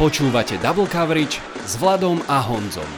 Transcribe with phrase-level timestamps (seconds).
[0.00, 2.88] Počúvate Double Coverage s Vladom a Honzom.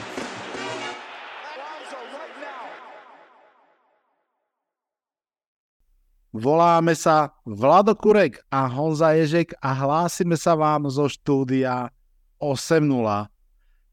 [6.30, 11.90] Voláme sa Vlado Kurek a Honza Ježek a hlásime sa vám zo štúdia
[12.38, 12.86] 8.0.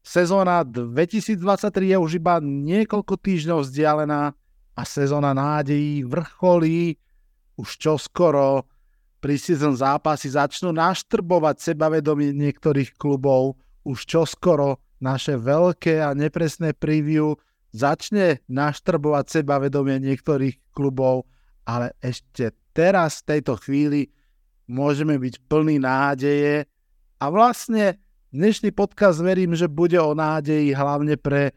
[0.06, 4.30] Sezóna 2023 je už iba niekoľko týždňov vzdialená
[4.78, 6.94] a sezóna nádejí vrcholí
[7.58, 8.70] už čoskoro
[9.20, 13.60] preseason zápasy začnú naštrbovať sebavedomie niektorých klubov.
[13.84, 17.36] Už čoskoro naše veľké a nepresné preview
[17.72, 21.28] začne naštrbovať sebavedomie niektorých klubov,
[21.64, 24.10] ale ešte teraz, v tejto chvíli,
[24.66, 26.66] môžeme byť plný nádeje
[27.20, 27.98] a vlastne
[28.30, 31.52] dnešný podcast verím, že bude o nádeji hlavne pre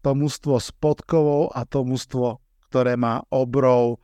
[0.00, 2.38] to mužstvo s podkovou a to mužstvo,
[2.70, 3.98] ktoré má obrov.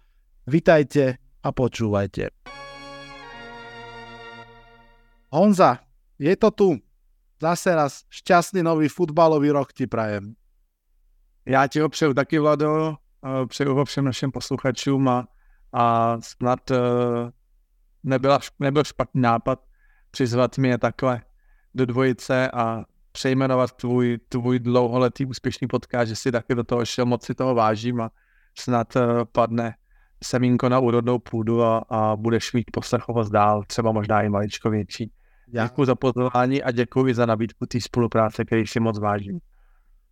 [0.46, 2.61] Vitajte a počúvajte.
[5.34, 5.78] Honza,
[6.18, 6.76] je to tu.
[7.40, 10.34] Zase raz šťastný nový futbalový rok ti prajem.
[11.46, 12.94] Já ti ho přeju taky, Vlado.
[13.48, 15.28] Přeju ho všem našim posluchačům a,
[15.72, 16.76] a snad uh,
[18.02, 19.64] nebyla, nebyl špatný nápad
[20.10, 21.22] přizvat mě takhle
[21.74, 27.06] do dvojice a přejmenovat tvůj, tvůj dlouholetý úspěšný podcast, že si taky do toho šel,
[27.06, 28.10] moc si toho vážím a
[28.58, 29.02] snad uh,
[29.32, 29.74] padne
[30.24, 35.12] semínko na úrodnou půdu a, a budeš mít poslechovost dál, třeba možná i maličko větší.
[35.52, 39.44] Děkuji za pozvání a děkuji za nabídku té spolupráce, který si moc vážím.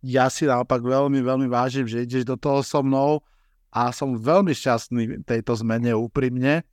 [0.05, 3.25] Ja si naopak veľmi, veľmi vážim, že ideš do toho so mnou
[3.73, 6.65] a som veľmi šťastný tejto zmene úprimne.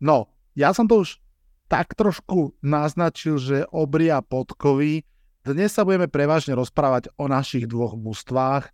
[0.00, 1.20] No, ja som to už
[1.68, 5.04] tak trošku naznačil, že obria podkovy.
[5.44, 8.68] Dnes sa budeme prevažne rozprávať o našich dvoch mústvách.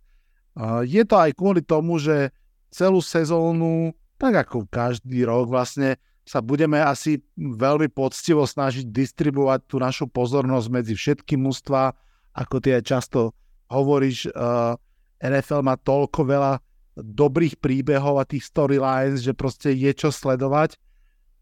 [0.87, 2.35] Je to aj kvôli tomu, že
[2.71, 9.81] celú sezónu, tak ako každý rok vlastne, sa budeme asi veľmi poctivo snažiť distribuovať tú
[9.81, 11.91] našu pozornosť medzi všetky mužstva,
[12.37, 13.33] ako ty aj často
[13.71, 14.75] hovoríš, uh,
[15.21, 16.53] eh, NFL má toľko veľa
[16.97, 20.75] dobrých príbehov a tých storylines, že proste je čo sledovať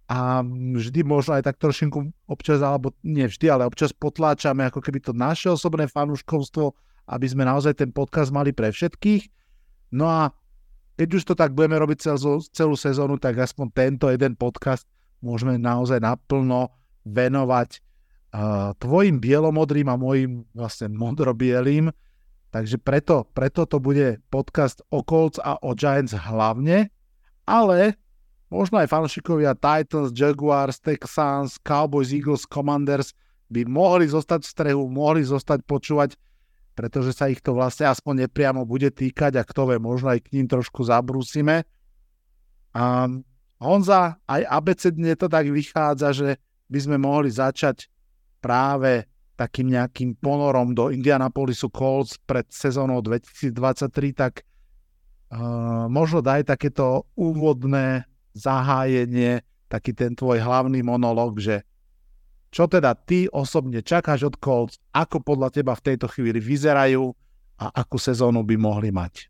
[0.10, 0.42] a
[0.74, 5.14] vždy možno aj tak trošinku občas, alebo nie vždy, ale občas potláčame ako keby to
[5.14, 6.74] naše osobné fanúškovstvo,
[7.14, 9.30] aby sme naozaj ten podcast mali pre všetkých.
[9.94, 10.34] No a
[11.00, 14.84] keď už to tak budeme robiť celú, celú sezónu, tak aspoň tento jeden podcast
[15.24, 16.76] môžeme naozaj naplno
[17.08, 17.80] venovať
[18.36, 21.88] uh, tvojim bielomodrým a mojim vlastne modrobielým.
[22.52, 26.92] Takže preto, preto to bude podcast o Colts a o Giants hlavne,
[27.48, 27.96] ale
[28.52, 33.16] možno aj fanšikovia Titans, Jaguars, Texans, Cowboys, Eagles, Commanders
[33.48, 36.20] by mohli zostať v strehu, mohli zostať počúvať
[36.80, 40.40] pretože sa ich to vlastne aspoň nepriamo bude týkať a kto vie, možno aj k
[40.40, 41.68] ním trošku zabrúsime.
[42.72, 43.12] A
[43.60, 46.30] Honza, aj abecedne to tak vychádza, že
[46.72, 47.92] by sme mohli začať
[48.40, 49.04] práve
[49.36, 54.48] takým nejakým ponorom do Indianapolisu Colts pred sezónou 2023, tak
[55.36, 61.68] uh, možno daj takéto úvodné zahájenie, taký ten tvoj hlavný monolog, že
[62.50, 67.14] čo teda ty osobne čakáš od Colts, ako podľa teba v tejto chvíli vyzerajú
[67.62, 69.30] a akú sezónu by mohli mať?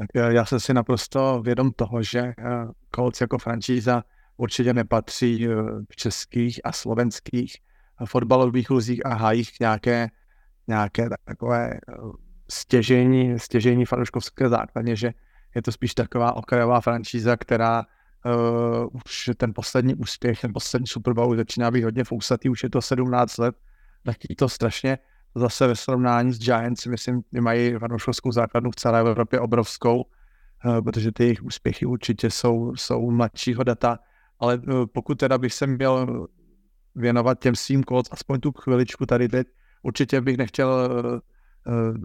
[0.00, 2.34] Tak eh, já jsem si naprosto vědom toho, že eh,
[2.94, 4.04] Colts jako franšíza
[4.36, 5.54] určitě nepatří eh,
[5.90, 7.56] v českých a slovenských
[8.04, 10.08] fotbalových luzích a hájích nějaké,
[10.66, 11.80] nějaké takové
[12.50, 15.10] stěžení, stěžení fanouškovské základně, že
[15.54, 17.84] je to spíš taková okrajová franšíza, která
[18.26, 22.70] uh, už ten poslední úspěch, ten poslední Super Bowl začíná být hodně fousatý, už je
[22.70, 23.56] to 17 let,
[24.04, 24.98] tak to strašně
[25.34, 31.12] zase ve srovnání s Giants, myslím, mají fanouškovskou základnu v celé Evropě obrovskou, uh, protože
[31.12, 33.98] ty jejich úspěchy určitě jsou, jsou mladšího data,
[34.38, 36.26] ale uh, pokud teda bych se měl
[36.94, 39.46] věnovat těm svým Colts, aspoň tu chviličku tady teď,
[39.82, 40.90] určitě bych nechtěl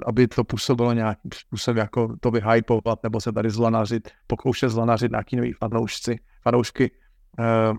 [0.05, 5.35] aby to působilo nějakým způsobem, jako to vyhypovat, nebo se tady zlanařit, pokoušet zlanařit nějaký
[5.35, 6.91] nový fanoušci, fanoušky
[7.39, 7.77] uh,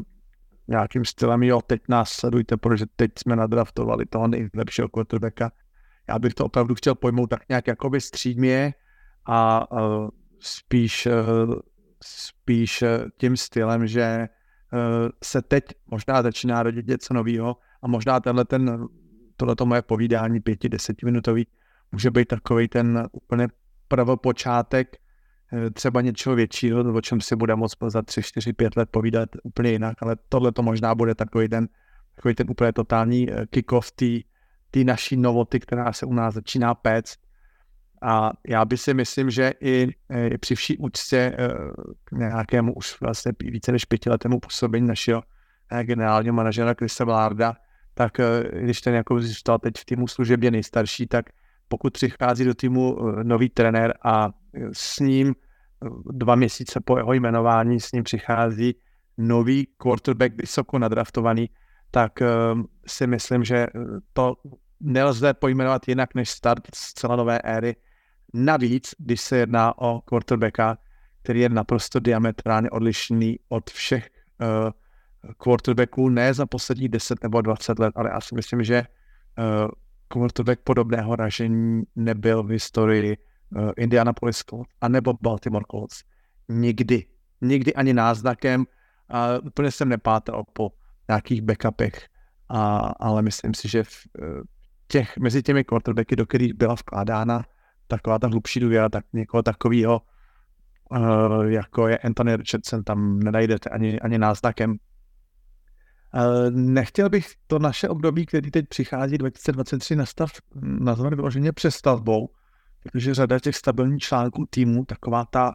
[0.69, 5.53] nějakým stylem, jo, teď nás sledujte, protože teď jsme nadraftovali toho nejlepšího quarterbacka.
[6.09, 8.75] Já bych to opravdu chtěl pojmout tak nějak jakoby střídmě
[9.27, 10.09] a uh,
[10.41, 11.55] spíš, uh,
[12.05, 12.85] spíš
[13.19, 14.29] tím stylem, že
[14.73, 18.87] uh, se teď možná začíná rodit něco nového a možná tenhle ten
[19.37, 21.47] tohleto moje povídání pěti, desetiminutový
[21.93, 23.49] může být takový ten úplně
[23.89, 24.97] prvopočátek
[25.53, 29.29] eh, třeba něčeho většího, o čem si bude moct za 3, 4, 5 let povídat
[29.43, 31.69] úplně jinak, ale tohle to možná bude takový ten,
[32.15, 33.91] takový ten úplně totální eh, kick-off
[34.71, 37.19] té naší novoty, která se u nás začíná péct.
[38.03, 41.37] A já by si myslím, že i, eh, i při vší úctě
[42.05, 45.23] k nějakému už vlastně více než pětiletému působení našeho
[45.83, 47.57] generálního manažera Krista Vlárda,
[47.95, 48.13] tak
[48.53, 51.27] když ten jako zůstal teď v týmu služebně nejstarší, tak
[51.69, 54.31] pokud přichází do týmu nový trenér a
[54.73, 55.35] s ním
[56.13, 58.75] dva měsíce po jeho jmenování s ním přichází
[59.19, 61.51] nový quarterback vysoko nadraftovaný,
[61.91, 62.13] tak
[62.87, 63.67] si myslím, že
[64.13, 64.35] to
[64.81, 67.77] nelze pojmenovat jinak než start zcela nové éry.
[68.35, 70.79] Navíc, když se jedná o quarterbacka,
[71.23, 74.09] který je naprosto diametrálně odlišný od všech
[75.39, 78.83] quarterbacků, ne za posledních 10 nebo 20 let, ale já si myslím, že
[80.09, 86.03] quarterback podobného ražení nebyl v historii uh, Indianapolis Colts anebo Baltimore Colts.
[86.49, 87.07] Nikdy.
[87.41, 88.65] Nikdy ani náznakem.
[89.09, 90.73] A úplně jsem nepátral po
[91.09, 92.09] nějakých backupech,
[92.49, 93.91] a, ale myslím si, že v,
[94.89, 97.45] těch, mezi těmi quarterbacky, do kterých byla vkládána
[97.87, 100.03] taková ta hlubší důvěra, tak někoho takového,
[100.91, 104.77] uh, jako je Anthony Richardson, tam nenajdete ani, ani náznakem.
[106.15, 110.31] Uh, nechtěl bych to naše období, který teď přichází 2023 nastav,
[110.63, 112.29] nazvat vyloženě přestavbou,
[112.83, 115.55] protože řada těch stabilních článků týmu, taková ta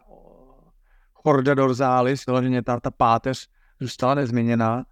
[1.24, 3.48] horda dorzális, vyloženě ta, ta páteř,
[3.80, 4.84] zůstala nezměněná.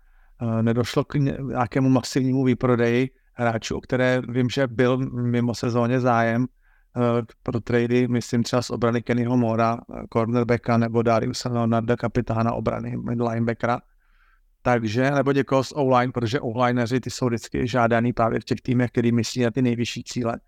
[0.42, 6.42] Uh, nedošlo k nějakému masivnímu výprodeji hráčů, o které vím, že byl mimo sezóně zájem
[6.42, 7.02] uh,
[7.42, 12.96] pro trady, myslím třeba z obrany Kennyho Mora, eh, cornerbacka, nebo Dariusa Leonarda, kapitána obrany
[13.06, 13.80] linebackera.
[14.62, 18.90] Takže, nebo někoho z O-line, protože O-lineři ty jsou vždycky žádaný právě v těch týmech,
[18.90, 20.40] který myslí na ty nejvyšší cíle,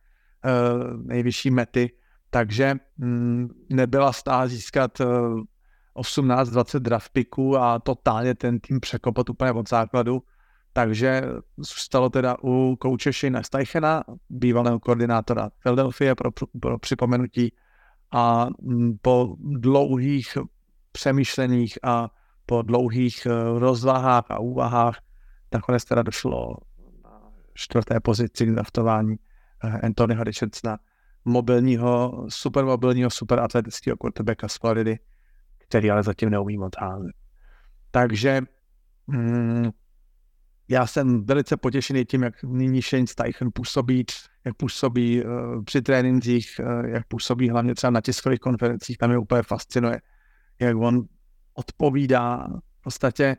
[0.44, 1.91] uh, nejvyšší mety.
[2.31, 5.41] Takže mm, nebyla stá získat uh,
[5.97, 10.23] 18-20 draft picků a totálně ten tým překopat úplně od základu.
[10.73, 11.23] Takže
[11.56, 16.31] zůstalo teda u kouče Shane Steichena, bývalého koordinátora Philadelphia pro,
[16.61, 17.53] pro připomenutí
[18.12, 20.38] a mm, po dlouhých
[20.93, 22.11] přemýšleních a
[22.52, 25.00] po dlouhých eh, rozvahách a úvahách
[25.52, 26.56] nakonec teda došlo
[27.04, 29.16] na čtvrté pozici draftování
[29.64, 30.78] eh, Anthonyho Richardsona,
[31.25, 34.99] mobilního, supermobilního, superatletického quarterbacka z Floridy,
[35.58, 36.72] který ale zatím neumí moc.
[37.90, 38.40] Takže
[39.06, 39.70] mm,
[40.69, 44.04] já jsem velice potěšený tím, jak nyní Shane Steichen působí,
[44.44, 49.19] jak působí uh, při trénincích, uh, jak působí hlavně třeba na tiskových konferencích, tam mě
[49.19, 50.00] úplně fascinuje,
[50.60, 51.04] jak on
[51.54, 52.49] odpovídá
[52.81, 53.37] v podstatě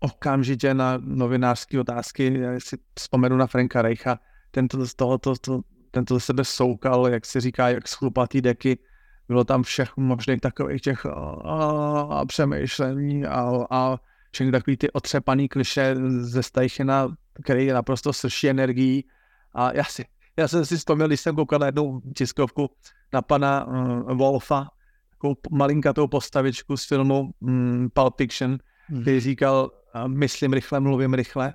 [0.00, 2.40] okamžitě na novinářské otázky.
[2.40, 4.18] Já si vzpomenu na Franka Reicha,
[4.50, 5.60] tento z toho, to, to,
[5.90, 8.78] tento ze sebe soukal, jak se říká, jak schlupatý deky.
[9.28, 11.10] Bylo tam všech možných takových těch a,
[12.10, 13.96] a přemýšlení a, a
[14.30, 17.08] všechny takový ty otřepaný kliše ze Stajchena,
[17.44, 19.04] který je naprosto srší energií.
[19.54, 20.04] A já, si,
[20.36, 22.70] já jsem si vzpomněl, když jsem koukal na jednu tiskovku
[23.12, 24.70] na pana uh, Wolfa,
[25.24, 29.02] takovou malinkatou postavičku z filmu um, Pulp Fiction, hmm.
[29.02, 29.70] který říkal,
[30.06, 31.54] myslím rychle, mluvím rychle.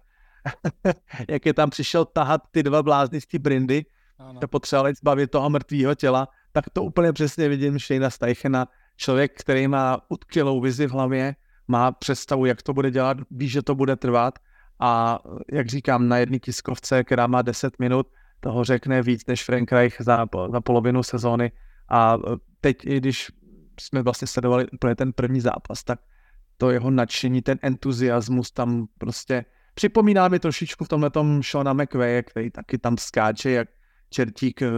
[1.29, 3.85] Jak je tam přišel tahat ty dva blázny z brindy,
[4.19, 4.39] ano.
[4.49, 8.67] potřebovali zbavit toho mrtvého těla, tak to úplně přesně vidím Shane Steichena,
[8.97, 11.35] člověk, který má utkvělou vizi v hlavě,
[11.67, 14.39] má představu, jak to bude dělat, ví, že to bude trvat
[14.79, 15.19] a
[15.51, 18.07] jak říkám, na jedné tiskovce, která má 10 minut,
[18.39, 21.51] toho řekne víc než Frank Reich za, za polovinu sezóny
[21.89, 22.17] a
[22.61, 23.31] teď, i když
[23.81, 25.99] jsme vlastně sledovali úplně ten první zápas, tak
[26.57, 32.25] to jeho nadšení, ten entuziasmus tam prostě připomíná mi trošičku v tomhle tom Shona McVeigh,
[32.25, 33.67] který taky tam skáče jak
[34.09, 34.69] čertík eh,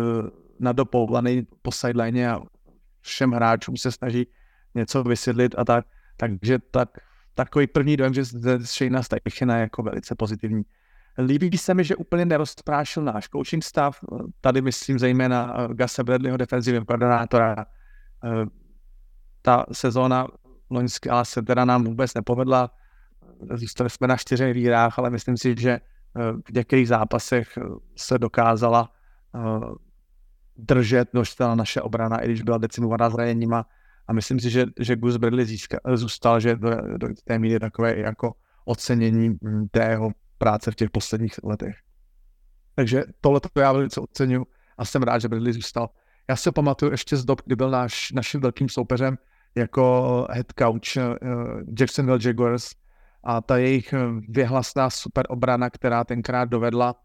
[0.59, 2.41] na dopoulaný po sideline a
[3.01, 4.27] všem hráčům se snaží
[4.75, 5.85] něco vysvětlit a tak.
[6.17, 6.89] Takže tak,
[7.33, 10.63] takový první dojem, že ze Shayna Steichena je jako velice pozitivní.
[11.17, 13.99] Líbí se mi, že úplně nerozprášil náš coaching stav.
[14.41, 17.65] Tady myslím zejména eh, Gase Bradleyho, defenzivního koordinátora.
[19.41, 20.27] Eh, ta sezóna
[20.69, 22.71] loňská se teda nám vůbec nepovedla.
[23.53, 25.81] Zůstali jsme na čtyřech výhrách, ale myslím si, že eh,
[26.49, 27.57] v některých zápasech
[27.95, 28.91] se dokázala
[30.57, 33.65] držet ta naše obrana, i když byla decimovaná zraněníma
[34.07, 37.97] a myslím si, že, že Gus Bradley získa, zůstal, že do, do té míry takové
[37.97, 38.33] jako
[38.65, 41.75] ocenění mm, té jeho práce v těch posledních letech.
[42.75, 44.45] Takže tohle to já velice oceňuji
[44.77, 45.89] a jsem rád, že Bradley zůstal.
[46.29, 49.17] Já se pamatuju ještě z dob, kdy byl náš, naším velkým soupeřem
[49.55, 51.15] jako head coach uh,
[51.79, 52.71] Jacksonville Jaguars
[53.23, 56.95] a ta jejich eh, věhlasná super obrana, která tenkrát dovedla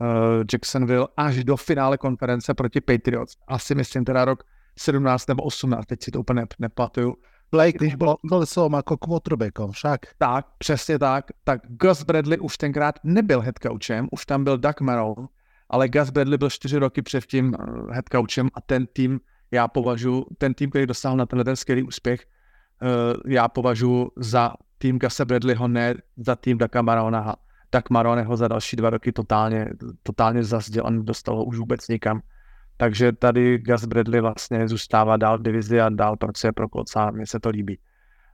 [0.00, 0.06] uh,
[0.52, 3.36] Jacksonville až do finále konference proti Patriots.
[3.48, 4.44] Asi myslím teda rok
[4.78, 7.14] 17 nebo 18, teď si to úplně nepatuju.
[7.50, 10.00] Blake, když byl kolesom jako quarterbackom však.
[10.18, 11.24] Tak, přesně tak.
[11.44, 15.14] Tak Gus Bradley už tenkrát nebyl head coachem, už tam byl Doug Merrill,
[15.70, 20.24] ale Gus Bradley byl čtyři roky předtím eh, head coachem a ten tým, já považuji,
[20.38, 22.26] ten tým, který dosáhl na tenhle ten skvělý úspěch,
[22.82, 22.86] eh,
[23.26, 27.36] já považuji za tým Gusa Bradleyho, ne za tým Ducka Marona.
[27.70, 29.68] tak Marone ho za další dva roky totálně,
[30.02, 32.20] totálně zazděl a nedostal ho už vůbec nikam.
[32.76, 37.26] Takže tady Gus Bradley vlastně zůstává dál v divizi a dál pracuje pro Kloca, mně
[37.26, 37.78] se to líbí.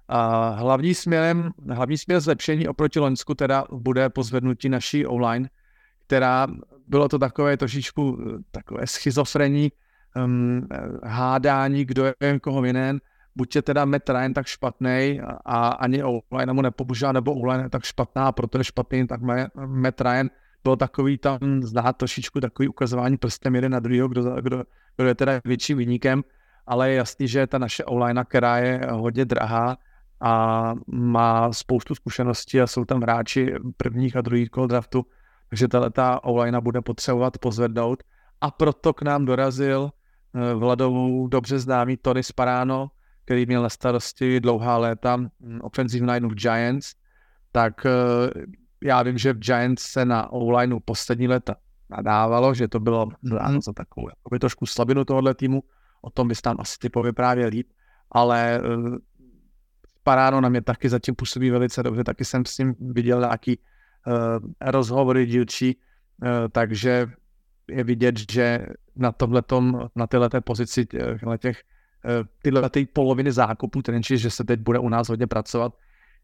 [0.09, 5.49] A hlavní směrem, hlavní směr zlepšení oproti Loňsku teda bude pozvednutí naší online,
[6.07, 6.47] která
[6.87, 8.19] bylo to takové trošičku
[8.51, 9.73] takové schizofrení,
[10.17, 10.67] um,
[11.05, 13.01] hádání, kdo je koho vinen,
[13.37, 17.71] buď je teda Matt Ryan tak špatný a ani online mu nepobůžá, nebo online je
[17.71, 19.21] tak špatná, proto je špatný, tak
[19.67, 20.31] Matt Ryan
[20.65, 24.63] byl takový tam znát trošičku takový ukazování prstem jeden na druhého, kdo, kdo,
[24.97, 26.23] kdo je teda větším vyníkem,
[26.67, 29.77] ale je jasný, že ta naše online, která je hodně drahá
[30.21, 35.07] a má spoustu zkušeností a jsou tam hráči prvních a druhých kol draftu,
[35.49, 38.03] takže ta online bude potřebovat pozvednout.
[38.41, 39.91] A proto k nám dorazil
[40.55, 42.91] Vladovou dobře známý Tony Sparano,
[43.25, 45.31] který měl na starosti dlouhá léta hm,
[45.63, 46.93] offensive line v Giants,
[47.53, 47.91] tak eh,
[48.83, 51.55] já vím, že v Giants se na online poslední léta
[51.91, 55.63] nadávalo, že to bylo dáno za takovou jakoby trošku slabinu tohohle týmu,
[56.03, 57.73] o tom bys tam asi ty povyprávěl líp,
[58.11, 58.97] ale uh,
[60.03, 64.15] Paráno na mě taky zatím působí velice dobře, taky jsem s ním viděl nějaký uh,
[64.61, 65.77] rozhovory dílčí,
[66.23, 67.07] uh, takže
[67.69, 70.87] je vidět, že na tomhletom, na této pozici
[71.39, 71.63] těch,
[72.43, 75.73] tyhle ty poloviny zákupu, ten že se teď bude u nás hodně pracovat,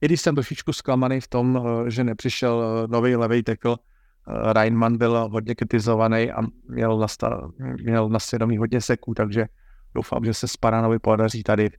[0.01, 4.53] i když jsem trošičku zklamaný v tom, eh, že nepřišel eh, nový levý tekl, eh,
[4.53, 7.51] Reinman byl hodně kritizovaný a měl na, sta-
[7.83, 9.47] měl na svědomí hodně seků, takže
[9.95, 11.71] doufám, že se Sparanovi podaří tady,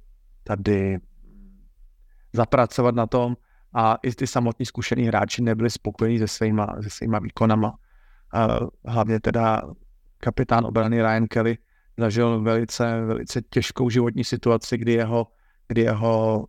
[0.44, 1.00] tady
[2.34, 3.38] zapracovat na tom
[3.74, 7.74] a i ty samotní zkušení hráči nebyli spokojení se svýma, se svýma výkonama.
[8.34, 9.62] A hlavně teda
[10.22, 11.58] kapitán obrany Ryan Kelly
[11.98, 15.28] zažil velice, velice těžkou životní situaci, kdy jeho
[15.72, 16.48] kdy jeho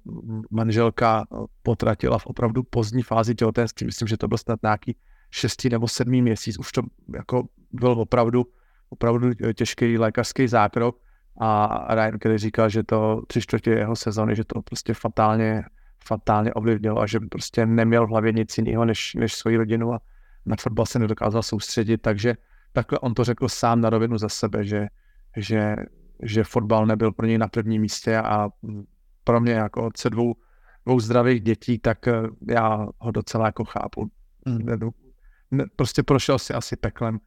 [0.51, 1.25] manželka
[1.63, 3.87] potratila v opravdu pozdní fázi těhotenství.
[3.87, 4.97] Myslím, že to byl snad nějaký
[5.31, 6.59] šestý nebo sedmý měsíc.
[6.59, 6.83] Už to
[7.15, 8.47] jako byl opravdu,
[8.89, 10.99] opravdu těžký lékařský zákrok
[11.41, 15.63] a Ryan Kelly říkal, že to tři čtvrtě jeho sezony, že to prostě fatálně,
[16.05, 20.01] fatálně ovlivnilo a že prostě neměl v hlavě nic jiného než, než svoji rodinu a
[20.47, 22.35] na fotbal se nedokázal soustředit, takže
[22.73, 24.87] takhle on to řekl sám na rovinu za sebe, že,
[25.37, 25.77] že,
[26.23, 28.49] že fotbal nebyl pro něj na prvním místě a
[29.25, 30.35] pro mě jako otce dvou,
[30.87, 34.11] dvou zdravých dětí, tak eh, já ho docela jako chápu.
[34.47, 34.93] Mm.
[35.51, 37.19] Ne, prostě prošel si asi peklem.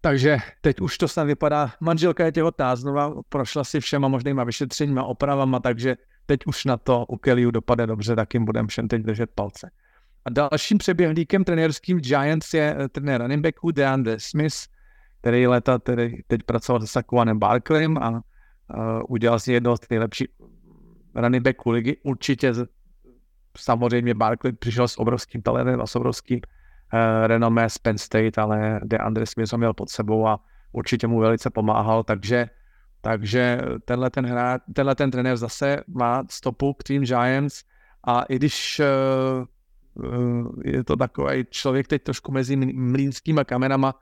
[0.00, 5.04] Takže teď už to snad vypadá, manželka je těhotná znova, prošla si všema možnýma vyšetřeníma,
[5.04, 9.02] opravama, takže teď už na to u Kellyu dopadne dobře, tak jim budeme všem teď
[9.02, 9.70] držet palce.
[10.24, 14.56] A dalším přeběhlíkem trenérským Giants je eh, trenér running backu DeAndre Smith,
[15.20, 18.20] který leta tedy teď pracoval se Sakuanem Barklem a uh,
[19.08, 20.28] udělal si jedno z nejlepších
[21.14, 21.96] running backu ligy.
[22.02, 22.54] Určitě
[23.58, 28.80] samozřejmě Barkley přišel s obrovským talentem a s obrovským uh, renomé z Penn State, ale
[28.84, 30.40] DeAndre Smith ho měl pod sebou a
[30.72, 32.48] určitě mu velice pomáhal, takže
[33.04, 37.62] takže tenhle ten, hra, tenhle ten trenér zase má stopu k Team Giants
[38.04, 39.46] a i když uh,
[40.64, 43.94] je to takový člověk teď trošku mezi mlínskýma kamenama,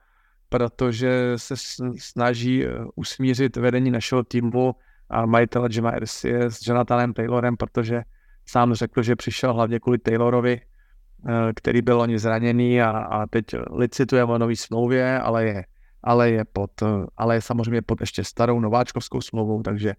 [0.48, 1.54] protože se
[1.98, 4.74] snaží usmířit vedení našeho týmu
[5.10, 8.02] a majitele Jima Ersie s Jonathanem Taylorem, protože
[8.46, 13.44] sám řekl, že přišel hlavně kvůli Taylorovi, eh, který byl oni zraněný a, a teď
[13.70, 15.64] licituje o nový smlouvě, ale je,
[16.02, 19.94] ale je pod, eh, ale je samozřejmě pod ještě starou nováčkovskou smlouvou, takže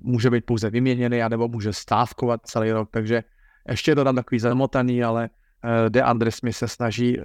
[0.00, 3.22] může být pouze vyměněný, anebo může stávkovat celý rok, takže
[3.68, 5.30] ještě tam takový zamotaný, ale
[5.64, 7.18] uh, De Andres mi se snaží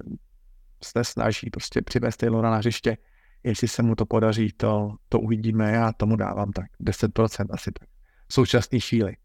[0.84, 2.98] se snaží prostě přivést Taylora na hřiště
[3.44, 5.72] Jestli se mu to podaří, to, to uvidíme.
[5.72, 7.90] Já tomu dávám tak 10% asi tak
[8.28, 9.16] v současné chvíli.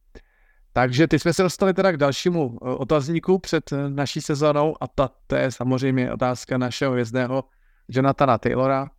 [0.72, 4.86] Takže ty jsme se dostali teda k dalšímu eh, otazníku před eh, naší sezónou a
[4.86, 7.44] ta, to je samozřejmě otázka našeho hvězdného
[7.88, 8.90] Jonathana Taylora.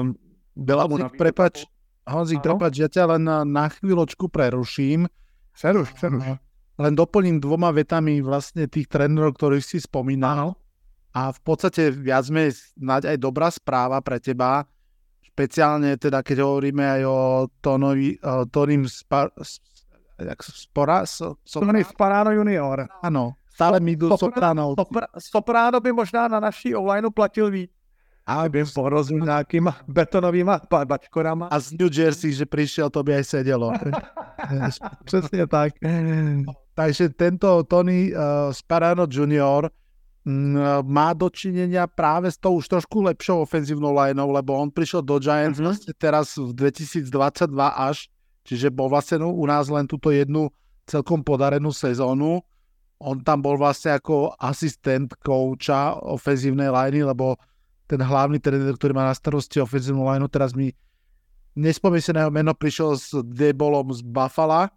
[0.00, 0.14] Um,
[0.56, 1.64] byla mu prepač,
[2.10, 5.06] Honzik, prepač, ja ťa len na, na chvíľočku preruším.
[5.54, 6.34] Přeruš, přeruš.
[6.82, 10.58] Len doplním dvoma vetami vlastne tých trénerov, ktorých si spomínal.
[11.14, 14.66] A v podstate viac menej snáď aj dobrá správa pre teba,
[15.22, 17.18] špeciálne teda, keď hovoríme aj o
[17.60, 18.18] Tonovi,
[18.88, 19.28] Spar,
[20.18, 22.88] jak, Spora, so, Tony Sparano junior.
[23.04, 24.76] Áno, stále mi idú Soprano.
[25.20, 27.70] Soprano by možná na naší online platil víc.
[28.22, 31.50] A by porozumil nějakýma betonovýma bačkorama.
[31.50, 33.72] A z New Jersey, že prišiel, to by aj sedelo.
[35.04, 35.72] Přesně tak.
[36.72, 39.68] Takže tento Tony uh, Sparano junior
[40.22, 45.18] Mm, má dočinenia práve s tou už trošku lepšou ofenzívnou lineou, lebo on prišiel do
[45.18, 45.66] Giants mm-hmm.
[45.66, 48.06] vlastne teraz v 2022 až,
[48.46, 50.54] čiže bol vlastne u nás len túto jednu
[50.86, 52.38] celkom podarenú sezónu.
[53.02, 57.34] on tam bol vlastne ako asistent kouča ofenzívnej liney, lebo
[57.90, 60.70] ten hlavný tréner, ktorý má na starosti ofenzívnu lineu, teraz mi
[61.58, 64.70] nespomínam si na jeho meno, prišiel s Debolom z Buffalo,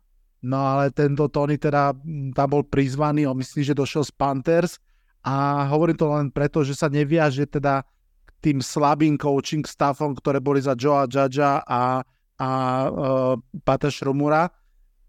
[0.46, 1.98] no ale tento Tony teda
[2.38, 4.78] tam bol prizvaný, on myslí, že došiel z Panthers.
[5.26, 7.82] A hovorím to len preto, že sa neviaže teda
[8.26, 12.06] k tým slabým coaching staffom, ktoré boli za Joa Judgea a,
[12.38, 12.50] a
[12.86, 13.34] uh,
[13.66, 14.54] Pata Šrumura,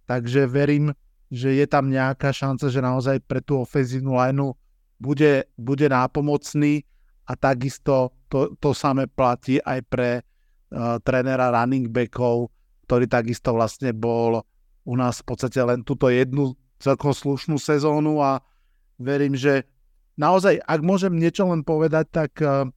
[0.08, 0.96] takže verím,
[1.28, 4.56] že je tam nejaká šanca, že naozaj pre tú ofenzívnu lineu
[4.96, 6.80] bude, bude nápomocný.
[7.26, 12.54] A takisto to, to samé platí aj pre uh, trénera running backov,
[12.86, 14.46] ktorý takisto vlastne bol
[14.86, 18.38] u nás v podstate len túto jednu celkom slušnú sezónu a
[18.96, 19.66] verím, že
[20.14, 22.70] naozaj, ak môžem niečo len povedať, tak uh,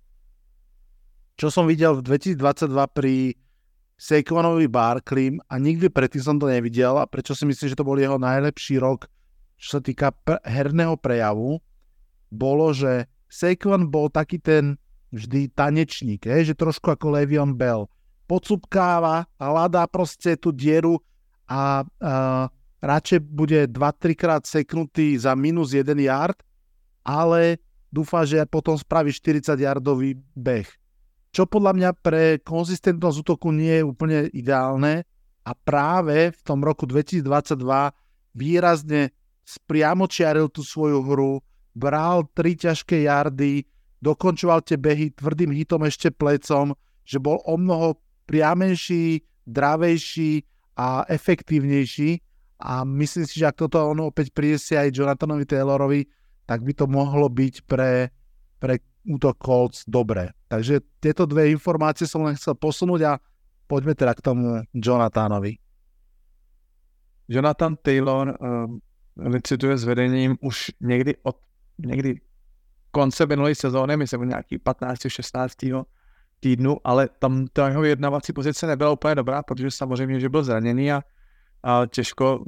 [1.38, 3.16] čo som videl v 2022 pri
[4.00, 8.00] Saquonovi Barkleym a nikdy predtým som to nevidel a prečo si myslím, že to bol
[8.00, 9.12] jeho najlepší rok,
[9.60, 10.16] čo sa týka
[10.48, 11.60] herného prejavu,
[12.32, 14.80] bolo, že Saquon bol taký ten
[15.12, 17.92] vždy tanečník, je, že trošku ako Levion Bell.
[18.30, 21.02] Podsupkáva, hľadá proste tú dieru
[21.50, 22.14] a, a
[22.80, 26.38] radšej bude 2-3 krát seknutý za minus 1 yard,
[27.02, 27.58] ale
[27.90, 30.70] dúfa, že potom spraví 40 yardový beh.
[31.30, 35.06] Čo podľa mňa pre konzistentnosť útoku nie je úplne ideálne
[35.46, 37.58] a práve v tom roku 2022
[38.34, 39.14] výrazne
[39.46, 41.42] spriamočiaril tú svoju hru,
[41.74, 43.66] bral tri ťažké jardy,
[44.02, 46.74] dokončoval tie behy tvrdým hitom ešte plecom,
[47.06, 47.98] že bol o mnoho
[48.30, 50.46] priamenší, dravejší
[50.80, 52.24] a efektívnejší
[52.64, 56.02] a myslím si, že ak toto ono opäť prinesie aj Jonathanovi Taylorovi,
[56.48, 58.08] tak by to mohlo byť pre,
[58.64, 60.32] pre útok Colts dobre.
[60.48, 63.14] Takže tieto dve informácie som len chcel posunúť a
[63.68, 65.60] poďme teda k tomu Jonathanovi.
[67.30, 68.66] Jonathan Taylor uh,
[69.20, 71.38] licituje s vedením už někdy od
[71.78, 72.20] někdy
[72.92, 75.00] konce minulé sezóny, myslím nějaký 15.
[75.08, 75.56] 16.
[76.40, 80.92] týdnu, ale tam ta jeho vyjednávací pozice nebyla úplně dobrá, protože samozřejmě, že byl zraněný
[80.92, 81.02] a,
[81.64, 82.46] a těžko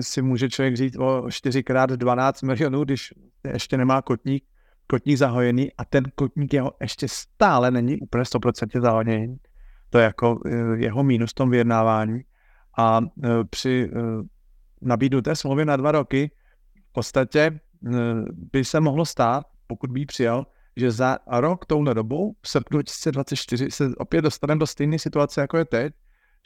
[0.00, 3.14] si může člověk říct o 4x12 milionů, když
[3.52, 4.44] ještě nemá kotník,
[4.86, 9.36] kotník zahojený a ten kotník jeho ještě stále není úplně 100% zahojený.
[9.90, 12.20] To je jako eh, jeho mínus v tom vyjednávání.
[12.78, 13.98] A eh, při eh,
[14.80, 16.30] nabídnuté smlouvě na dva roky
[16.90, 17.60] v podstatě
[18.52, 20.46] by se mohlo stát, pokud by přijal,
[20.76, 25.56] že za rok touhle dobou, v srpnu 2024, se opět dostaneme do stejné situace, jako
[25.56, 25.94] je teď,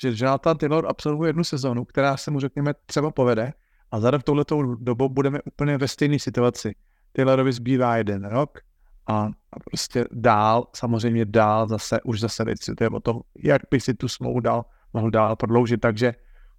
[0.00, 3.52] že Jonathan Taylor absolvuje jednu sezónu, která se mu, řekněme, třeba povede
[3.90, 6.74] a za rok touhletou dobou budeme úplně ve stejné situaci.
[7.12, 8.58] Taylorovi zbývá jeden rok
[9.06, 9.14] a,
[9.52, 14.08] a prostě dál, samozřejmě dál zase, už zase decituje o tom, jak by si tu
[14.08, 16.14] smlouvu dal, mohl dál prodloužit, takže,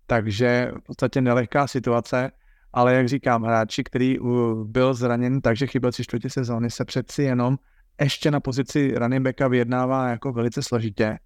[0.05, 2.31] takže v podstatě nelehká situace,
[2.73, 4.17] ale jak říkám, hráči, který
[4.63, 7.57] byl zraněn, takže chyběl tři čtvrtě sezóny, se přeci jenom
[8.01, 11.19] ještě na pozici running backa vyjednává jako velice složitě.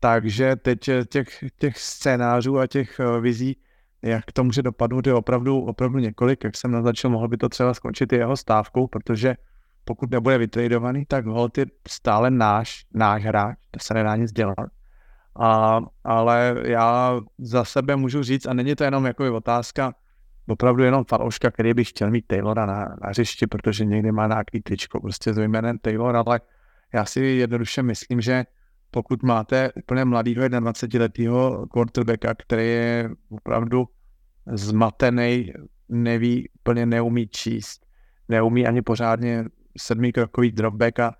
[0.00, 3.56] Takže teď těch, těch scénářů a těch eh, vizí
[4.04, 6.44] jak to může dopadnout, je opravdu, opravdu několik.
[6.44, 9.34] Jak jsem naznačil, mohl by to třeba skončit i jeho stávkou, protože
[9.84, 14.68] pokud nebude vytradovaný, tak Holt je stále náš, náš hráč, to se nedá nic dělat.
[15.40, 19.94] A, ale já za sebe můžu říct, a není to jenom jako otázka,
[20.48, 24.60] opravdu jenom fanouška, který by chtěl mít Taylora na, na hřišti, protože někdy má nějaký
[24.60, 26.40] tričko prostě s jménem Taylor, ale
[26.94, 28.44] já si jednoduše myslím, že
[28.90, 33.88] pokud máte úplně mladého 21-letého quarterbacka, který je opravdu
[34.46, 35.52] zmatený,
[35.88, 37.86] neví, úplně neumí číst,
[38.28, 39.44] neumí ani pořádně
[39.78, 41.14] sedmikrokový dropback a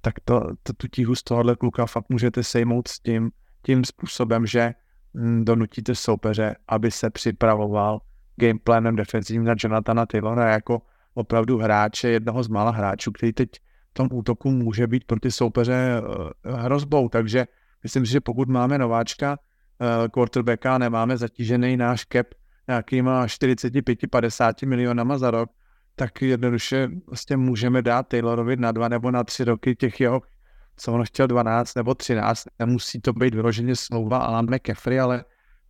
[0.00, 3.30] tak to, to tu tíhu z tohohle kluka fakt můžete sejmout s tím,
[3.62, 4.74] tím způsobem, že
[5.14, 8.00] hm, donutíte soupeře, aby se připravoval
[8.36, 10.82] gameplanem defenzivním na Jonathana Taylora jako
[11.14, 13.48] opravdu hráče, jednoho z mála hráčů, který teď
[13.90, 16.02] v tom útoku může být pro ty soupeře
[16.44, 17.08] eh, hrozbou.
[17.08, 17.46] Takže
[17.82, 19.38] myslím si, že pokud máme nováčka
[19.80, 22.26] uh, quarterbacka, nemáme zatížený náš cap
[22.68, 25.50] nějakýma 45-50 milionama za rok,
[25.96, 30.22] tak jednoduše vlastně můžeme dát Taylorovi na dva nebo na tři roky těch jeho,
[30.76, 35.24] co on chtěl 12 nebo 13, nemusí to být vyloženě smlouva Alan McCaffrey, ale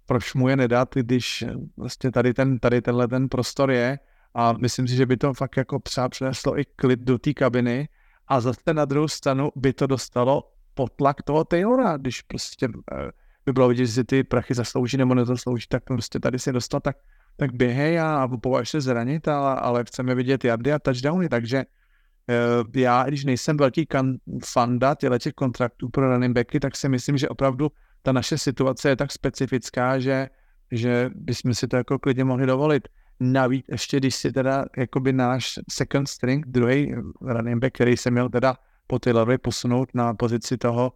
[0.07, 1.45] proč mu je nedat, když
[1.77, 3.99] vlastně tady, ten, tady tenhle ten prostor je.
[4.35, 7.89] A myslím si, že by to fakt jako třeba přineslo i klid do té kabiny.
[8.29, 13.11] A zase na druhou stranu by to dostalo potlak toho Taylora, když prostě eh,
[13.47, 16.81] by bylo vidět, že si ty prachy zaslouží nebo nezaslouží, tak prostě tady si dostal,
[16.81, 16.97] tak,
[17.37, 22.67] tak běhej a považ se zranit, ale, ale chceme vidět jardy a touchdowny, takže uh,
[22.77, 24.15] já, když nejsem velký kan,
[24.45, 27.71] fanda těle těch kontraktů pro running backy, tak si myslím, že opravdu
[28.07, 30.29] ta naše situace je tak specifická, že,
[30.71, 32.89] že bychom si to jako klidně mohli dovolit.
[33.21, 38.29] navíc ještě, když si teda jakoby náš second string, druhý running back, který se měl
[38.29, 38.55] teda
[38.87, 40.93] po Taylorovi posunout na pozici toho,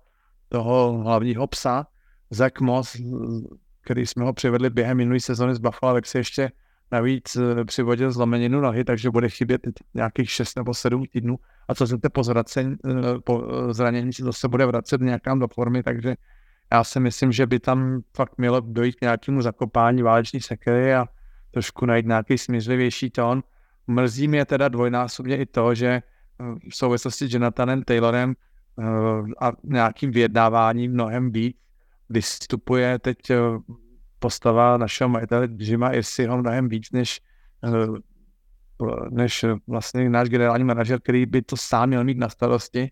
[0.49, 1.87] toho hlavního psa,
[2.31, 2.97] Zach Moss,
[3.81, 6.53] který jsme ho přivedli během minulé sezóny z Buffalo, tak si ještě
[6.93, 11.37] navíc eh, přivodil zlomeninu nohy, takže bude chybět nějakých 6 nebo 7 týdnů.
[11.69, 15.49] A co se po, zracení, eh, po eh, zranění si zase bude vracet nějakám do
[15.49, 16.15] formy, takže
[16.73, 21.07] já si myslím, že by tam fakt mělo dojít k nějakému zakopání váleční sekery a
[21.51, 23.43] trošku najít nějaký smířlivější tón.
[23.87, 26.03] Mrzí mě teda dvojnásobně i to, že
[26.71, 28.35] v souvislosti s Jonathanem Taylorem
[29.41, 31.57] a nějakým vyjednáváním mnohem víc
[32.09, 33.17] vystupuje teď
[34.19, 37.21] postava našeho majitele Jima Irsiho mnohem víc než,
[37.65, 38.01] eh,
[39.11, 42.91] než vlastně náš generální manažer, který by to sám měl mít na starosti.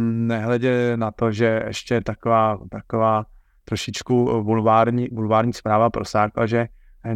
[0.00, 3.26] Nehledě na to, že ještě taková, taková
[3.64, 6.68] trošičku bulvární, bulvární zpráva prosákla, že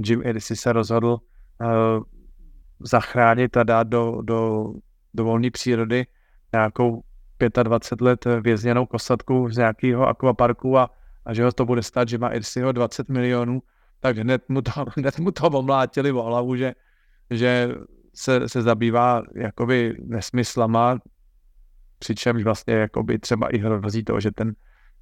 [0.06, 2.02] Jim Irsi se rozhodl uh,
[2.80, 4.72] zachránit a dát do, do,
[5.14, 6.06] do volné přírody
[6.52, 7.02] nějakou
[7.62, 10.90] 25 let vězněnou kosatku z nějakého akvaparku a
[11.26, 13.62] a že ho to bude stát, že má Irsiho 20 milionů,
[14.00, 16.74] tak hned mu to, hned mu to omlátili o hlavu, že,
[17.30, 17.74] že
[18.14, 20.98] se, se zabývá jakoby nesmyslama,
[21.98, 24.54] přičemž vlastně jakoby třeba i hrozí to, že ten,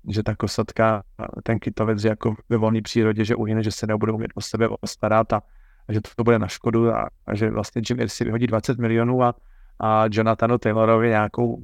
[0.09, 1.03] že ta kosatka,
[1.43, 5.33] ten kytovec jako ve volné přírodě, že uhyne, že se nebudou umět o sebe postarat
[5.33, 5.43] a,
[5.89, 9.23] a že to bude na škodu a, a že vlastně Jim Irsi vyhodí 20 milionů
[9.23, 9.35] a,
[9.81, 11.63] a Jonathanu Taylorovi nějakou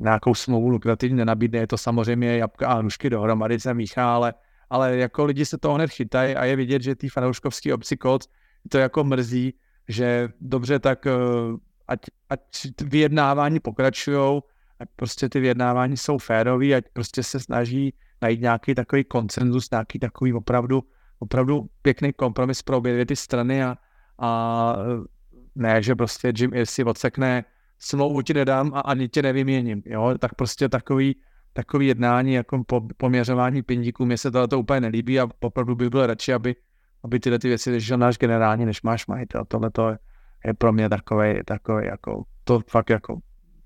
[0.00, 4.34] nějakou smlouvu lukrativní nenabídne, je to samozřejmě jabka a hrušky dohromady se míchá, ale,
[4.70, 8.28] ale jako lidi se toho hned chytají a je vidět, že ty fanouškovský obci Colts
[8.68, 9.54] to jako mrzí,
[9.88, 11.06] že dobře, tak
[11.88, 12.40] ať, ať
[12.82, 14.40] vyjednávání pokračují,
[14.78, 19.98] ať prostě ty vyjednávání jsou férový, ať prostě se snaží najít nějaký takový koncenzus, nějaký
[19.98, 20.82] takový opravdu,
[21.18, 23.76] opravdu pěkný kompromis pro obě dvě ty strany a,
[24.18, 24.76] a
[25.54, 27.44] ne, že prostě Jim Irsey odsekne
[27.78, 31.16] smlouvu ti nedám a ani tě nevyměním, jo, tak prostě takový,
[31.52, 35.88] takový jednání, jako po, poměřování pindíků, mě se to, to úplně nelíbí a opravdu bych
[35.88, 36.56] byl radši, aby,
[37.04, 39.44] aby tyhle ty věci řešil náš generální, než máš majitel.
[39.44, 39.98] Tohle to je,
[40.46, 43.18] je pro mě takový, takový jako, to fakt jako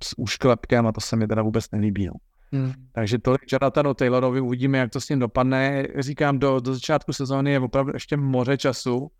[0.02, 2.06] s úšklepkem a to se mi teda vůbec nelíbí.
[2.06, 2.12] No.
[2.52, 2.72] Hmm.
[2.92, 5.86] Takže tolik Jonathanu Taylorovi, uvidíme, jak to s ním dopadne.
[5.98, 9.10] Říkám, do, do začátku sezóny je opravdu ještě moře času.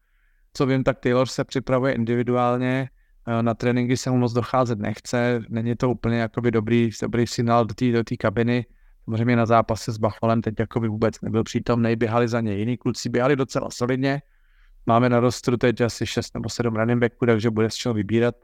[0.52, 2.88] Co vím, tak Taylor se připravuje individuálně,
[3.28, 7.64] Eh, na tréninky se mu moc docházet nechce, není to úplně jakoby dobrý, dobrý signál
[7.64, 8.66] do té do kabiny.
[9.04, 13.08] Samozřejmě na zápase s Bacholem teď jakoby vůbec nebyl přítomný, běhali za ně jiní kluci,
[13.08, 14.22] běhali docela solidně.
[14.86, 18.34] Máme na rostru teď asi 6 nebo 7 running backů, takže bude z čeho vybírat.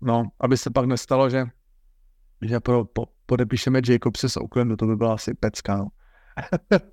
[0.00, 1.46] No, aby se pak nestalo, že,
[2.42, 5.88] že pro, po, podepíšeme Jacobse z Oaklandu, to by byla asi pecka, no.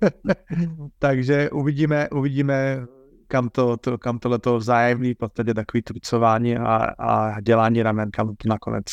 [0.98, 2.86] takže uvidíme, uvidíme,
[3.28, 8.36] kam to, to kam tohleto vzájemný v podstatě takový trucování a, a dělání ramen, kam
[8.36, 8.84] to nakonec,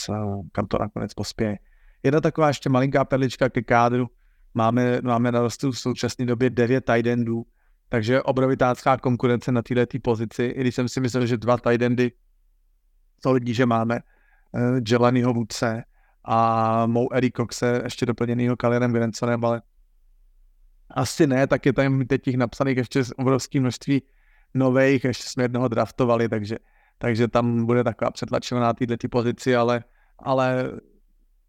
[0.51, 1.57] kam to nakonec pospěje.
[2.03, 4.07] Jedna taková ještě malinká perlička ke kádru.
[4.53, 7.45] Máme, máme na rostu v současné době 9 tight endů,
[7.89, 12.11] takže obrovitácká konkurence na této pozici, i když jsem si myslel, že dva tight endy
[13.31, 15.83] lidí, že máme uh, Jelanyho Woodse
[16.23, 19.61] a Mou Eddie Coxe, ještě doplněnýho Kalierem Grensonem, ale
[20.89, 24.01] asi ne, tak je tam teď těch napsaných ještě obrovské množství
[24.53, 26.57] nových, ještě jsme jednoho draftovali, takže,
[26.97, 29.83] takže tam bude taková přetlačená na této pozici, ale,
[30.19, 30.71] ale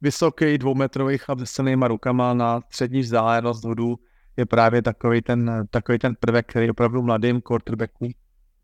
[0.01, 3.99] vysoký dvoumetrový chlap se silnýma rukama na střední vzdálenost hodu
[4.37, 8.13] je právě takový ten, takový ten prvek, který opravdu mladým quarterbackům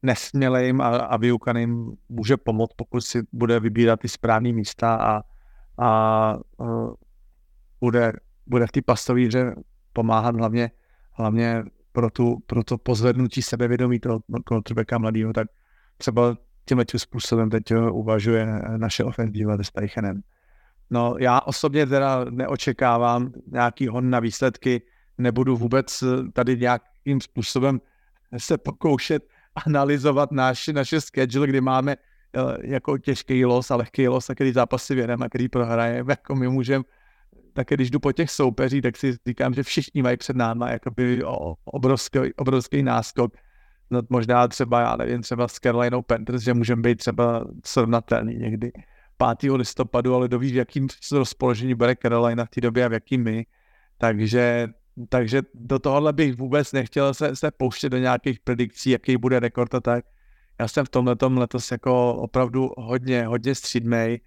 [0.02, 5.86] nesmělým a, a vyukaným může pomoct, pokud si bude vybírat ty správné místa a, a,
[5.86, 6.38] a
[7.80, 8.12] bude,
[8.46, 9.54] bude v té pastovíře
[9.92, 10.70] pomáhat hlavně,
[11.12, 15.48] hlavně pro, tu, pro to pozvednutí sebevědomí toho quarterbacka mladého, tak
[15.98, 20.20] třeba tímhle tím způsobem teď eh, uvažuje naše ofenziva se Steichenem.
[20.90, 24.82] No já osobně teda neočekávám nějaký hon na výsledky,
[25.18, 27.80] nebudu vůbec eh, tady nějakým způsobem
[28.38, 29.28] se pokoušet
[29.66, 34.52] analyzovat naš, naše schedule, kdy máme eh, jako těžký los a lehký los a který
[34.52, 36.84] zápasy věneme a který prohrajeme, jako my můžeme
[37.52, 41.22] tak když jdu po těch soupeřích, tak si říkám, že všichni mají před náma jakoby
[41.64, 43.36] obrovský, obrovský náskok.
[43.90, 48.72] No, možná třeba, já nevím, třeba s Carolinou Panthers, že můžeme být třeba srovnatelný někdy
[49.38, 49.52] 5.
[49.52, 53.46] listopadu, ale dovíš, v jakým rozpoložení bude Carolina v té době a v jakým my.
[53.98, 54.68] Takže,
[55.08, 59.74] takže do tohohle bych vůbec nechtěl se, se pouštět do nějakých predikcí, jaký bude rekord
[59.74, 60.04] a tak.
[60.60, 64.20] Já jsem v tomhle letos jako opravdu hodně, hodně střídmej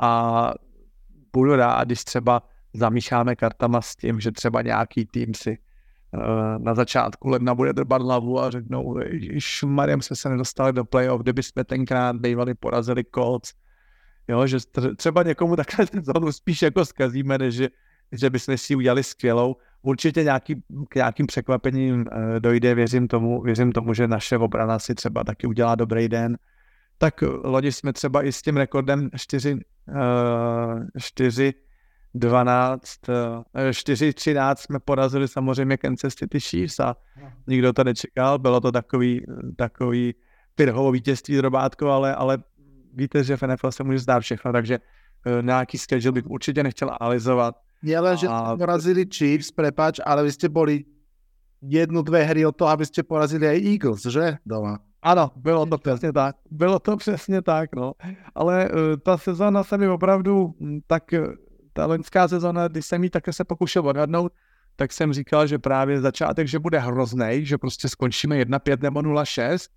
[0.00, 0.52] a
[1.32, 2.42] budu rád, když třeba
[2.74, 5.58] zamícháme kartama s tím, že třeba nějaký tým si
[6.58, 9.00] na začátku ledna bude drbat hlavu a řeknou,
[9.32, 13.52] že Mariam jsme se nedostali do playoff, kdyby jsme tenkrát bývali porazili Colts.
[14.28, 14.58] Jo, že
[14.96, 17.68] třeba někomu takhle sezónu spíš jako zkazíme, než že,
[18.12, 19.56] že bychom si udělali skvělou.
[19.82, 22.04] Určitě nějaký, k nějakým překvapením
[22.38, 26.38] dojde, věřím tomu, věřím tomu, že naše obrana si třeba taky udělá dobrý den.
[26.98, 29.58] Tak lodi jsme třeba i s tím rekordem 4,
[30.98, 31.54] 4
[32.14, 32.82] 12,
[33.70, 36.96] 4-13 jsme porazili samozřejmě Kansas City Chiefs a
[37.46, 40.14] nikdo to nečekal, bylo to takový, takový
[40.54, 42.38] pirhovo vítězství drobátko, ale, ale
[42.94, 44.78] víte, že v NFL se může zdát všechno, takže
[45.40, 47.54] nějaký schedule bych určitě nechtěl analyzovat.
[47.82, 48.56] Nielen, že a...
[48.56, 50.84] porazili Chiefs, prepač, ale vy ste boli
[51.62, 54.38] jednu, dve hry o to, aby ste porazili aj Eagles, že?
[54.46, 54.78] Doma.
[55.02, 56.36] Ano, bylo to přesně tak.
[56.50, 57.92] Bylo to přesně tak, no.
[58.34, 60.54] Ale uh, ta sezóna se mi opravdu
[60.86, 61.14] tak
[61.72, 64.32] ta loňská sezona, když jsem ji také se pokoušel odhadnout,
[64.76, 69.70] tak jsem říkal, že právě začátek, že bude hrozný, že prostě skončíme 1-5 nebo 0-6.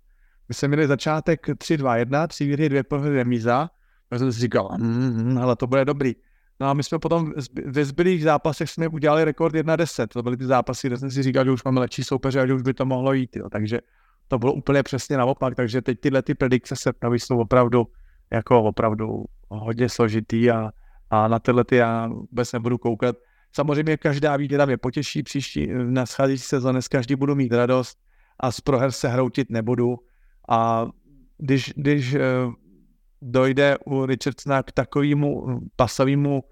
[0.48, 3.70] My jsme měli začátek 3-2-1, 3 výhry, 2 prohry remíza.
[4.10, 6.14] A jsem si říkal, mm, ale to bude dobrý.
[6.62, 7.32] No a my jsme potom
[7.66, 10.06] ve zbylých zápasech jsme udělali rekord 1-10.
[10.06, 12.54] To byly ty zápasy, kde jsem si říkal, že už máme lepší soupeře a že
[12.54, 13.36] už by to mohlo jít.
[13.36, 13.48] Jo.
[13.50, 13.80] Takže
[14.28, 15.54] to bylo úplně přesně naopak.
[15.54, 17.86] Takže teď tyhle ty predikce se jsou opravdu
[18.30, 20.70] jako opravdu hodně složitý a
[21.12, 23.16] a na tyhle ty já vůbec nebudu koukat.
[23.52, 27.98] Samozřejmě každá výhra mě potěší příští, na scházející sezóně z každý budu mít radost
[28.40, 29.98] a z proher se hroutit nebudu.
[30.48, 30.86] A
[31.38, 32.20] když, když eh,
[33.22, 36.51] dojde u Richardsona k takovému pasovému uh,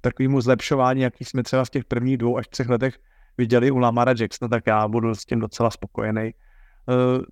[0.00, 2.98] takovému zlepšování, jaký jsme třeba v těch prvních dvou až třech letech
[3.38, 6.34] viděli u Lamara Jacksona, tak já budu s tím docela spokojený.
[6.88, 7.22] Uh,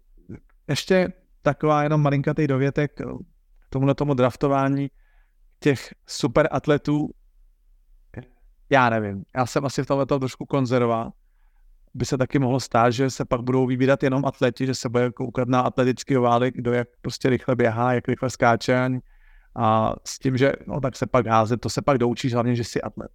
[0.68, 4.90] ještě taková jenom malinkatý dovětek k tomuhle tomu draftování
[5.60, 7.10] těch super atletů,
[8.70, 11.12] já nevím, já jsem asi v tomhle trošku konzerva.
[11.94, 15.10] By se taky mohlo stát, že se pak budou vybírat jenom atleti, že se bude
[15.12, 18.90] koukat na atletický ovály, kdo jak prostě rychle běhá, jak rychle skáče
[19.58, 22.64] a s tím, že no tak se pak házet, to se pak doučíš, hlavně, že
[22.64, 23.10] jsi atlet.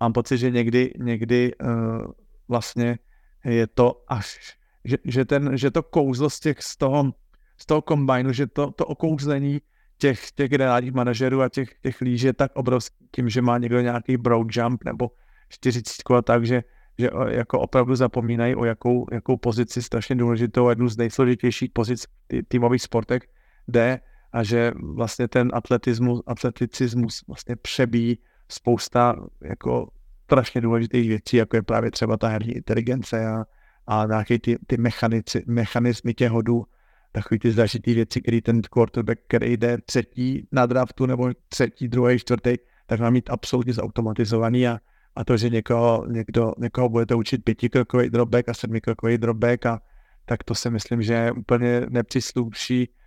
[0.00, 2.12] Mám pocit, že někdy, někdy uh,
[2.48, 2.98] vlastně
[3.44, 7.12] je to až, že, že, ten, že to kouzlo z, těch, z toho,
[7.58, 9.60] z toho kombajnu, že to, to okouzlení
[9.98, 13.80] těch, těch generálních manažerů a těch, těch líž je tak obrovský tím, že má někdo
[13.80, 15.10] nějaký broad jump nebo
[15.48, 16.62] 40 a tak, že,
[16.98, 22.42] že jako opravdu zapomínají o jakou, jakou pozici strašně důležitou, jednu z nejsložitějších pozic v
[22.48, 23.22] týmových sportech
[23.68, 24.00] jde
[24.32, 29.88] a že vlastně ten atletismus, atleticismus vlastně přebíjí spousta jako
[30.24, 33.44] strašně důležitých věcí, jako je právě třeba ta herní inteligence a,
[33.86, 36.64] a nějaké ty, ty mechanici, mechanismy těch hodů,
[37.12, 42.18] takový ty zažitý věci, který ten quarterback, který jde třetí na draftu nebo třetí, druhý,
[42.18, 44.78] čtvrtý, tak má mít absolutně zautomatizovaný a,
[45.16, 49.80] a to, že někoho, někdo, někoho budete učit pětikrokový dropback a sedmikrokový dropback a
[50.24, 53.05] tak to si myslím, že úplně nepřisluší uh,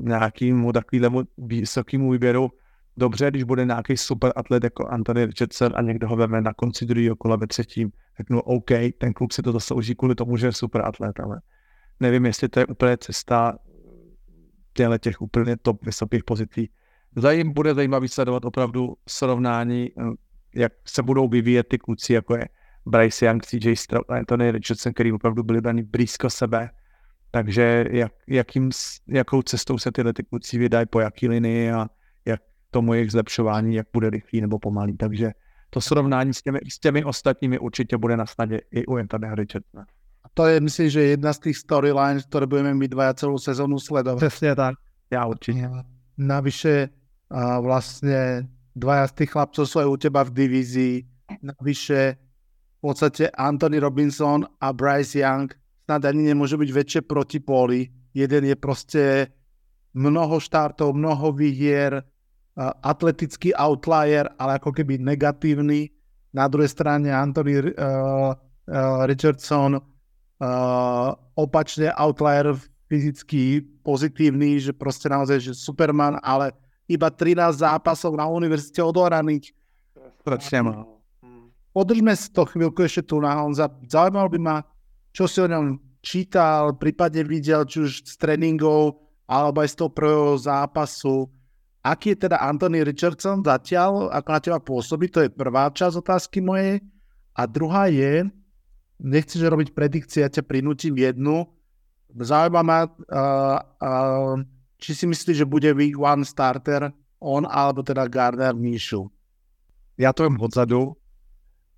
[0.00, 2.50] nějakému takovému vysokému výběru.
[2.96, 6.86] Dobře, když bude nějaký super atlet jako Anthony Richardson a někdo ho veme na konci
[6.86, 10.46] druhého kola ve třetím, tak no OK, ten klub si to zaslouží kvůli tomu, že
[10.46, 11.40] je super atlet, ale
[12.00, 13.58] nevím, jestli to je úplně cesta
[14.72, 16.70] těchto těch úplně top vysokých pozicí.
[17.16, 20.02] Zajím bude zajímavý sledovat opravdu srovnání, eh,
[20.54, 22.48] jak se budou vyvíjet ty kluci, jako je
[22.86, 26.70] Bryce Young, CJ Stroud a Anthony Richardson, který opravdu byli braní blízko sebe.
[27.32, 28.70] Takže jak, jakým,
[29.08, 31.88] jakou cestou se tyhle ty kluci vydají, po jaký linii a
[32.24, 32.40] jak
[32.70, 34.96] tomu jejich zlepšování, jak bude rychlý nebo pomalý.
[34.96, 35.32] Takže
[35.70, 39.86] to srovnání s těmi, s těmi ostatními určitě bude na snadě i u Anthonyho Richardsona
[40.34, 44.20] to je, myslím, že jedna z tých storylines, ktoré budeme my dvaja celú sezónu sledovať.
[44.20, 44.74] Presne tak.
[45.12, 45.68] Ja určite.
[46.16, 46.88] Navyše
[47.32, 50.96] a vlastne dvaja z tých chlapcov sú aj u teba v divízii.
[51.40, 55.48] Navyše v podstate Anthony Robinson a Bryce Young
[55.92, 57.92] snad ani nemôžu byť väčšie protipóly.
[58.16, 59.28] Jeden je proste
[59.92, 62.00] mnoho štartov, mnoho výhier,
[62.80, 65.92] atletický outlier, ale ako keby negatívny.
[66.32, 72.56] Na druhej strane Anthony uh, uh, Richardson uh, opačne outlier
[72.88, 76.56] fyzicky pozitívny, že proste naozaj, že Superman, ale
[76.88, 79.52] iba 13 zápasov na univerzite odohraných.
[80.24, 80.88] Strašne
[81.72, 83.68] Podržme si to chvíľku ešte tu na Honza.
[83.88, 84.56] Zaujímalo by ma,
[85.12, 88.98] čo si o ňom čítal, prípadne videl, či už z tréningov,
[89.28, 91.30] alebo aj z toho prvého zápasu.
[91.82, 95.10] Aký je teda Anthony Richardson zatiaľ, ako na teba pôsobí?
[95.14, 96.82] To je prvá časť otázky mojej.
[97.34, 98.28] A druhá je,
[99.00, 101.48] nechceš robiť predikcie, ja ťa prinútim jednu.
[102.12, 104.36] Zaujíma ma, uh, uh,
[104.78, 109.08] či si myslíš, že bude week one starter on, alebo teda Gardner Minshew.
[109.98, 110.96] Já to vím odzadu.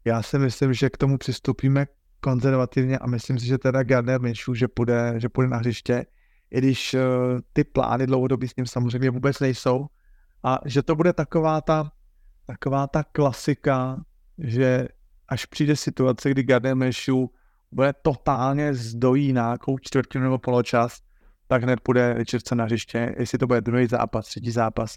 [0.05, 1.87] Já si myslím, že k tomu přistupíme
[2.25, 6.07] konzervativně a myslím si, že teda Gardner Minshew, že půjde, že půjde na hřiště,
[6.51, 7.01] i když uh,
[7.53, 9.87] ty plány dlouhodobí s ním samozřejmě vůbec nejsou.
[10.43, 11.93] A že to bude taková ta,
[12.47, 14.01] taková ta klasika,
[14.39, 14.89] že
[15.29, 17.29] až přijde situace, kdy Gardner Minshew
[17.73, 21.01] bude totálně zdojí nějakou čtvrtinu nebo poločas,
[21.47, 24.97] tak hned půjde Richardson na hřiště, jestli to bude druhý zápas, třetí zápas,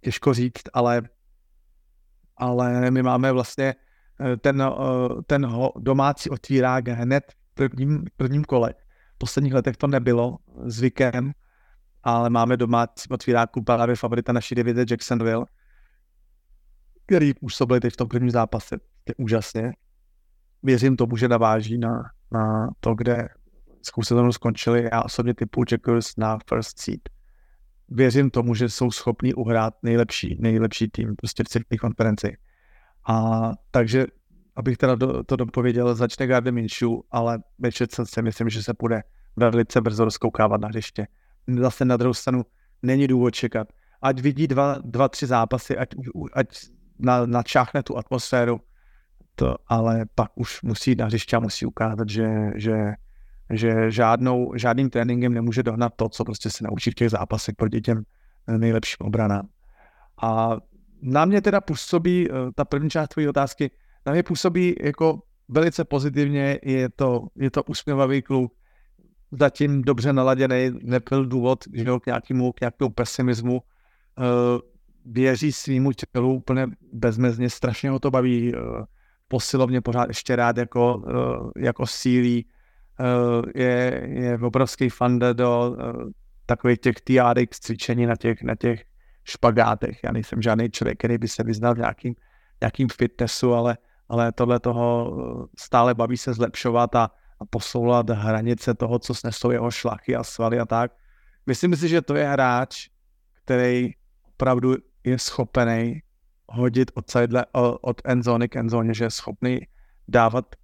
[0.00, 1.02] těžko říct, ale,
[2.36, 3.74] ale my máme vlastně
[4.40, 8.74] ten, eh, ten domácí otvírák hned v prvním, prvním kole.
[9.14, 11.32] V posledních letech to nebylo zvykem,
[12.02, 15.46] ale máme domácí otvíráku právě favorita naší divize Jacksonville,
[17.06, 18.76] který působili teď v tom prvním zápase
[19.08, 19.72] je úžasně.
[20.62, 22.02] Věřím tomu, že naváží na,
[22.32, 23.28] na to, kde
[23.82, 24.88] s sezónu skončili.
[24.92, 27.00] Já osobně typu Jackers na first seed
[27.88, 32.36] věřím tomu, že jsou schopni uhrát nejlepší, nejlepší tým prostě v celé konferenci.
[33.08, 34.06] A takže,
[34.56, 39.02] abych teda do, to dopověděl, začne Gardner Minshew, ale Richardson si myslím, že se bude
[39.36, 41.06] velice brzo rozkoukávat na hřiště.
[41.58, 42.42] Zase na druhou stranu
[42.82, 43.68] není důvod čekat.
[44.02, 45.88] Ať vidí dva, dva tři zápasy, ať,
[46.32, 46.46] ať
[46.98, 48.60] na, načáhne tu atmosféru,
[49.34, 52.94] to, ale pak už musí na hřiště a musí ukázat, že, že
[53.50, 57.80] že žádnou, žádným tréninkem nemůže dohnat to, co prostě se naučí v těch zápasech proti
[57.80, 58.02] těm
[58.48, 59.48] eh, nejlepším obranám.
[60.22, 60.56] A
[61.02, 63.70] na mě teda působí, eh, ta první část tvojí otázky,
[64.06, 68.54] na mě působí jako velice pozitivně, je to, je to usměvavý kluk,
[69.32, 73.62] zatím dobře naladěný, nebyl důvod že k nějakému, k nějakému pesimismu,
[74.18, 74.22] eh,
[75.04, 78.52] věří svýmu tělu úplně bezmezně, strašně ho to baví,
[79.28, 81.02] posilovně pořád ještě rád jako,
[81.56, 82.46] jako sílí,
[83.00, 85.76] Eh, je, je obrovský fan do
[86.46, 88.84] takových těch TRX cvičení na těch, na těch
[89.30, 90.04] špagátech.
[90.04, 92.14] Já nejsem žádný člověk, který by se vyznal v nějakým,
[92.60, 97.10] nějakým fitnessu, ale, ale tohle toho eh, stále baví se zlepšovat a,
[97.40, 100.92] a posouvat hranice toho, co snesou jeho šlachy a svaly a tak.
[101.46, 102.88] Myslím si, že to je hráč,
[103.44, 103.90] který
[104.28, 106.02] opravdu je schopený
[106.48, 107.46] hodit od, sidle,
[107.80, 109.60] od endzóny k endzóně, že je schopný
[110.08, 110.56] dávat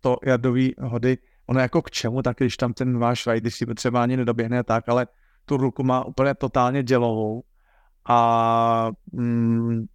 [0.00, 1.18] to jadový hody
[1.50, 4.88] ono jako k čemu, tak když tam ten váš wide receiver třeba ani nedoběhne tak,
[4.88, 5.06] ale
[5.44, 7.42] tu ruku má úplně totálně dělovou
[8.10, 9.86] a mm,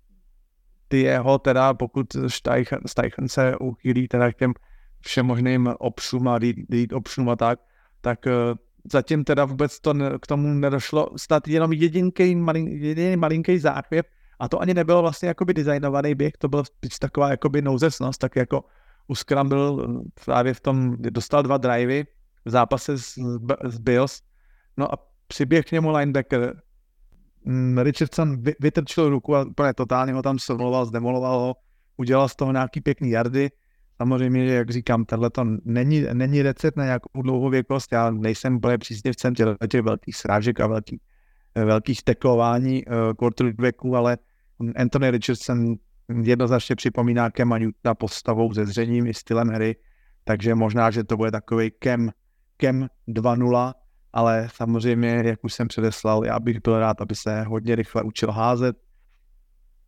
[0.88, 2.08] ty jeho teda, pokud
[2.86, 4.54] Steichen se uchýlí teda k těm
[5.02, 7.60] všemožným obšům a lead obšům a tak,
[8.02, 8.32] tak uh,
[8.92, 11.10] zatím teda vůbec to ne, k tomu nedošlo.
[11.18, 14.06] Snad jenom jedinký, malin, malinký záchvěv
[14.40, 18.36] a to ani nebylo vlastně jakoby designovaný běh, to byl spíš taková jakoby nouzesnost, tak
[18.36, 18.64] jako
[19.08, 19.88] u Scramble
[20.26, 22.06] právě v tom, dostal dva drivey
[22.46, 23.14] v zápase s,
[23.64, 24.22] s Bills,
[24.78, 24.98] no a
[25.28, 26.62] přiběh k němu linebacker,
[27.78, 31.56] Richardson vy, vytrčil ruku a úplně totálně ho tam srovnoval, zdemoloval ho,
[31.98, 33.52] udělal z toho nějaký pěkný jardy.
[33.98, 39.36] Samozřejmě, jak říkám, tohle to není, není recept na nějakou dlouhověkost, já nejsem úplně příznivcem
[39.70, 41.00] těch velkých srážek a velkých,
[41.56, 44.18] velkých teklování uh, quarterbacků, ale
[44.76, 45.76] Anthony Richardson
[46.24, 49.76] jednoznačně připomíná Kema Newtona postavou, ze zřením i stylem hry,
[50.24, 52.12] takže možná, že to bude takový Kem,
[52.58, 53.74] Kem 2.0,
[54.16, 58.32] ale samozřejmě, jak už jsem předeslal, já bych byl rád, aby se hodně rychle učil
[58.32, 58.78] házet,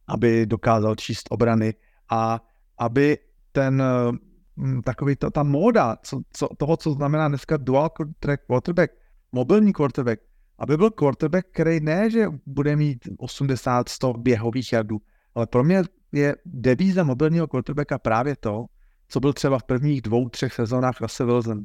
[0.08, 1.74] aby dokázal číst obrany
[2.10, 2.42] a
[2.78, 3.18] aby
[3.52, 3.84] ten
[4.56, 8.92] mm, takový to, ta móda co, co, toho, co znamená dneska dual track quarterback,
[9.32, 10.22] mobilní quarterback,
[10.60, 14.98] aby byl quarterback, který ne, že bude mít 80-100 běhových jardů,
[15.36, 18.66] ale pro mě je devíza mobilního quarterbacka právě to,
[19.08, 21.63] co byl třeba v prvních dvou, třech sezónách Russell Wilson.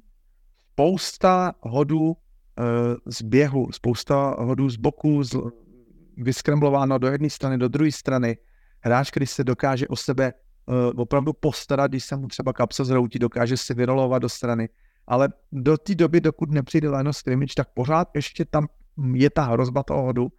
[0.72, 2.16] Spousta hodů
[3.06, 5.36] z běhu, spousta hodů z boku, z,
[6.16, 8.36] vyskremblováno do jedné strany, do druhé strany.
[8.80, 10.32] Hráč, který se dokáže o sebe
[10.66, 14.68] uh, opravdu postarat, když se mu třeba kapsa zroutí, dokáže si vyrolovat do strany.
[15.06, 18.66] Ale do té doby, dokud nepřijde line of scrimmage, tak pořád ještě tam
[19.14, 20.32] je ta hrozba toho hodu.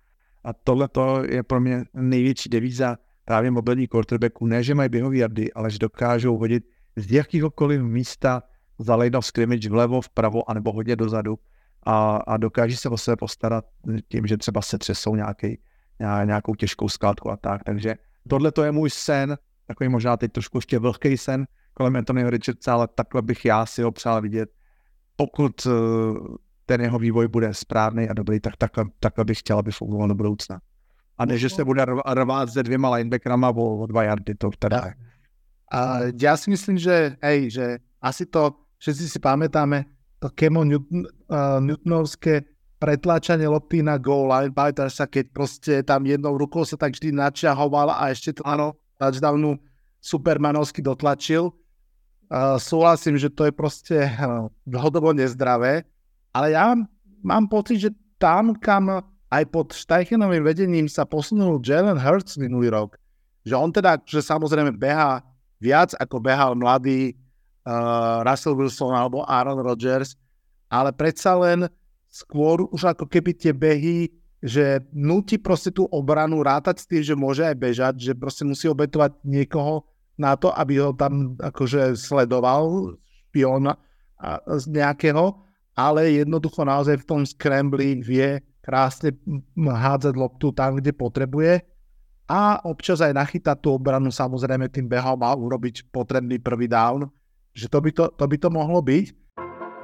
[0.43, 0.89] A tohle
[1.29, 5.79] je pro mě největší devíza právě mobilní quarterbacků, ne, že mají běhové jardy, ale že
[5.79, 6.63] dokážou hodit
[6.95, 8.43] z jakéhokoliv místa
[8.79, 9.31] za line of
[9.69, 11.39] vlevo, vpravo, anebo hodně dozadu
[11.85, 13.65] a, a dokáží se o sebe postarat
[14.07, 15.59] tím, že třeba se třesou nějaký,
[16.25, 17.63] nějakou těžkou skladku a tak.
[17.63, 17.95] Takže
[18.27, 22.73] tohle to je můj sen, takový možná teď trošku ještě vlhký sen kolem Anthonyho Richardsa,
[22.73, 24.49] ale takhle bych já si ho přál vidět.
[25.15, 25.69] Pokud eh,
[26.65, 30.15] ten jeho vývoj bude správný a dobrý, tak takhle, takhle bych chtěl, aby fungoval do
[30.15, 30.59] budoucna.
[31.17, 34.81] A ne, že se bude rvát se dvěma linebackerama o, o dva yardy, to teda
[34.85, 34.93] je.
[35.73, 39.89] A ja si myslím, že, hej, že asi to, všetci si pamätáme,
[40.31, 41.03] Kemo Newton,
[41.63, 42.47] Newtonovské
[42.83, 47.15] pretláčanie lopty na goal line, pamätáš sa, keď proste tam jednou rukou sa tak vždy
[47.15, 49.55] načiahoval a ešte to ano, touchdownu
[50.03, 51.55] supermanovsky dotlačil.
[52.27, 55.87] Uh, súhlasím, že to je proste uh, dlhodobo nezdravé,
[56.35, 56.75] ale ja
[57.23, 58.99] mám pocit, že tam, kam
[59.31, 62.99] aj pod Steichenovým vedením sa posunul Jalen Hurts minulý rok,
[63.47, 65.23] že on teda, že samozrejme beha
[65.63, 67.15] viac, ako behal mladý
[67.67, 70.15] uh, Russell Wilson alebo Aaron Rodgers,
[70.67, 71.69] ale predsa len
[72.09, 74.11] skôr už ako keby tie behy,
[74.43, 78.67] že nutí proste tú obranu rátať s tým, že môže aj bežať, že proste musí
[78.67, 79.87] obetovať niekoho
[80.19, 82.93] na to, aby ho tam akože sledoval
[83.33, 83.73] špiona
[84.45, 85.33] z nejakého,
[85.73, 89.17] ale jednoducho naozaj v tom scrambli vie krásne
[89.57, 91.65] hádzať loptu tam, kde potrebuje
[92.29, 97.09] a občas aj nachytať tú obranu samozrejme tým behom a urobiť potrebný prvý down,
[97.53, 99.05] že to by to, to, by to mohlo byť.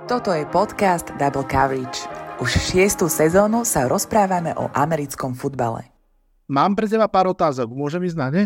[0.10, 2.10] Toto je podcast Double Coverage.
[2.42, 5.94] Už šiestu sezónu sa rozprávame o americkom futbale.
[6.50, 8.44] Mám pre teba pár otázok, môžem ísť na ne?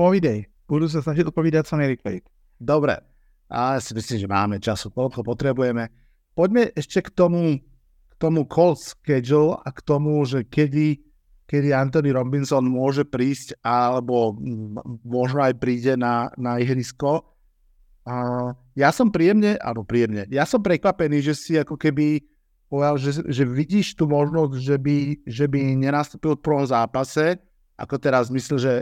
[0.00, 2.24] Povidej, budú sa snažiť odpovídať sa nejrychlej.
[2.56, 3.04] Dobre,
[3.52, 5.92] a si myslím, že máme času, koľko potrebujeme.
[6.32, 7.60] Poďme ešte k tomu,
[8.08, 11.04] k tomu call schedule a k tomu, že kedy
[11.44, 14.32] kedy Anthony Robinson môže prísť alebo
[15.04, 17.33] možno aj príde na, na ihrisko.
[18.76, 22.20] Ja som príjemne, áno príjemne, ja som prekvapený, že si ako keby
[22.68, 27.40] povedal, že, že vidíš tu možnosť, že by, že by nenastúpil v prvom zápase,
[27.80, 28.74] ako teraz myslím, že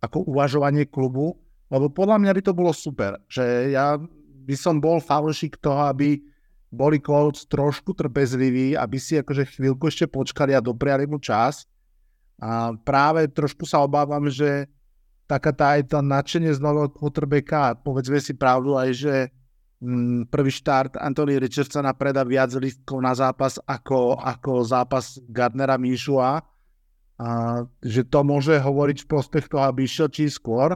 [0.00, 1.36] ako uvažovanie klubu,
[1.68, 4.00] lebo podľa mňa by to bolo super, že ja
[4.46, 6.16] by som bol fanúšik toho, aby
[6.70, 11.66] boli Colts trošku trpezliví, aby si akože chvíľku ešte počkali a dopriali mu čas,
[12.40, 14.64] a práve trošku sa obávam, že
[15.30, 19.14] taká tá aj tá nadšenie z nového quarterbacka, povedzme si pravdu aj, že
[19.78, 26.42] mm, prvý štart Anthony Richardsona predá viac listkov na zápas ako, ako zápas Gardnera Míšua.
[27.20, 27.28] A
[27.84, 30.74] že to môže hovoriť v prospech toho, aby išiel čím skôr.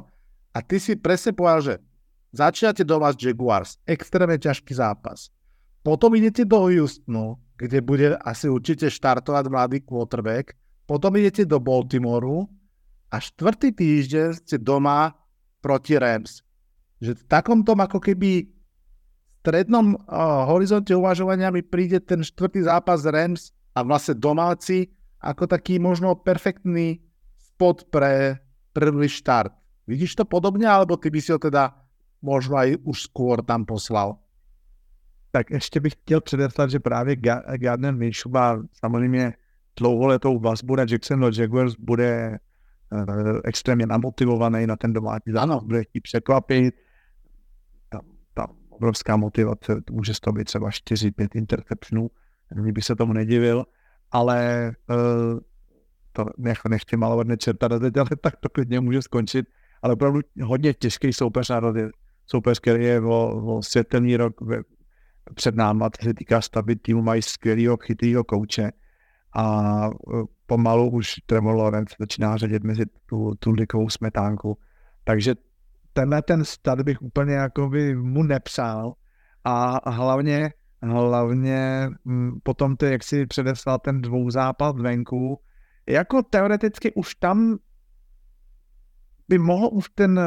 [0.55, 1.74] A ty si presne povedal, že
[2.30, 5.34] začínate doma s Jaguars, extrémne ťažký zápas.
[5.82, 12.44] Potom idete do Houstonu, kde bude asi určite štartovať mladý quarterback potom idete do Baltimoru
[13.11, 15.12] a štvrtý týždeň ste doma
[15.61, 16.44] proti Rams.
[17.00, 18.48] Že v takomto ako keby
[19.44, 24.88] strednom uh, horizonte uvažovania mi príde ten štvrtý zápas Rams a vlastne domáci
[25.20, 27.00] ako taký možno perfektný
[27.36, 28.40] spot pre
[28.72, 29.52] prvý štart.
[29.84, 31.76] Vidíš to podobne, alebo ty by si ho teda
[32.24, 34.16] možno aj už skôr tam poslal?
[35.30, 37.16] Tak ještě bych chtěl předeslat, že právě
[37.57, 39.34] Gardner Minshew má samozřejmě
[39.76, 42.38] dlouholetou vazbu na Jacksonville Jaguars bude
[43.45, 46.74] extrémně namotivovaný na ten domácí zápas, bude chtít překvapit.
[47.89, 48.01] Ta,
[48.35, 52.11] ta obrovská motivace, může z toho být třeba 4-5 interceptionů,
[52.55, 53.64] mě by se tomu nedivil,
[54.11, 55.41] ale uh,
[56.12, 59.47] to nech, nechci malovat nečerta ale tak to klidně může skončit,
[59.82, 61.95] ale opravdu hodně těžký soupeř na rozjezd.
[62.26, 64.62] Soupeř, který je o, o světelný rok ve,
[65.35, 68.72] před náma, co se týká stavby týmu, mají skvělého, chytrýho kouče
[69.35, 74.59] a e, pomalu už Trevor Lawrence začíná řadit mezi tu, tu likovou smetánku.
[75.05, 75.35] Takže
[75.93, 78.93] tenhle ten start bych úplně jako by mu nepřál
[79.45, 81.91] a hlavně, hlavně
[82.43, 85.41] potom ty, jak si předeslal ten dvouzápad venku,
[85.87, 87.59] jako teoreticky už tam
[89.28, 90.22] by mohl už ten, e,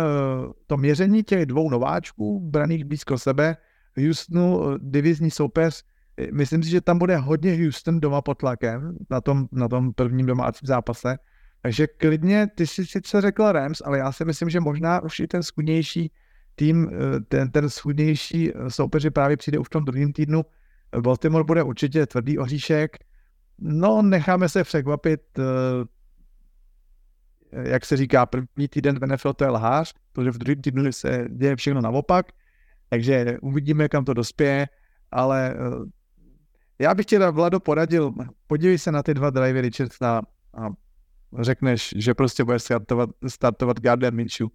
[0.67, 3.57] to měření těch dvou nováčků braných blízko sebe,
[3.97, 5.83] Houstonu e, divizní soupeř
[6.31, 10.25] myslím si, že tam bude hodně Houston doma pod tlakem na tom, na tom prvním
[10.25, 11.17] domácím zápase.
[11.61, 15.27] Takže klidně, ty jsi sice řekl Rams, ale já si myslím, že možná už i
[15.27, 16.11] ten schudnější
[16.55, 20.45] tým, eh, ten, ten schudnější eh, soupeř právě přijde už v tom druhém týdnu.
[21.01, 22.97] Baltimore bude určitě tvrdý oříšek.
[23.59, 25.43] No, necháme se překvapit, eh,
[27.51, 31.25] jak se říká, první týden v NFL to je lhář, protože v druhém týdnu se
[31.29, 32.31] děje všechno naopak,
[32.89, 34.67] takže uvidíme, kam to dospěje,
[35.11, 35.55] ale
[36.79, 38.13] já bych tě, Vlado, poradil,
[38.47, 40.21] podívej se na ty dva drivey Richardsona
[40.53, 40.69] a
[41.39, 44.47] řekneš, že prostě bude startovat, startovat Gardner Minshew.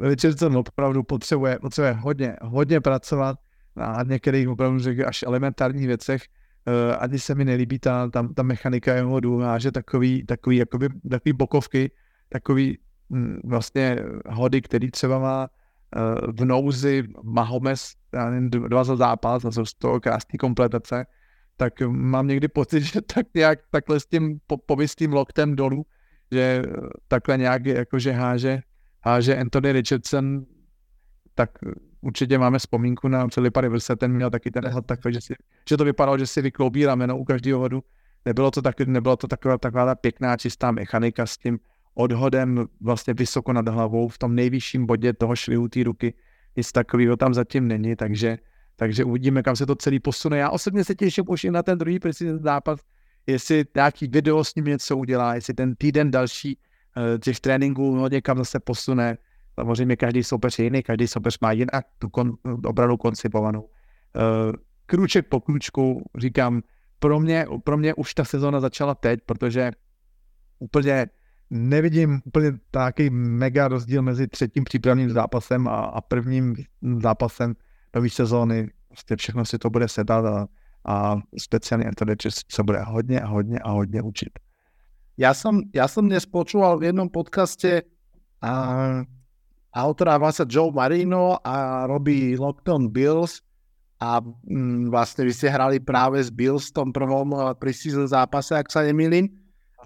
[0.00, 3.38] Richardson opravdu potřebuje, potřebuje hodně, hodně pracovat
[3.76, 6.22] na některých opravdu řekl až elementárních věcech.
[6.68, 9.20] Uh, ani se mi nelíbí ta, ta, ta mechanika jeho
[9.58, 11.90] že takový, takový, jakoby, takový bokovky,
[12.28, 12.78] takový
[13.10, 13.98] hm, vlastně
[14.28, 15.48] hody, který třeba má
[15.96, 17.92] uh, v nouzi Mahomes,
[18.68, 21.06] dva za zápas, a jsou z toho krásný kompletace
[21.58, 25.86] tak mám někdy pocit, že tak nějak takhle s tím po, povistým loktem dolů,
[26.32, 26.62] že
[27.08, 28.60] takhle nějak jakože háže,
[29.04, 30.46] háže Anthony Richardson,
[31.34, 31.50] tak
[32.00, 35.34] určitě máme vzpomínku na Filipa Riverse, ten měl taky ten hod takový, že, si,
[35.68, 37.82] že to vypadalo, že si vykloubí rameno u každého hodu.
[38.24, 41.58] Nebylo to, tak, nebylo to taková, taková ta pěkná, čistá mechanika s tím
[41.94, 46.14] odhodem vlastně vysoko nad hlavou v tom nejvyšším bodě toho švihu té ruky.
[46.56, 48.38] Nic takového tam zatím není, takže,
[48.78, 50.38] takže uvidíme, kam se to celý posune.
[50.38, 52.80] Já osobně se těším už i na ten druhý precizní zápas,
[53.26, 58.08] jestli nějaký video s ním něco udělá, jestli ten týden další uh, těch tréninků no,
[58.08, 59.18] někam zase posune.
[59.54, 62.32] Samozřejmě každý soupeř je jiný, každý soupeř má jinak tu kon,
[62.64, 63.62] obranu koncipovanou.
[63.62, 63.68] Uh,
[64.86, 66.62] kruček po kručku, říkám,
[66.98, 69.70] pro mě, pro mě už ta sezóna začala teď, protože
[70.58, 71.06] úplně
[71.50, 76.56] nevidím úplně takový mega rozdíl mezi třetím přípravným zápasem a, a prvním
[77.02, 77.54] zápasem
[77.94, 78.68] nové sezóny.
[78.88, 80.46] Prostě všechno si to bude sedat a,
[80.84, 82.16] a speciálně Anthony
[82.50, 84.38] se bude hodně a hodně a hodně učit.
[85.18, 87.82] Ja som, ja som dnes počúval v jednom podcaste
[88.38, 89.02] a,
[89.74, 93.42] autora sa Joe Marino a robí Lockdown Bills
[93.98, 98.54] a mm, vlastne vy ste hrali práve s Bills v tom prvom uh, preseason zápase,
[98.54, 99.26] ak sa nemýlim.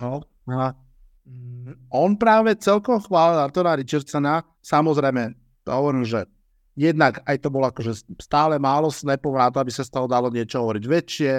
[0.05, 0.20] No.
[0.53, 0.76] A
[1.24, 5.32] mm, on práve celkom chválil Antona Richardsona, samozrejme,
[5.64, 6.28] to hovorím, že
[6.72, 10.32] jednak aj to bolo akože stále málo snapov na to, aby sa z toho dalo
[10.32, 10.84] niečo hovoriť.
[10.88, 11.32] Väčšie,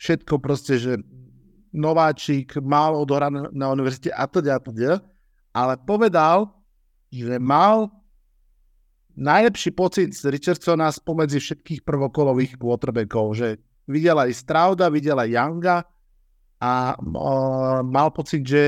[0.00, 0.92] všetko proste, že
[1.70, 4.98] nováčik, málo odohrá na, univerzite a teda a teda,
[5.54, 6.50] ale povedal,
[7.12, 7.90] že mal
[9.14, 13.48] najlepší pocit z Richardsona spomedzi všetkých prvokolových quarterbackov, že
[13.90, 15.76] videl aj Strauda, videl aj Younga
[16.62, 16.94] a
[17.84, 18.62] mal pocit, že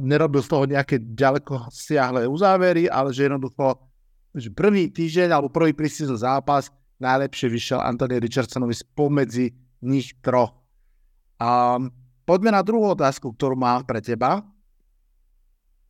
[0.00, 3.89] nerobil z toho nejaké ďaleko siahle uzávery, ale že jednoducho
[4.34, 6.70] že prvý týždeň alebo prvý prísizl zápas
[7.00, 9.50] najlepšie vyšiel Anthony Richardsonovi spomedzi
[9.82, 10.52] nich troch.
[11.40, 11.80] A
[12.28, 14.44] poďme na druhú otázku, ktorú mám pre teba.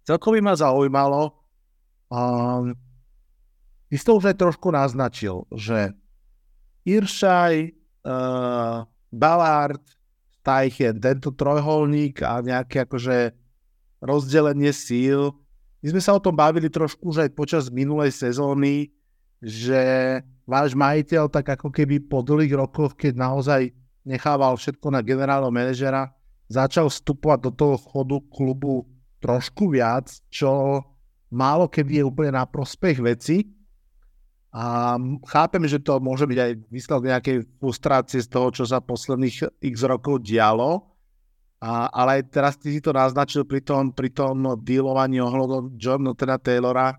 [0.06, 1.34] Celkovo by ma zaujímalo,
[2.08, 2.72] um,
[3.90, 5.90] Ty už aj trošku naznačil, že
[6.86, 7.74] Iršaj,
[8.06, 9.82] uh, Ballard,
[10.46, 13.34] Tajchen, tento trojholník a nejaké akože
[13.98, 15.34] rozdelenie síl.
[15.80, 18.92] My sme sa o tom bavili trošku už aj počas minulej sezóny,
[19.40, 19.80] že
[20.44, 23.72] váš majiteľ tak ako keby po dlhých rokoch, keď naozaj
[24.04, 26.12] nechával všetko na generálneho manažera,
[26.52, 28.84] začal vstupovať do toho chodu klubu
[29.24, 30.82] trošku viac, čo
[31.30, 33.48] málo kedy je úplne na prospech veci.
[34.50, 34.98] A
[35.30, 39.74] chápem, že to môže byť aj výsledok nejakej frustrácie z toho, čo sa posledných x
[39.86, 40.89] rokov dialo,
[41.60, 46.96] a, ale teraz ty si to naznačil pri tom, pri tom dealovaní ohľadom Jonathana Taylora.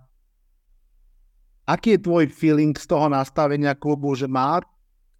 [1.66, 4.62] Aký je tvoj feeling z toho nastavenia klubu, že má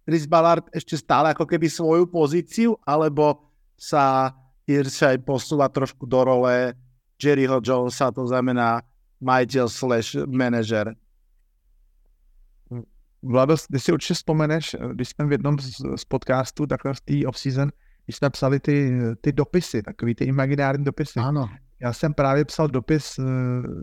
[0.06, 4.34] Chris Ballard ešte stále ako keby svoju pozíciu, alebo sa
[4.66, 6.74] Iršaj posúva trošku do role
[7.18, 8.82] Jerryho Jonesa, to znamená
[9.18, 10.94] majiteľ slash manažer?
[13.22, 17.14] Vlado, ty si určitě vzpomeneš, když jsme v jednom z, z podcastů, takhle v té
[17.26, 17.70] off-season,
[18.04, 21.20] když jsme psali ty, ty dopisy, takový ty imaginární dopisy.
[21.20, 21.48] Ano.
[21.80, 23.26] Já jsem právě psal dopis uh,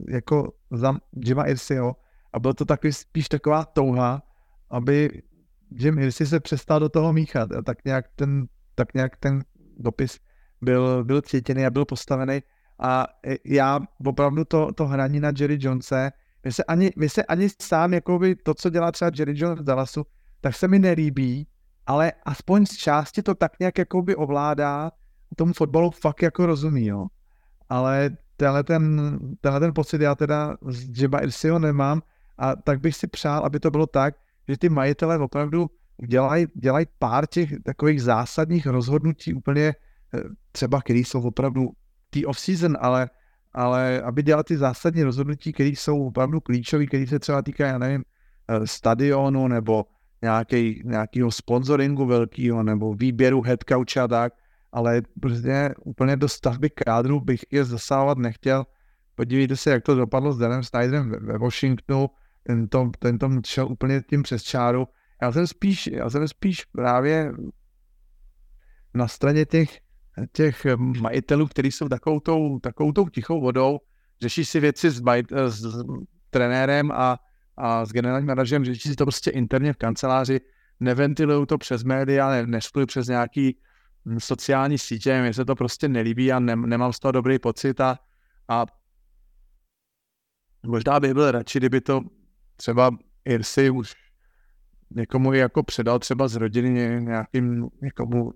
[0.10, 0.94] jako za
[1.26, 1.94] Jima Irsio
[2.34, 4.22] a byl to takový spíš taková touha,
[4.72, 5.22] aby
[5.72, 7.52] Jim Irsi se přestal do toho míchat.
[7.52, 8.46] A tak nějak ten,
[8.76, 9.44] tak nějak ten
[9.78, 10.20] dopis
[10.62, 12.40] byl, byl cítěný a byl postavený.
[12.80, 13.08] A
[13.46, 16.12] já opravdu to, to hraní na Jerry Jonese
[16.44, 19.64] mně se ani, mně se ani sám, jakoby to, co dělá třeba Jerry Jones v
[19.64, 20.06] Dallasu,
[20.42, 21.48] tak se mi nelíbí,
[21.90, 24.92] ale aspoň z části to tak nějak jakoby ovládá,
[25.36, 27.06] tomu fotbalu fakt jako rozumí, jo.
[27.70, 32.02] Ale tenhle ten, tenhle ten pocit já teda z Jeba Irsio nemám
[32.38, 34.16] a tak bych si přál, aby to bylo tak,
[34.48, 35.70] že ty majitele opravdu
[36.08, 41.70] dělají dělaj pár těch takových zásadních rozhodnutí úplně eh, třeba, který jsou opravdu
[42.10, 43.10] tý off-season, ale
[43.54, 47.78] ale aby dělat ty zásadní rozhodnutí, které jsou opravdu klíčové, které se třeba týkají, já
[47.78, 48.04] nevím,
[48.48, 49.86] eh, stadionu nebo
[50.22, 54.34] nějaký, nějakého sponsoringu velkého nebo výběru head coacha a tak,
[54.72, 58.66] ale prostě úplně do stavby kádru bych je zasahovat nechtěl.
[59.16, 62.10] Podívejte se, jak to dopadlo s Danem Snyderem ve Washingtonu,
[62.44, 64.88] ten to, ten to šel úplně tím přes čáru.
[65.22, 67.32] Já jsem spíš, já jsem spíš právě
[68.94, 69.80] na straně těch
[70.32, 70.66] těch
[71.02, 73.80] majitelů, kteří jsou takovou tou, takovou tou tichou vodou,
[74.22, 75.02] řeší si věci s,
[75.48, 75.84] s, s
[76.30, 77.20] trenérem a,
[77.60, 80.42] a s generálním manažerem, řeší si to prostě interně v kanceláři,
[80.80, 83.58] neventilují to přes média, ne, neštují přes nějaký
[84.06, 87.82] hm, sociální sítě, mně se to prostě nelíbí a ne, nemám z toho dobrý pocit
[87.82, 88.00] a,
[88.48, 88.66] a
[90.66, 92.02] možná bych byl radši, kdyby to
[92.56, 92.92] třeba
[93.26, 93.96] Irsi už
[94.90, 98.34] někomu jako předal třeba z rodiny nějakým někomu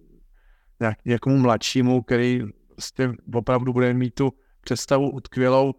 [0.80, 2.42] nějak, někomu mladšímu, který
[3.34, 5.76] opravdu bude mít tu představu utkvělou.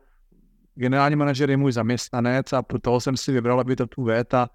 [0.74, 4.34] Generální manažer je můj zaměstnanec a pro toho jsem si vybral, aby to tu vět
[4.34, 4.48] a,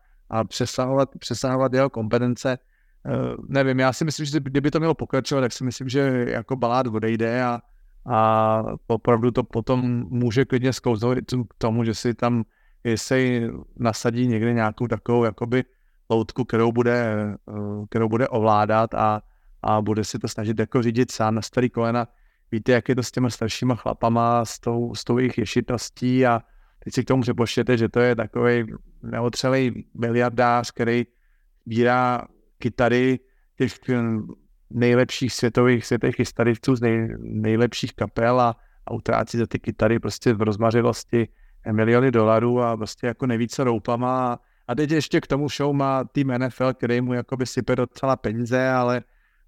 [0.43, 2.57] přesahovat, přesahovat jeho kompetence.
[3.05, 6.55] Uh, nevím, já si myslím, že kdyby to mělo pokračovat, tak si myslím, že jako
[6.55, 7.61] balát odejde a,
[8.05, 11.17] a opravdu to potom může klidně sklouznout
[11.49, 12.43] k tomu, že si tam
[12.83, 15.63] jestli nasadí někde nějakou takovou jakoby
[16.09, 17.15] loutku, kterou bude,
[17.49, 19.21] eh, kterou bude ovládat a,
[19.61, 22.07] a bude si to snažit jako řídit sám na starý kolena.
[22.51, 26.41] Víte, jak je to s těma staršíma chlapama, s tou, s tou jejich ješitností a
[26.83, 28.65] teď si k tomu přepočtěte, že to je takový
[29.03, 31.05] neotřelý miliardář, který
[31.65, 32.21] sbírá
[32.57, 33.19] kytary
[33.57, 33.73] těch
[34.69, 40.33] nejlepších světových světových historiců z nej, nejlepších kapel a, a utrácí za ty kytary prostě
[40.33, 41.27] v rozmařilosti
[41.71, 46.03] miliony dolarů a prostě jako nejvíce roupama a, a teď ještě k tomu show má
[46.03, 49.03] tým NFL, který mu jakoby sype docela peníze, ale,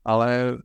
[0.06, 0.58] ale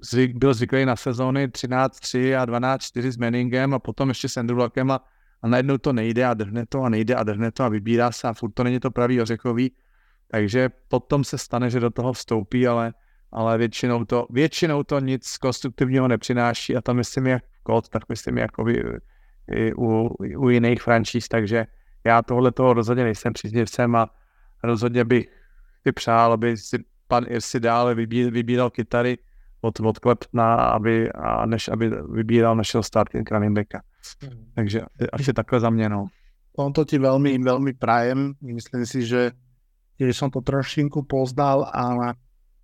[0.00, 4.58] zvyk, byl zvyklý na sezóny 13-3 a 12-4 s Manningem a potom ještě s Andrew
[4.58, 5.04] Luckem a,
[5.42, 8.28] a najednou to nejde a drhne to a nejde a drhne to a vybírá se
[8.28, 9.72] a furt to není to pravý ořechový.
[10.28, 12.94] Takže potom se stane, že do toho vstoupí, ale,
[13.32, 18.38] ale většinou, to, většinou to nic konstruktivního nepřináší a to myslím jak kód, tak myslím
[18.38, 18.82] jako i,
[19.50, 21.66] i u, u jiných franšíz, takže
[22.04, 24.10] já tohle toho rozhodně nejsem příznivcem a
[24.62, 25.26] rozhodně bych
[25.82, 26.78] si přál, aby si
[27.08, 29.18] pan Irsi dále vybíral, vybíral kytary
[29.66, 33.82] od, od Klepna, aby, a než aby vybíral našeho starting running backa.
[34.54, 34.80] Takže
[35.12, 36.06] asi takhle za mě, no.
[36.72, 38.32] to ti veľmi, veľmi prajem.
[38.40, 39.36] Myslím si, že
[40.00, 42.16] tiež som to trošinku poznal a,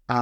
[0.08, 0.18] a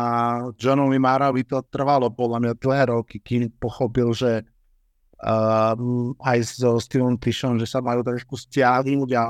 [0.58, 5.74] Johnovi Marovi to trvalo podľa mňa dlhé roky, kým pochopil, že uh,
[6.18, 9.24] aj so Steveom Tishom, že sa majú trošku stiahnuť a,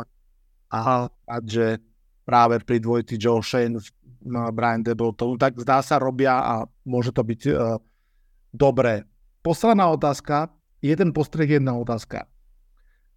[0.72, 1.76] a, a že
[2.24, 3.80] práve pri dvojti Joe Shane no,
[4.52, 6.54] Brian Debo to tak zdá sa robia a
[6.84, 7.80] môže to byť uh,
[8.52, 9.08] dobré.
[9.40, 10.52] Posledná otázka,
[10.84, 12.28] jeden postreh, jedna otázka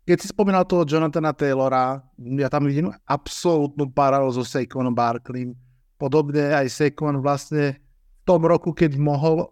[0.03, 5.55] keď si spomínal toho Jonathana Taylora, ja tam vidím absolútnu paralelu so Saquonom Barkleym.
[5.95, 9.47] Podobne aj Saquon vlastne v tom roku, keď mohol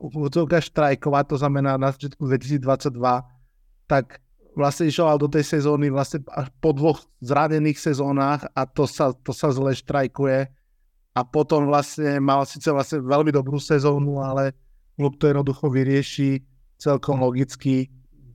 [0.52, 3.00] štrajkovať, to znamená na začiatku 2022,
[3.88, 4.20] tak
[4.52, 6.24] vlastne išiel do tej sezóny vlastne
[6.60, 10.52] po dvoch zranených sezónach a to sa, to sa zle štrajkuje.
[11.12, 14.56] A potom vlastne mal síce vlastne veľmi dobrú sezónu, ale
[14.96, 16.40] klub to jednoducho vyrieši
[16.80, 17.92] celkom logicky.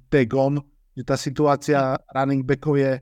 [0.06, 0.62] Tegon
[0.96, 2.96] že tá situácia running backov je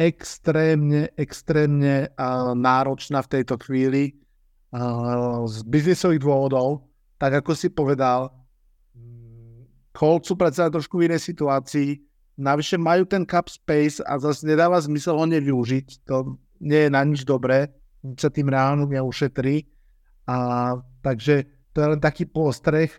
[0.00, 2.08] extrémne, extrémne
[2.56, 4.16] náročná v tejto chvíli
[5.44, 6.88] z biznisových dôvodov,
[7.20, 8.32] tak ako si povedal,
[9.92, 12.00] Colts sú predsa trošku v inej situácii,
[12.40, 17.04] navyše majú ten cap space a zase nedáva zmysel ho nevyužiť, to nie je na
[17.04, 17.68] nič dobré,
[18.14, 19.66] sa tým reálne neušetrí.
[20.30, 20.36] A,
[21.02, 22.94] takže to je len taký postreh.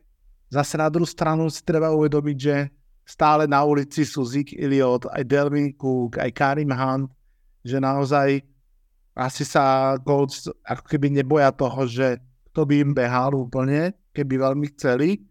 [0.52, 2.72] Zase na druhú stranu si treba uvedomiť, že
[3.08, 7.12] stále na ulici sú Zik Elliot, aj Delvin Cook, aj Karim Hunt,
[7.64, 8.44] že naozaj
[9.18, 12.22] asi sa Colts ako keby neboja toho, že
[12.54, 15.26] to by im behal úplne, keby veľmi chceli.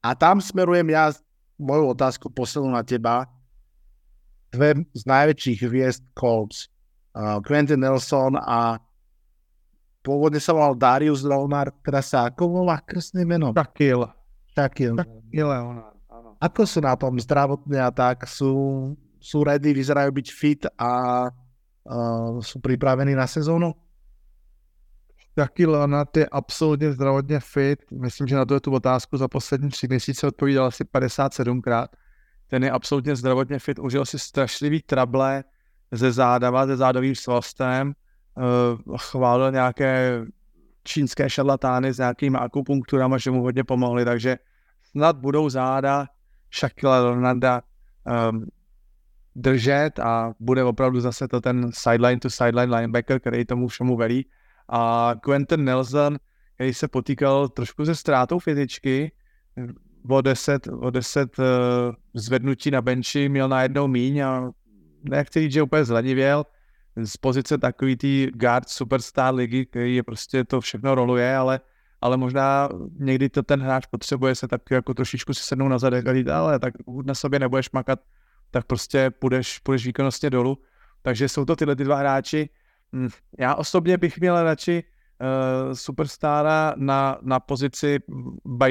[0.00, 1.12] A tam smerujem ja
[1.58, 3.26] moju otázku poslednú na teba.
[4.48, 6.72] Dve z najväčších hviezd Colts.
[7.12, 8.78] Uh, Quentin Nelson a
[10.08, 13.52] pôvodne sa volal Darius Leonard, ako volá krstné meno?
[13.52, 14.08] Shaquille.
[14.56, 14.96] Shaquille
[15.36, 15.92] Leonard.
[16.40, 18.24] Ako sú na tom zdravotne a tak?
[18.24, 23.74] Sú, sú ready, vyzerajú byť fit a uh, sú pripravení na sezónu?
[25.34, 27.78] Taky Leonard je absolutně zdravotně fit.
[27.92, 31.86] Myslím, že na to je tu otázku za poslední tři měsíce odpovídal asi 57krát.
[32.48, 33.78] Ten je absolutně zdravotně fit.
[33.78, 35.44] Užil si strašlivý trable
[35.92, 37.94] ze zádava, ze zádovým svastem.
[38.38, 40.22] Uh, chválil nějaké
[40.84, 44.38] čínské šarlatány s nějakými akupunkturama, že mu hodně pomohli, takže
[44.90, 46.06] snad budou záda
[46.54, 47.62] Shaquilla Leonarda
[48.30, 48.46] um,
[49.36, 54.26] držet a bude opravdu zase to ten sideline to sideline linebacker, který tomu všemu velí.
[54.68, 56.18] A Quentin Nelson,
[56.54, 59.12] který se potýkal trošku se ztrátou fyzičky,
[60.08, 61.44] o 10, o 10 uh,
[62.14, 64.50] zvednutí na benchi měl najednou míň a
[65.02, 66.44] nechci říct, že úplně zlenivěl
[67.04, 71.60] z pozice takový tý guard superstar ligy, který je prostě to všechno roluje, ale
[72.00, 72.68] ale možná
[72.98, 76.28] někdy to ten hráč potřebuje se tak jako trošičku si sednout na zadek a říct,
[76.28, 78.00] ale tak pokud na sobě nebudeš makat,
[78.50, 80.58] tak prostě půjdeš, půjdeš výkonnostně dolů.
[81.02, 82.48] Takže jsou to tyhle ty dva hráči.
[82.92, 87.98] Hm, já osobně bych měl radši uh, superstára na, na pozici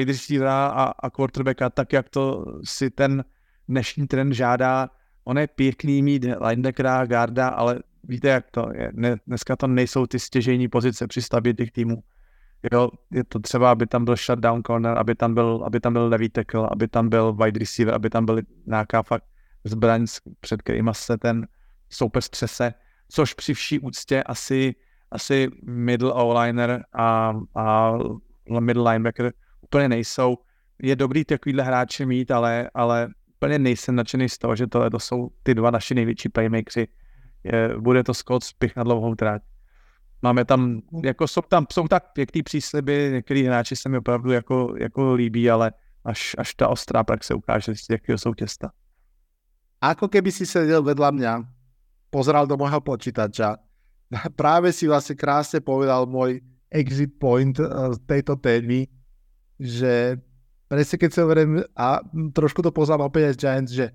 [0.06, 3.24] receivera a, a quarterbacka, tak jak to si ten
[3.68, 4.90] dnešní trend žádá.
[5.24, 7.78] On je pěkný mít linebackera, garda, ale
[8.08, 8.92] víte, jak to je.
[9.26, 12.02] Dneska to nejsou ty stěžejní pozice při stavbě těch týmů.
[12.72, 16.08] Jo, je to třeba, aby tam byl shutdown corner, aby tam byl, aby tam byl
[16.08, 19.24] levý tackle, aby tam byl wide receiver, aby tam byl nějaká fakt
[19.64, 20.06] zbraň,
[20.40, 21.48] před kterýma se ten
[21.90, 22.74] soupeř střese,
[23.08, 24.74] což při vší úctě asi,
[25.10, 27.92] asi middle O-liner a, a
[28.60, 30.36] middle linebacker úplně nejsou.
[30.82, 34.98] je dobrý takovýhle hráče mít, ale, ale úplně nejsem nadšený z toho, že tohle to
[34.98, 36.88] jsou ty dva naši největší playmakeri.
[37.44, 39.42] Je, bude to Scott spich na dlouhou tráť.
[40.22, 44.74] Máme tam, jako jsou tam, jsou tak pěkný přísliby, některý hráči se mi opravdu jako,
[44.78, 45.72] jako líbí, ale
[46.04, 48.70] až, až ta ostrá praxe ukáže, z jakého jsou těsta.
[49.78, 51.32] Ako keby si sedel vedľa mňa,
[52.10, 53.62] pozeral do môjho počítača,
[54.40, 56.42] práve si vlastne krásne povedal môj
[56.74, 58.90] exit point z tejto témy,
[59.62, 60.18] že
[60.66, 62.02] presne keď sa hovorím, a
[62.34, 63.86] trošku to poznám opäť aj Giants, že,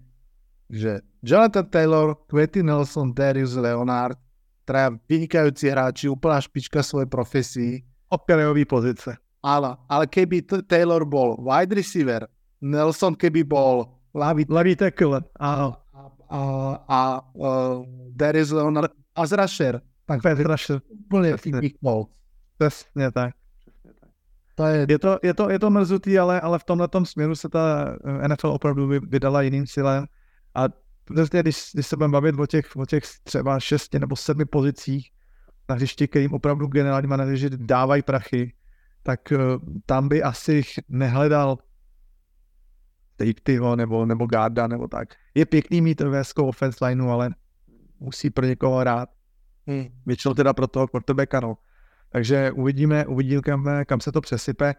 [0.74, 4.18] že Jonathan Taylor, Quentin Nelson, Darius Leonard,
[4.66, 7.74] traja vynikajúci hráči, úplná špička svojej profesii.
[8.10, 9.14] Okrajový pozice.
[9.46, 12.26] Áno, ale keby t- Taylor bol wide receiver,
[12.64, 15.78] Nelson keby bol ľavý, ľavý tackle, áno.
[15.94, 16.02] A,
[16.34, 16.40] a,
[16.90, 17.00] a
[17.38, 19.78] uh, Darius Leonard a Zrasher.
[20.10, 20.82] Tak Zrasher.
[20.90, 21.38] Úplne
[21.82, 22.10] bol.
[22.58, 23.34] Přesně tak.
[24.56, 24.86] To je...
[24.90, 27.96] Je, to, je, to, je to mrzutý, ale, ale v tomhle směru se ta
[28.28, 30.06] NFL opravdu vydala jiným cílem
[30.56, 34.46] a Prostě, když, když se budeme bavit o těch, o těch třeba šesti nebo sedmi
[34.46, 35.12] pozicích
[35.70, 38.54] na hřišti, kterým opravdu generální manažeři dávají prachy,
[39.04, 39.40] tak uh,
[39.86, 41.58] tam by asi nehledal
[43.22, 45.10] safetyho nebo, nebo garda nebo tak.
[45.36, 47.30] Je pěkný mít veskou offense lineu, ale
[48.00, 49.10] musí pro někoho hrát.
[49.68, 49.86] Hmm.
[50.06, 51.58] Většinou teda pro toho quarterbacka, no.
[52.10, 54.76] Takže uvidíme, uvidíme kam, kam se to přesype.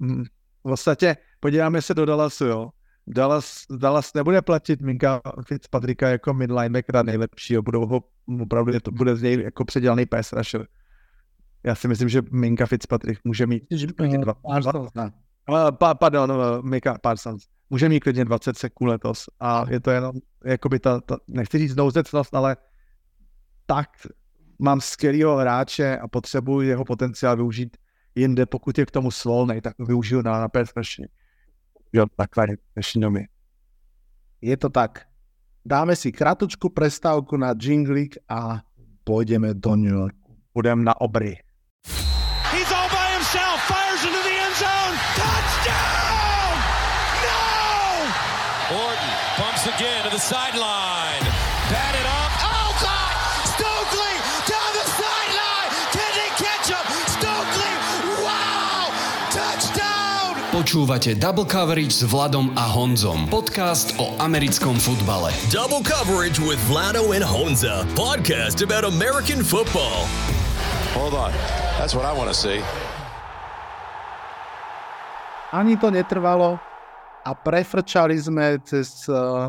[0.00, 0.24] Uh,
[0.58, 2.70] v podstatě podíváme se do Dallasu, jo.
[3.10, 8.04] Dallas, Dallas nebude platit Minka Fitzpatricka jako mid linebackera nejlepšího, budou ho,
[8.40, 10.66] opravdu je to bude z něj jako předělaný pass rusher.
[11.64, 13.62] Já si myslím, že Minka Fitzpatrick může mít
[13.96, 16.32] klidně dva, Parsons, dva, pa, pardon,
[16.62, 17.44] Minka Parsons.
[17.70, 20.12] Může mít klidně 20 sekund letos a je to jenom,
[20.44, 22.56] jakoby ta, ta nechci říct nouzecnost, ale
[23.66, 23.88] tak
[24.58, 27.76] mám skvělého hráče a potřebuji jeho potenciál využít
[28.14, 31.10] jinde, pokud je k tomu svolnej, tak využiju na, na pass rushing
[31.92, 33.00] jo, takhle dnešní
[34.40, 35.04] Je to tak.
[35.64, 38.62] Dáme si kratučku prestávku na jinglik a
[39.04, 40.36] pôjdeme do New Yorku.
[40.54, 41.47] Budem na obry.
[60.68, 63.24] Počúvate Double Coverage s Vladom a Honzom.
[63.32, 65.32] Podcast o americkom futbale.
[65.48, 67.88] Double coverage with Vlado and Honza.
[67.96, 70.04] Podcast about American football.
[70.92, 71.32] Hold on.
[71.80, 72.60] That's what I want to see.
[75.56, 76.60] Ani to netrvalo
[77.24, 79.48] a prefrčali sme cez uh,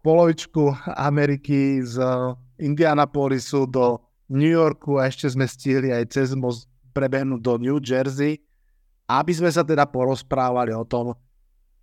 [0.00, 4.00] polovičku Ameriky z uh, Indianapolisu do
[4.32, 6.64] New Yorku a ešte sme stihli aj cez most
[6.96, 8.40] prebehnúť do New Jersey
[9.04, 11.12] aby sme sa teda porozprávali o tom,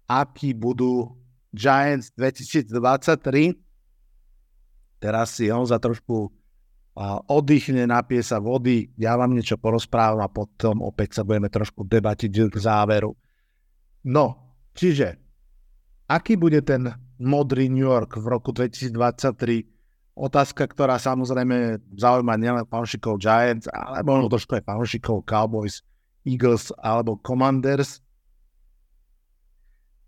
[0.09, 1.13] akí budú
[1.53, 3.57] Giants 2023.
[5.01, 6.30] Teraz si on za trošku
[7.32, 12.51] oddychne, napie sa vody, ja vám niečo porozprávam a potom opäť sa budeme trošku debatiť
[12.51, 13.15] k záveru.
[14.03, 15.15] No, čiže,
[16.11, 16.91] aký bude ten
[17.22, 19.63] modrý New York v roku 2023?
[20.11, 25.80] Otázka, ktorá samozrejme zaujíma nielen fanšikov Giants, ale možno trošku aj fanšikov Cowboys
[26.26, 28.01] Eagles alebo Commanders.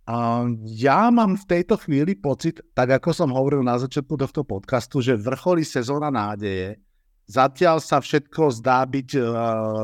[0.04, 5.00] A ja mám v tejto chvíli pocit, tak ako som hovoril na začiatku tohto podcastu,
[5.00, 6.76] že vrcholí sezóna nádeje.
[7.24, 9.24] Zatiaľ sa všetko zdá byť uh,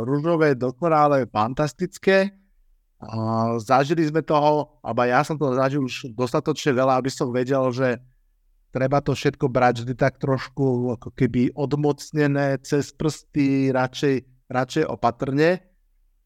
[0.03, 2.35] rúžové, dokonále, fantastické.
[2.99, 7.63] Uh, zažili sme toho, alebo ja som to zažil už dostatočne veľa, aby som vedel,
[7.71, 7.95] že
[8.75, 14.15] treba to všetko brať vždy tak trošku ako keby odmocnené cez prsty, radšej,
[14.51, 15.68] radšej opatrne.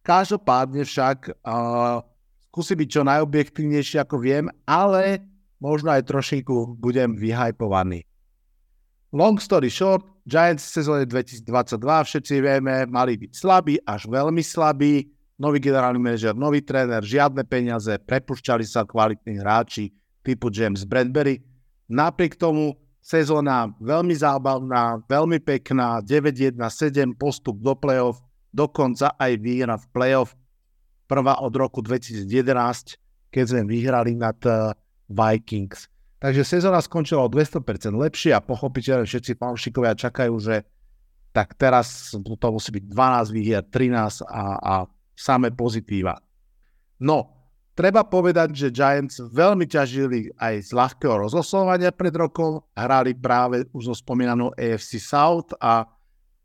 [0.03, 2.03] Každopádne však uh,
[2.51, 5.23] skúsim byť čo najobjektívnejší ako viem, ale
[5.63, 8.03] možno aj trošinku budem vyhypovaný.
[9.15, 15.07] Long story short, Giants v sezóne 2022 všetci vieme, mali byť slabí až veľmi slabí,
[15.39, 21.39] nový generálny manažer, nový tréner, žiadne peniaze, prepušťali sa kvalitní hráči typu James Bradbury.
[21.87, 28.23] Napriek tomu sezóna veľmi zábavná, veľmi pekná, 9-1-7, postup do play-off,
[28.53, 30.37] dokonca aj výhra v playoff,
[31.09, 32.23] prvá od roku 2011,
[33.33, 34.71] keď sme vyhrali nad uh,
[35.09, 35.89] Vikings.
[36.23, 40.63] Takže sezóna skončila o 200% lepšie a pochopiteľne všetci fanšikovia čakajú, že
[41.35, 44.73] tak teraz to musí byť 12 výhier, 13 a, a
[45.17, 46.15] samé pozitíva.
[47.01, 47.27] No,
[47.75, 53.91] treba povedať, že Giants veľmi ťažili aj z ľahkého rozoslovania pred rokom, hrali práve už
[53.91, 55.83] zo spomínanou AFC South a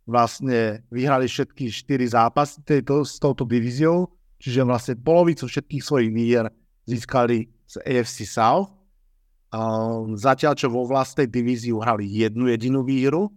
[0.08, 4.08] vlastne vyhrali všetky 4 zápasy tejto, s touto divíziou.
[4.38, 6.46] čiže vlastne polovicu všetkých svojich výher
[6.86, 8.72] získali z AFC South.
[10.14, 13.28] Zatiaľ, čo vo vlastnej divízii uhrali jednu jedinú výhru.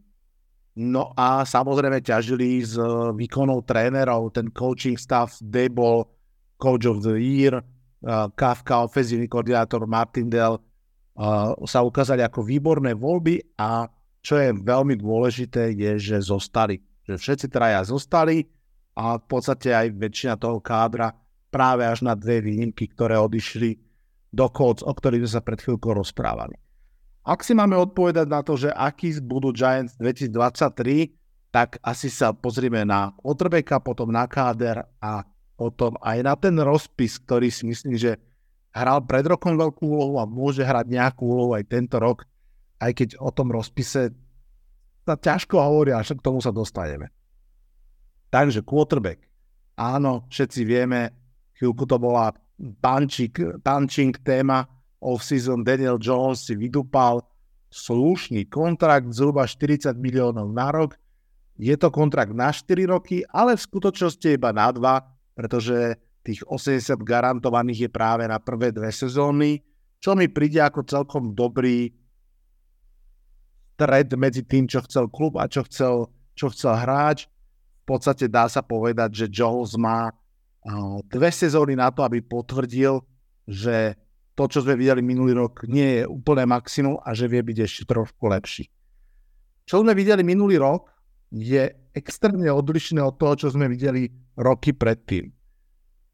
[0.71, 2.79] No a samozrejme ťažili z
[3.11, 6.07] výkonov trénerov, ten coaching staff, Dable,
[6.55, 7.59] coach of the year,
[8.39, 10.63] Kafka, ofenzívny koordinátor Martindale
[11.67, 13.83] sa ukázali ako výborné voľby a
[14.21, 16.81] čo je veľmi dôležité je, že zostali.
[17.09, 18.45] Že všetci traja zostali
[18.93, 21.13] a v podstate aj väčšina toho kádra
[21.49, 23.75] práve až na dve výnimky, ktoré odišli
[24.31, 26.55] do Colts, o ktorých sme sa pred chvíľkou rozprávali.
[27.21, 31.13] Ak si máme odpovedať na to, že akí budú Giants 2023,
[31.51, 35.27] tak asi sa pozrieme na quarterbacka, potom na káder a
[35.59, 38.17] potom aj na ten rozpis, ktorý si myslím, že
[38.71, 42.23] hral pred rokom veľkú úlohu a môže hrať nejakú úlohu aj tento rok,
[42.81, 44.09] aj keď o tom rozpise
[45.05, 47.13] sa ťažko hovorí, až k tomu sa dostaneme.
[48.33, 49.21] Takže quarterback.
[49.77, 51.13] Áno, všetci vieme,
[51.57, 54.65] chvíľku to bola punching, punching téma
[55.01, 55.65] off-season.
[55.65, 57.25] Daniel Jones si vydupal
[57.73, 60.97] slušný kontrakt, zhruba 40 miliónov na rok.
[61.57, 67.01] Je to kontrakt na 4 roky, ale v skutočnosti iba na 2, pretože tých 80
[67.01, 69.61] garantovaných je práve na prvé dve sezóny,
[70.01, 71.89] čo mi príde ako celkom dobrý
[73.81, 76.05] stred medzi tým, čo chcel klub a čo chcel,
[76.37, 77.25] čo chcel hráč.
[77.81, 80.13] V podstate dá sa povedať, že Jones má
[81.09, 83.01] dve sezóny na to, aby potvrdil,
[83.49, 83.97] že
[84.37, 87.83] to, čo sme videli minulý rok, nie je úplné maximum a že vie byť ešte
[87.89, 88.69] trošku lepší.
[89.65, 90.93] Čo sme videli minulý rok,
[91.33, 95.33] je extrémne odlišné od toho, čo sme videli roky predtým.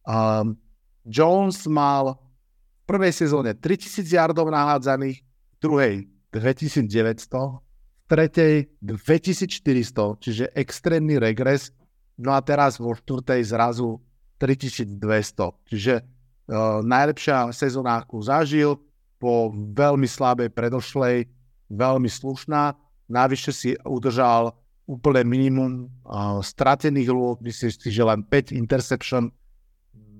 [0.07, 0.55] Um,
[1.03, 5.93] Jones mal v prvej sezóne 3000 yardov nahádzaných, v druhej
[6.31, 11.75] 2900, v tretej 2400, čiže extrémny regres.
[12.17, 13.99] No a teraz vo štvrtej zrazu
[14.39, 15.67] 3200.
[15.69, 18.79] Čiže uh, najlepšia sezóna, akú zažil,
[19.17, 21.25] po veľmi slabej predošlej,
[21.73, 22.77] veľmi slušná.
[23.09, 24.53] Navyše si udržal
[24.87, 29.27] úplne minimum uh, stratených lôb, myslím si, že len 5 interception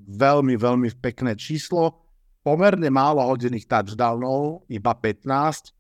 [0.08, 2.04] veľmi, veľmi pekné číslo.
[2.44, 5.77] Pomerne málo hodených touchdownov, iba 15,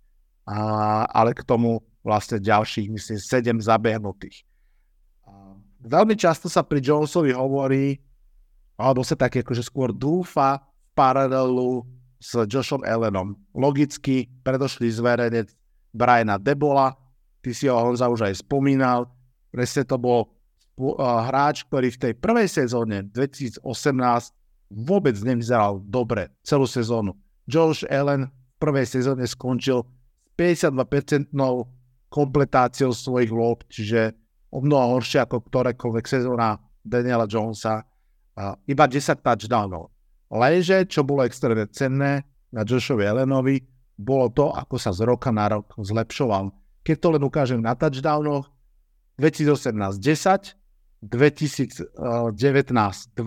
[0.48, 4.48] a, ale k tomu vlastne ďalších, myslím, 7 zabehnutých.
[5.84, 8.00] Veľmi často sa pri Jonesovi hovorí,
[8.80, 11.84] alebo sa tak akože skôr dúfa v paralelu
[12.18, 13.36] s Joshom Allenom.
[13.54, 15.52] Logicky predošli zverejnec
[15.94, 16.96] Briana Debola,
[17.44, 19.06] ty si ho Honza už aj spomínal,
[19.52, 20.32] presne to bol
[21.28, 23.66] hráč, ktorý v tej prvej sezóne 2018
[24.70, 27.18] vôbec nevyzeral dobre celú sezónu.
[27.50, 29.82] Josh Allen v prvej sezóne skončil
[30.38, 31.34] s 52%
[32.08, 34.14] kompletáciou svojich lôb, čiže
[34.54, 37.84] o mnoho horšie ako ktorékoľvek sezóna Daniela Jonesa.
[38.70, 39.90] Iba 10 touchdownov.
[40.30, 42.24] Lenže, čo bolo extrémne cenné
[42.54, 43.60] na Joshovi Allenovi,
[43.98, 46.54] bolo to, ako sa z roka na rok zlepšoval.
[46.86, 48.48] Keď to len ukážem na touchdownoch,
[49.18, 50.54] 2018 10,
[51.02, 53.18] 2019 20,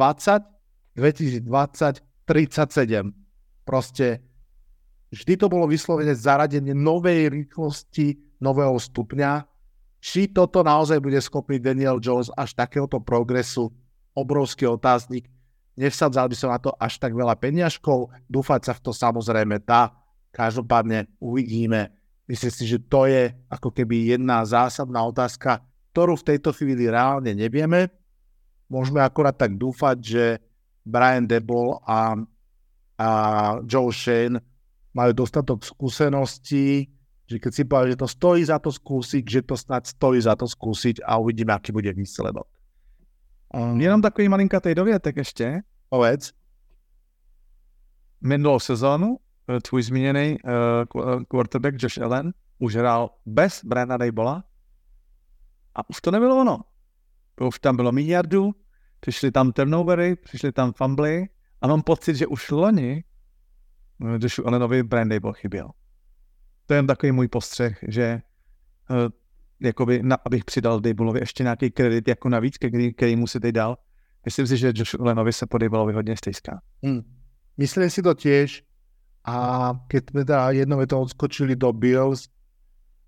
[0.94, 3.10] 2020 37.
[3.66, 4.22] Proste
[5.10, 9.44] vždy to bolo vyslovene zaradenie novej rýchlosti, nového stupňa.
[10.00, 13.68] Či toto naozaj bude schopný Daniel Jones až takéhoto progresu,
[14.16, 15.28] obrovský otáznik.
[15.76, 19.92] Nevsadzal by som na to až tak veľa peniažkov, dúfať sa v to samozrejme dá.
[20.32, 21.92] Každopádne uvidíme.
[22.24, 25.60] Myslím si, že to je ako keby jedna zásadná otázka,
[25.92, 27.90] ktorú v tejto chvíli reálne nevieme.
[28.70, 30.24] Môžeme akorát tak dúfať, že
[30.86, 32.14] Brian Debol a,
[32.96, 33.08] a
[33.66, 34.38] Joe Shane
[34.94, 36.90] majú dostatok skúseností,
[37.30, 40.34] že keď si povedal, že to stojí za to skúsiť, že to snad stojí za
[40.34, 42.46] to skúsiť a uvidíme, aký bude výsledok.
[43.54, 45.62] Um, Jenom takový malinkatý dovětek ještě.
[45.88, 46.32] Povedz.
[48.20, 49.16] Minulou sezónu
[49.48, 54.44] eh, tvůj zmíněný uh, quarterback Josh Allen už hrál bez Briana Daybola
[55.74, 56.60] a už to nebylo ono.
[57.48, 58.50] Už tam bylo miliardu,
[59.00, 61.28] přišli tam turnovery, přišli tam fumbly
[61.60, 63.04] a mám pocit, že už loni
[64.20, 65.70] Joshu Allenovi Brian Dable chyběl.
[66.66, 68.22] To je takový můj postřeh, že
[68.90, 68.96] uh,
[69.60, 73.54] jakoby, na, abych přidal Dableovi ještě nějaký kredit jako navíc, který, který mu si teď
[73.54, 73.76] dal.
[74.24, 76.60] Myslím si, že Josh Allenovi se po Dableovi hodně stejská.
[76.84, 77.00] Hmm.
[77.56, 78.62] Myslím si to tiež.
[79.24, 82.32] A keď sme teda jednou to odskočili do Bills,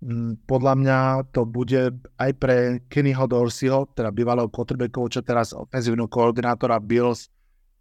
[0.03, 0.99] Mm, podľa mňa
[1.31, 7.31] to bude aj pre Kennyho Dorseyho, teda bývalého quarterbackovho, čo teraz ofenzívneho koordinátora Bills,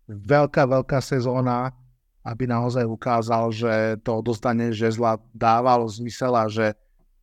[0.07, 1.75] veľká, veľká sezóna,
[2.23, 6.75] aby naozaj ukázal, že to dostane žezla dávalo zmysel a že,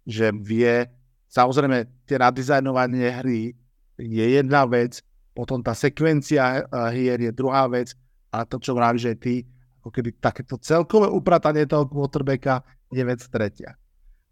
[0.04, 0.88] že vie.
[1.32, 3.56] Samozrejme, tie nadizajnovanie hry
[3.96, 5.00] je jedna vec,
[5.32, 7.96] potom tá sekvencia hier je druhá vec
[8.28, 9.48] a to, čo vravíš aj ty,
[9.80, 12.60] ako keby takéto celkové upratanie toho quarterbacka
[12.92, 13.80] je vec tretia.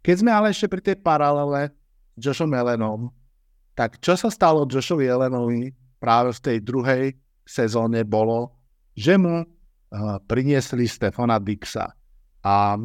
[0.04, 1.72] Keď sme ale ešte pri tej paralele
[2.12, 3.08] s Joshom Allenom,
[3.72, 7.04] tak čo sa stalo Joshovi Allenovi práve v tej druhej
[7.46, 8.52] sezóne bolo,
[8.92, 9.46] že mu
[10.28, 11.88] priniesli Stefana Dixa.
[12.44, 12.76] A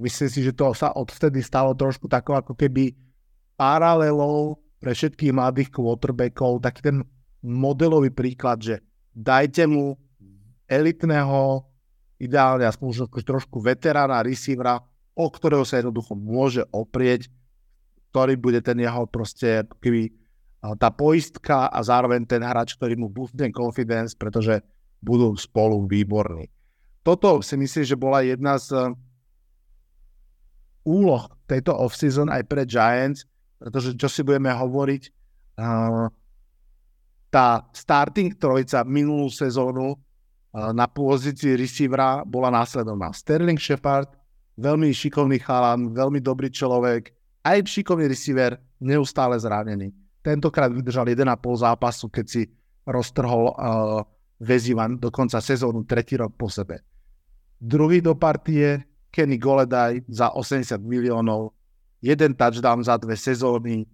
[0.00, 2.96] myslím si, že to sa odvtedy stalo trošku takou ako keby
[3.56, 6.98] paralelou pre všetkých mladých quarterbackov, taký ten
[7.40, 8.76] modelový príklad, že
[9.16, 9.96] dajte mu
[10.68, 11.64] elitného,
[12.20, 14.80] ideálne aspoň trošku veterána, receivera,
[15.16, 17.32] o ktorého sa jednoducho môže oprieť,
[18.12, 20.12] ktorý bude ten jeho proste keby
[20.80, 24.60] tá poistka a zároveň ten hráč, ktorý mu boostne confidence, pretože
[25.00, 26.48] budú spolu výborní.
[27.06, 28.94] Toto si myslím, že bola jedna z
[30.86, 33.26] úloh tejto off-season aj pre Giants,
[33.58, 35.02] pretože čo si budeme hovoriť,
[35.58, 36.06] uh,
[37.30, 43.10] tá starting trojica minulú sezónu uh, na pozícii receivera bola následovná.
[43.10, 44.10] Sterling Shepard,
[44.58, 47.10] veľmi šikovný chalan, veľmi dobrý človek,
[47.46, 49.94] aj šikovný receiver, neustále zranený.
[50.22, 51.22] Tentokrát vydržal 1,5
[51.62, 52.42] zápasu, keď si
[52.86, 54.02] roztrhol uh,
[54.40, 56.84] väzivan do konca sezónu, tretí rok po sebe.
[57.56, 61.56] Druhý do partie Kenny Goledaj za 80 miliónov,
[62.04, 63.88] jeden touchdown za dve sezóny,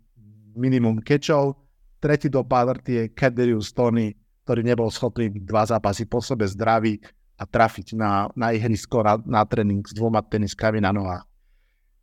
[0.59, 1.63] minimum kečov,
[2.03, 4.11] tretí do partie Kaderius Tony,
[4.43, 6.99] ktorý nebol schopný dva zápasy po sebe zdravý
[7.39, 11.25] a trafiť na, na ihrisko, na, na tréning s dvoma teniskami na nohách.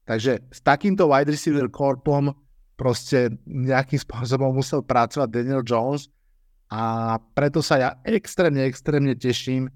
[0.07, 2.31] Takže s takýmto wide receiver corpom
[2.79, 6.07] proste nejakým spôsobom musel pracovať Daniel Jones
[6.69, 9.69] a preto sa ja extrémne, extrémne teším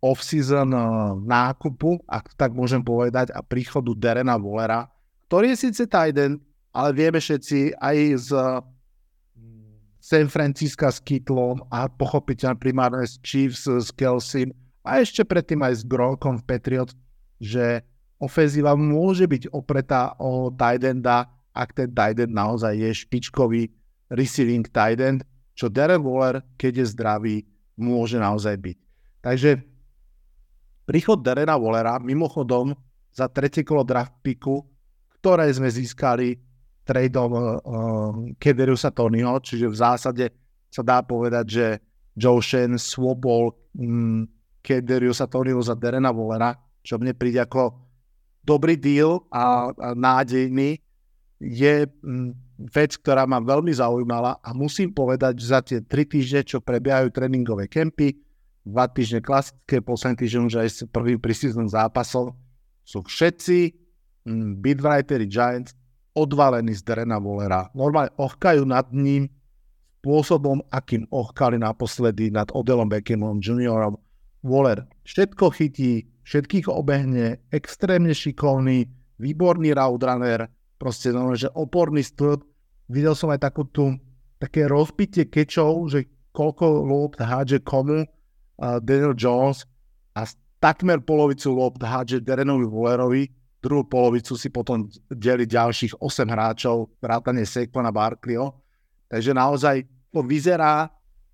[0.00, 0.84] off-season eh,
[1.20, 4.88] nákupu, ak tak môžem povedať, a príchodu Derena Wallera,
[5.28, 6.40] ktorý je síce Tiden,
[6.72, 8.28] ale vieme všetci aj z
[10.00, 14.54] San Francisco s Kitlom a pochopiteľne primárne s Chiefs s Kelsey
[14.86, 16.94] a ešte predtým aj s Gronkom v Patriot,
[17.42, 17.82] že
[18.22, 23.72] ofenzíva môže byť opretá o Tidenda ak ten tight naozaj je špičkový
[24.12, 25.00] receiving tight
[25.56, 27.36] čo Darren Waller, keď je zdravý,
[27.80, 28.78] môže naozaj byť.
[29.24, 29.50] Takže
[30.84, 32.76] príchod Darrena Wallera, mimochodom
[33.10, 34.60] za tretie kolo draft picku,
[35.18, 36.36] ktoré sme získali
[36.86, 37.50] tradeom uh,
[38.38, 40.24] Kederiusa Tonyho, čiže v zásade
[40.70, 41.66] sa dá povedať, že
[42.14, 44.28] Joe Shen swobol um,
[44.60, 46.54] Kederiusa Tonyho za Darrena Wallera,
[46.84, 47.74] čo mne príde ako
[48.46, 50.78] dobrý deal a, a nádejný,
[51.40, 52.30] je mm,
[52.72, 57.12] vec, ktorá ma veľmi zaujímala a musím povedať, že za tie tri týždne, čo prebiehajú
[57.12, 58.16] tréningové kempy,
[58.64, 62.32] dva týždne klasické, posledný týždeň už aj s prvým prísiznom zápasom,
[62.82, 63.58] sú všetci
[64.24, 65.76] mm, beatwriteri Giants
[66.16, 67.68] odvalení z Derena Wallera.
[67.76, 69.28] Normálne ohkajú nad ním
[70.06, 73.98] spôsobom, akým ohkali naposledy nad Odelom Beckhamom juniorom.
[74.46, 78.86] Waller všetko chytí, všetkých obehne, extrémne šikovný,
[79.18, 80.46] výborný route runner,
[80.76, 82.40] proste no, že oporný stĺp.
[82.86, 83.96] Videl som aj takú tu,
[84.38, 89.64] také rozbitie kečov, že koľko lob hádže komu uh, Daniel Jones
[90.14, 90.28] a
[90.60, 93.24] takmer polovicu lob hádže Darenovi Wallerovi,
[93.64, 98.54] druhú polovicu si potom deli ďalších 8 hráčov, vrátane Saquona Barkleyho.
[99.10, 99.76] Takže naozaj
[100.12, 100.86] to vyzerá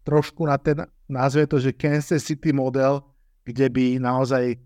[0.07, 3.05] trošku na ten, nazve to, že Kansas City model,
[3.45, 4.57] kde by naozaj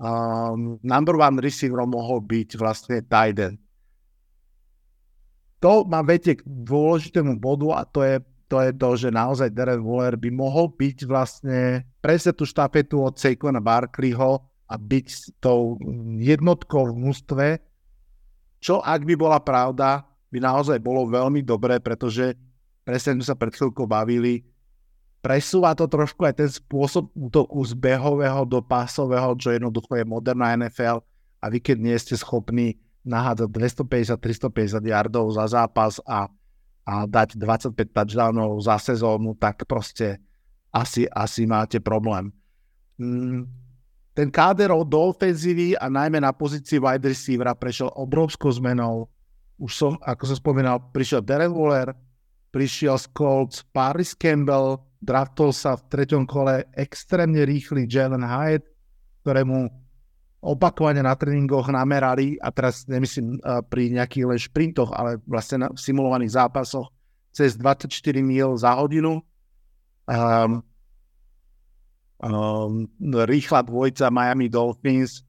[0.00, 3.38] um, number one receiver mohol byť vlastne tight
[5.62, 8.18] to ma vedie k dôležitému bodu a to je
[8.50, 13.16] to, je to že naozaj Darren Waller by mohol byť vlastne presne tú štafetu od
[13.16, 15.80] Saquona Barkleyho a byť tou
[16.20, 17.46] jednotkou v mústve,
[18.60, 22.36] čo ak by bola pravda, by naozaj bolo veľmi dobré, pretože
[22.84, 24.44] presne sme sa pred chvíľkou bavili,
[25.24, 30.52] presúva to trošku aj ten spôsob útoku z behového do pásového, čo jednoducho je moderná
[30.58, 31.00] NFL
[31.40, 33.48] a vy keď nie ste schopní nahádzať
[34.18, 36.30] 250-350 yardov za zápas a,
[36.86, 40.22] a dať 25 touchdownov za sezónu, tak proste
[40.70, 42.30] asi, asi máte problém.
[42.96, 43.50] Mm,
[44.14, 49.08] ten káder do ofenzívy a najmä na pozícii wide receivera prešiel obrovskou zmenou.
[49.56, 51.96] Už som, ako som spomínal, prišiel Darren Waller,
[52.52, 58.68] prišiel z Colts Paris Campbell, draftol sa v treťom kole extrémne rýchly Jalen Hyatt,
[59.24, 59.81] ktorému
[60.42, 65.68] opakovane na tréningoch namerali, a teraz nemyslím uh, pri nejakých len šprintoch, ale vlastne na,
[65.70, 66.90] v simulovaných zápasoch,
[67.30, 67.86] cez 24
[68.20, 69.22] mil za hodinu.
[70.10, 70.66] Um,
[72.18, 72.90] um,
[73.22, 75.22] rýchla dvojca Miami Dolphins,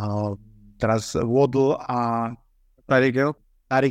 [0.00, 0.32] uh,
[0.80, 2.32] teraz Waddle a
[2.88, 3.32] Tyreek Hill,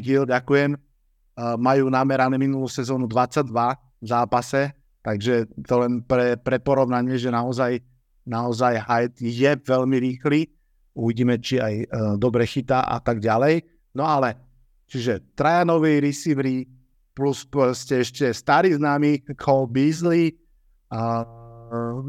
[0.01, 3.53] Hill ďakujem, uh, majú namerané minulú sezónu 22
[4.01, 4.73] zápase,
[5.05, 7.85] takže to len pre, pre porovnanie, že naozaj,
[8.29, 10.45] naozaj Hyde je veľmi rýchly,
[10.93, 11.87] uvidíme, či aj uh,
[12.21, 13.65] dobre chytá a tak ďalej.
[13.97, 14.37] No ale,
[14.85, 16.69] čiže traja noví receivery,
[17.17, 20.37] plus proste ešte starý známy Cole Beasley,
[20.93, 21.25] uh,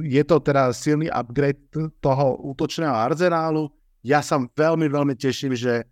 [0.01, 1.61] je to teda silný upgrade
[2.01, 3.69] toho útočného arzenálu.
[4.01, 5.85] Ja sa veľmi, veľmi teším, že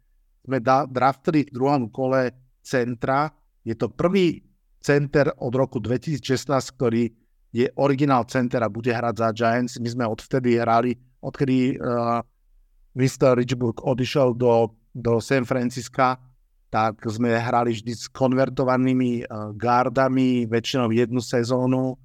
[0.44, 2.32] sme draftili v druhom kole
[2.64, 3.28] centra.
[3.60, 4.40] Je to prvý
[4.80, 6.48] center od roku 2016,
[6.80, 7.12] ktorý
[7.53, 9.80] je originál center a bude hrať za Giants.
[9.80, 12.20] My sme odvtedy hrali, odkedy uh,
[12.92, 13.38] Mr.
[13.38, 16.20] Richburg odišiel do, do San Francisca,
[16.68, 21.96] tak sme hrali vždy s konvertovanými uh, gardami, väčšinou jednu sezónu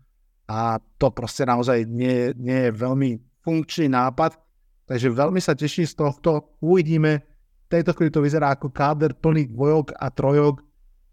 [0.48, 4.39] a to proste naozaj nie, nie je veľmi funkčný nápad.
[4.88, 6.60] Takže veľmi sa teším z tohto.
[6.60, 7.24] Uvidíme.
[7.68, 10.62] V tejto chvíli to vyzerá ako káder plný dvojok a trojok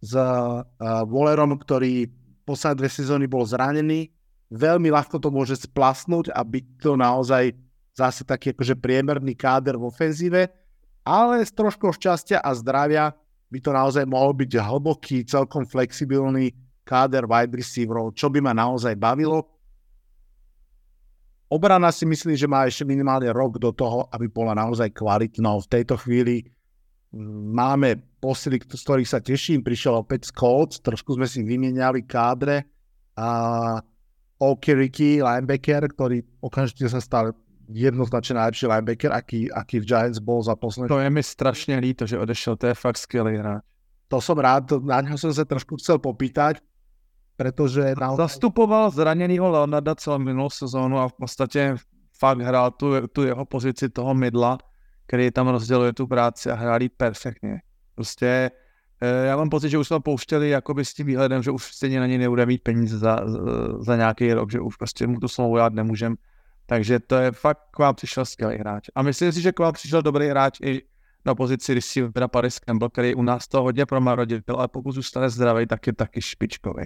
[0.03, 0.67] s uh,
[1.07, 2.11] Wallerom, ktorý
[2.45, 4.11] posledné dve sezóny bol zranený.
[4.51, 7.55] Veľmi ľahko to môže splasnúť a byť to naozaj
[7.95, 10.43] zase taký akože priemerný káder v ofenzíve,
[11.07, 13.15] ale s troškou šťastia a zdravia
[13.51, 16.55] by to naozaj mohol byť hlboký, celkom flexibilný
[16.87, 19.47] káder wide receiverov, čo by ma naozaj bavilo.
[21.51, 25.59] Obrana si myslím, že má ešte minimálne rok do toho, aby bola naozaj kvalitnou.
[25.67, 26.47] V tejto chvíli
[27.11, 29.67] mm, máme posily, z ktorých sa teším.
[29.67, 32.71] Prišiel opäť Colts, trošku sme si vymieniali kádre
[33.19, 33.29] a
[34.41, 37.37] Okiriki, linebacker, ktorý okamžite sa stal
[37.69, 40.89] jednoznačne najlepší linebacker, aký, aký v Giants bol za posledné.
[40.89, 43.63] To je mi strašne líto, že odešel, to je fakt skvělý hráč.
[44.11, 46.59] To som rád, na ňo som sa trošku chcel popýtať
[47.41, 47.97] pretože...
[47.97, 48.21] Naozaj...
[48.29, 51.77] Zastupoval zraněného Leonarda celou minulou sezónu a v podstatě
[52.19, 54.59] fakt hrál tu, tu jeho pozici toho mydla,
[55.07, 57.61] který tam rozděluje tu práci a hráli perfektně.
[57.95, 58.51] Prostě
[59.01, 62.07] já mám pocit, že už jsme pouštěli jakoby s tím výhledem, že už stejně na
[62.07, 63.21] něj nebude mít peníze za,
[63.79, 66.15] za nějaký rok, že už prostě mu tu smlouvu dát nemůžem.
[66.67, 68.89] Takže to je fakt k vám přišel skvělý hráč.
[68.95, 70.83] A myslím si, že k vám přišel dobrý hráč i
[71.25, 75.67] na pozici receivera Paris Campbell, který u nás to hodně promarodil, ale pokud zůstane zdravý,
[75.67, 76.85] tak je taky špičkový.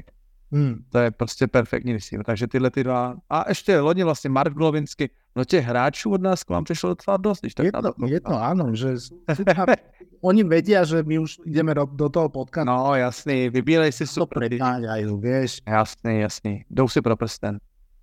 [0.54, 0.86] Hmm.
[0.88, 2.24] To je prostě perfektní receiver.
[2.24, 3.16] Takže tyhle ty dva.
[3.30, 5.10] A ještě loni vlastně Mark Glovinsky.
[5.36, 7.40] No těch hráčů od nás k vám přišlo docela dost.
[7.40, 8.94] Když tak je, to, je to áno, že
[10.22, 12.70] oni vedia, že my už ideme do, do toho podcastu.
[12.70, 14.46] No jasný, vybírej si super.
[14.46, 15.58] To vieš.
[15.66, 16.64] Jasný, jasný.
[16.70, 17.58] Jdou si pro prsten.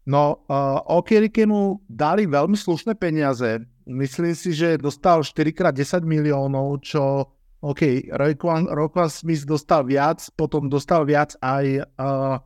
[0.05, 3.61] No, uh, Okirikemu dali veľmi slušné peniaze.
[3.85, 7.29] Myslím si, že dostal 4x10 miliónov, čo
[7.61, 12.41] OK, Roquan, Roquan Smith dostal viac, potom dostal viac aj uh,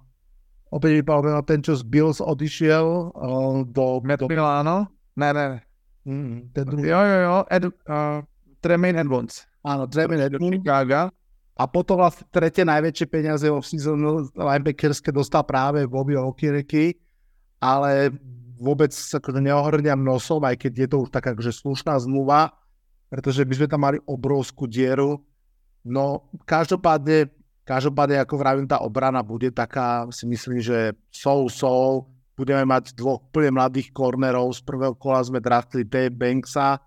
[0.76, 4.04] opäť vypadal ten, čo z Bills odišiel uh, do...
[4.04, 4.28] Matt do...
[4.28, 4.92] Milano?
[5.16, 5.60] Ne, ne, ne.
[6.04, 6.92] Mm, ten druhý.
[6.92, 8.20] Jo, jo, jo, Ed, uh,
[8.60, 9.48] Tremaine Edmonds.
[9.64, 10.62] Áno, Tremaine Edmonds.
[11.56, 17.00] A potom vlastne tretie najväčšie peniaze v season linebackerské dostal práve Bobby Okireky,
[17.64, 18.12] ale
[18.60, 22.52] vôbec sa neohrňam nosom, aj keď je to už taká že slušná zmluva,
[23.10, 25.22] pretože by sme tam mali obrovskú dieru.
[25.86, 27.30] No, každopádne,
[27.64, 32.10] každopádne, ako vravím, tá obrana bude taká, si myslím, že sou, sou.
[32.36, 34.52] Budeme mať dvoch úplne mladých kornerov.
[34.52, 36.84] Z prvého kola sme draftili Dave Banksa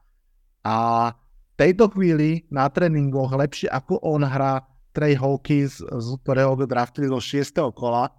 [0.60, 0.76] a
[1.14, 4.60] v tejto chvíli na tréningoch lepšie ako on hrá
[4.92, 7.54] Trey Hawkins, z ktorého by draftili do 6.
[7.72, 8.10] kola,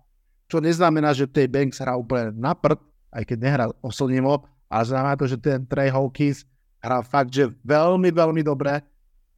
[0.50, 2.82] čo neznamená, že Trey Banks hrá úplne na prd,
[3.14, 6.48] aj keď nehrá oslnivo, ale znamená to, že ten Trey Hawkins
[6.80, 8.84] hrá fakt, že veľmi, veľmi dobre.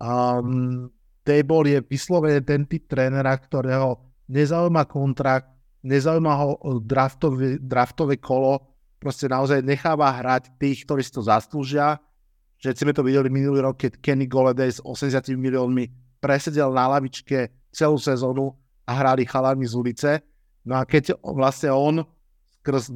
[0.01, 0.89] Um,
[1.21, 5.49] Table je vyslovene ten typ trénera, ktorého nezaujíma kontrakt,
[5.85, 6.49] nezaujíma ho
[6.81, 8.57] draftové, draftové kolo,
[8.97, 12.01] proste naozaj necháva hrať tých, ktorí si to zaslúžia.
[12.61, 15.89] Všetci sme to videli minulý rok, keď Kenny Golladay s 80 miliónmi
[16.21, 18.53] presedel na lavičke celú sezónu
[18.85, 20.11] a hrali chalami z ulice.
[20.61, 22.05] No a keď vlastne on
[22.61, 22.93] skrz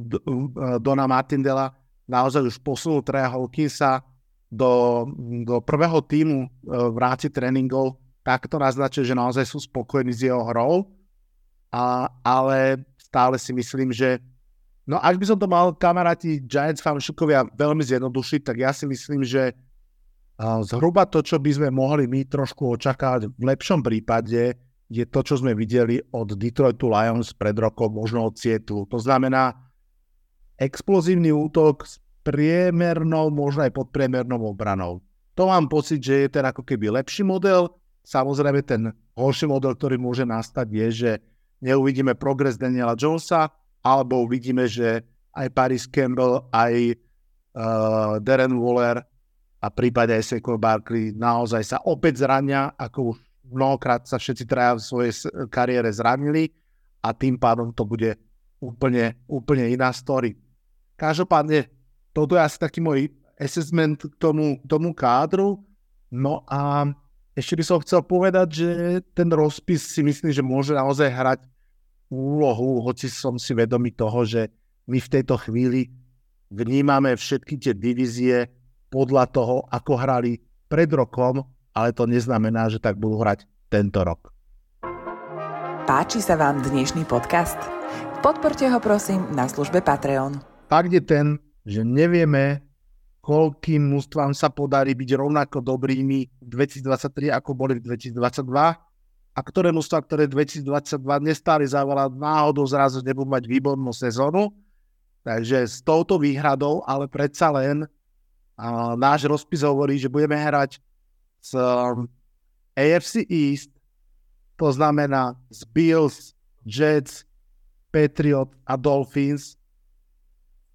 [0.78, 1.74] Dona Martindela
[2.06, 4.06] naozaj už posunul Treja Hawkinsa
[4.50, 5.04] do,
[5.42, 10.26] do prvého týmu e, v rámci tréningov, tak to naznačuje, že naozaj sú spokojní s
[10.26, 10.86] jeho hrou,
[11.70, 14.18] a, ale stále si myslím, že
[14.86, 19.26] no ak by som to mal kamaráti Giants fanšikovia veľmi zjednodušiť, tak ja si myslím,
[19.26, 25.02] že uh, zhruba to, čo by sme mohli my trošku očakávať v lepšom prípade, je
[25.02, 28.86] to, čo sme videli od Detroitu Lions pred rokom, možno od Sietlu.
[28.86, 29.50] To znamená
[30.54, 34.98] explozívny útok s priemernou, možno aj podpriemernou obranou.
[35.38, 37.70] To mám pocit, že je ten ako keby lepší model.
[38.02, 41.10] Samozrejme ten horší model, ktorý môže nastať, je, že
[41.62, 43.54] neuvidíme progres Daniela Jonesa,
[43.86, 46.96] alebo uvidíme, že aj Paris Campbell, aj
[47.54, 48.98] uh, Darren Waller
[49.62, 53.16] a prípade aj Sequel Barkley naozaj sa opäť zrania, ako už
[53.52, 55.12] mnohokrát sa všetci traja v svojej
[55.52, 56.50] kariére zranili
[57.04, 58.18] a tým pádom to bude
[58.58, 60.34] úplne, úplne iná story.
[60.96, 61.68] Každopádne,
[62.16, 65.60] toto je asi taký môj assessment k tomu, tomu kádru.
[66.08, 66.88] No a
[67.36, 68.68] ešte by som chcel povedať, že
[69.12, 71.40] ten rozpis si myslím, že môže naozaj hrať
[72.08, 74.48] úlohu, hoci som si vedomý toho, že
[74.88, 75.92] my v tejto chvíli
[76.48, 78.48] vnímame všetky tie divízie
[78.88, 80.40] podľa toho, ako hrali
[80.72, 81.44] pred rokom,
[81.76, 84.32] ale to neznamená, že tak budú hrať tento rok.
[85.84, 87.58] Páči sa vám dnešný podcast?
[88.24, 90.40] Podporte ho prosím na službe Patreon.
[90.66, 92.62] Fakt je ten, že nevieme,
[93.20, 98.46] koľkým mústvám sa podarí byť rovnako dobrými v 2023, ako boli v 2022
[99.36, 100.62] a ktoré mústva, ktoré 2022
[101.20, 104.54] nestáli za veľa, náhodou zrazu nebudú mať výbornú sezónu.
[105.26, 107.84] Takže s touto výhradou, ale predsa len
[108.56, 110.80] a náš rozpis hovorí, že budeme hrať
[111.44, 112.08] s um,
[112.72, 113.68] AFC East,
[114.56, 116.32] to znamená z Bills,
[116.64, 117.28] Jets,
[117.92, 119.60] Patriot a Dolphins.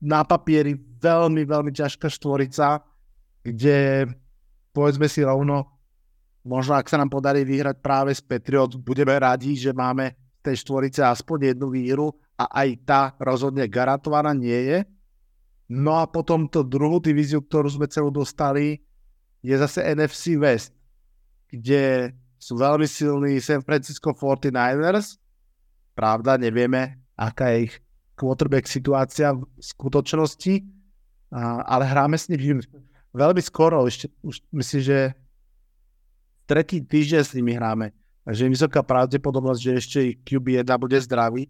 [0.01, 2.81] Na papieri veľmi, veľmi ťažká štvorica,
[3.45, 4.09] kde
[4.73, 5.77] povedzme si rovno,
[6.41, 10.65] možno ak sa nám podarí vyhrať práve z Patriot, budeme radi, že máme v tej
[10.65, 14.79] štvorice aspoň jednu výhru a aj tá rozhodne garantovaná nie je.
[15.69, 18.81] No a potom to druhú divíziu, ktorú sme celú dostali,
[19.45, 20.73] je zase NFC West,
[21.49, 25.21] kde sú veľmi silní San Francisco 49ers.
[25.93, 27.75] Pravda, nevieme, aká je ich
[28.15, 30.61] quarterback situácia v skutočnosti,
[31.65, 32.59] ale hráme s nimi
[33.11, 34.97] veľmi skoro, ešte už myslím, že
[36.47, 37.91] tretí týždeň s nimi hráme.
[38.27, 41.49] Takže je vysoká pravdepodobnosť, že ešte QB1 bude zdravý.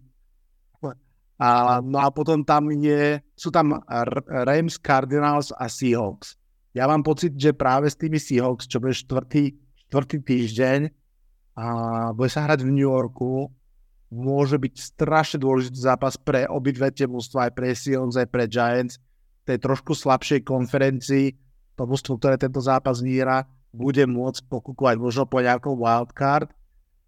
[1.41, 3.81] A, no a potom tam je, sú tam
[4.29, 6.37] Rams, Cardinals a Seahawks.
[6.77, 9.57] Ja mám pocit, že práve s tými Seahawks, čo bude štvrtý
[9.91, 10.79] štvrtý týždeň
[11.59, 11.65] a
[12.15, 13.51] bude sa hrať v New Yorku.
[14.11, 18.99] Môže byť strašne dôležitý zápas pre obidve tie mústva, aj pre Seahawks, aj pre Giants.
[19.41, 21.33] V tej trošku slabšej konferencii
[21.79, 26.51] to mústvo, ktoré tento zápas vyhrá, bude môcť pokúkovať možno po nejakom wildcard.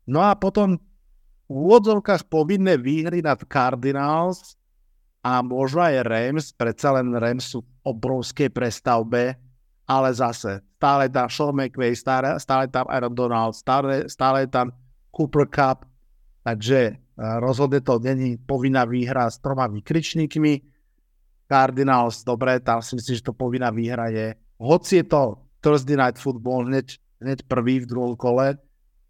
[0.08, 0.80] No a potom
[1.52, 4.56] v úvodzovkách povinné výhry nad Cardinals
[5.22, 9.36] a možno aj Rams, predsa len Rams sú v obrovskej prestavbe,
[9.84, 14.72] ale zase stále tam Sean McVay, stále, stále tam Aaron Donald, stále, stále tam
[15.16, 15.88] Cooper Cup,
[16.44, 20.62] takže uh, rozhodne to není povinná výhra s troma vykričníkmi.
[21.48, 24.36] Cardinals, dobre, tam si myslím, že to povinná výhra je.
[24.60, 28.58] Hoci je to Thursday Night Football hneď, hneď prvý v druhom kole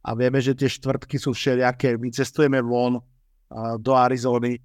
[0.04, 1.96] a vieme, že tie štvrtky sú všelijaké.
[1.98, 3.02] My cestujeme von uh,
[3.80, 4.60] do Arizony,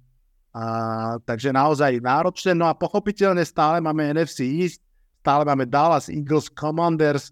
[0.49, 2.57] a, takže naozaj náročné.
[2.57, 4.81] No a pochopiteľne stále máme NFC East,
[5.21, 7.29] stále máme Dallas Eagles Commanders.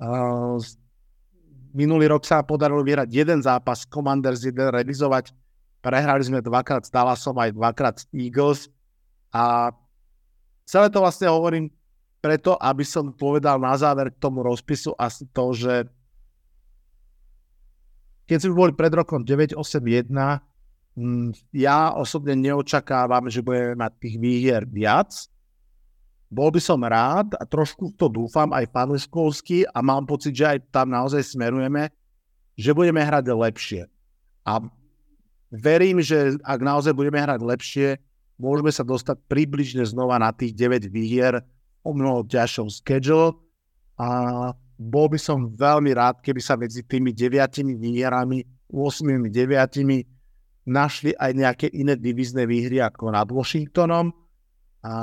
[0.00, 0.58] Uh,
[1.72, 5.34] minulý rok sa podarilo vyhrať jeden zápas, Commanders jeden realizovať.
[5.80, 8.68] Prehrali sme dvakrát s Dallasom aj dvakrát s Eagles.
[9.32, 9.72] A
[10.68, 11.72] celé to vlastne hovorím
[12.20, 15.88] preto, aby som povedal na záver k tomu rozpisu asi to, že
[18.28, 20.06] keď sme boli pred rokom 981,
[20.94, 25.10] mm, ja osobne neočakávam, že budeme mať tých výhier viac,
[26.30, 30.58] bol by som rád a trošku to dúfam aj fanúškovsky a mám pocit, že aj
[30.70, 31.90] tam naozaj smerujeme,
[32.54, 33.82] že budeme hrať lepšie.
[34.46, 34.62] A
[35.50, 37.88] verím, že ak naozaj budeme hrať lepšie,
[38.38, 41.42] môžeme sa dostať približne znova na tých 9 výhier
[41.82, 43.34] o mnoho ťažšom schedule
[43.98, 44.08] a
[44.80, 51.30] bol by som veľmi rád, keby sa medzi tými 9 výhierami, 8 9 našli aj
[51.34, 54.14] nejaké iné divizné výhry ako nad Washingtonom
[54.86, 54.94] a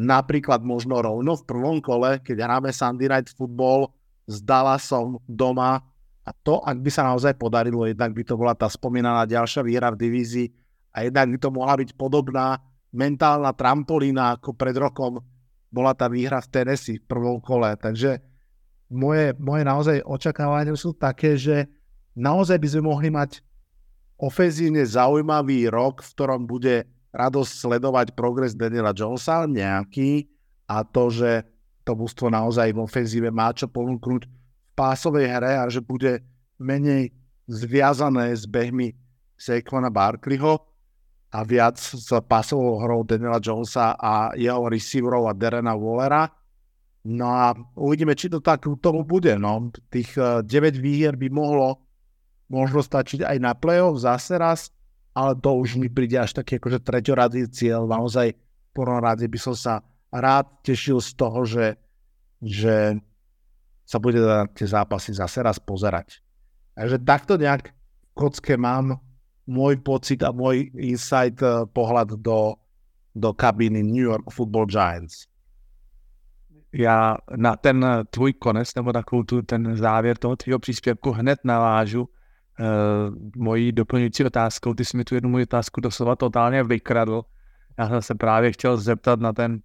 [0.00, 3.92] napríklad možno rovno v prvom kole, keď hráme Sunday Night Football
[4.24, 5.84] s Dallasom doma
[6.24, 9.92] a to, ak by sa naozaj podarilo, jednak by to bola tá spomínaná ďalšia výhra
[9.92, 10.48] v divízii
[10.96, 12.56] a jednak by to mohla byť podobná
[12.96, 15.20] mentálna trampolína, ako pred rokom
[15.70, 17.70] bola tá výhra v Tennessee v prvom kole.
[17.76, 18.18] Takže
[18.90, 21.70] moje, moje naozaj očakávania sú také, že
[22.18, 23.44] naozaj by sme mohli mať
[24.18, 30.30] ofenzívne zaujímavý rok, v ktorom bude radosť sledovať progres Daniela Jonesa nejaký
[30.70, 31.42] a to, že
[31.82, 36.22] to mústvo naozaj v ofenzíve má čo ponúknuť v pásovej hre a že bude
[36.60, 37.10] menej
[37.50, 38.94] zviazané s behmi
[39.34, 40.60] Saquona Barkleyho
[41.30, 46.30] a viac s pásovou hrou Daniela Jonesa a jeho receiverov a Derena Wallera.
[47.06, 49.32] No a uvidíme, či to tak tomu bude.
[49.40, 49.72] No.
[49.88, 51.80] Tých 9 eh, výhier by mohlo
[52.50, 54.74] možno stačiť aj na play-off zase raz,
[55.14, 57.86] ale to už mi príde až taký akože treťoradý cieľ.
[57.86, 61.66] Naozaj v prvom rade by som sa rád tešil z toho, že,
[62.42, 62.98] že
[63.86, 66.22] sa bude na tie zápasy zase raz pozerať.
[66.78, 69.02] Takže takto nejak v kocke mám
[69.50, 72.54] môj pocit a môj insight, uh, pohľad do,
[73.10, 75.26] do kabiny New York Football Giants.
[76.72, 82.08] Já na ten tvůj konec, nebo takovou tu, ten závěr toho tvýho příspěvku hned navážu
[83.36, 84.74] mojí doplňující otázkou.
[84.74, 87.22] Ty jsi mi tu jednu moji otázku doslova totálně vykradl.
[87.78, 89.60] Já jsem se právě chtěl zeptat na ten,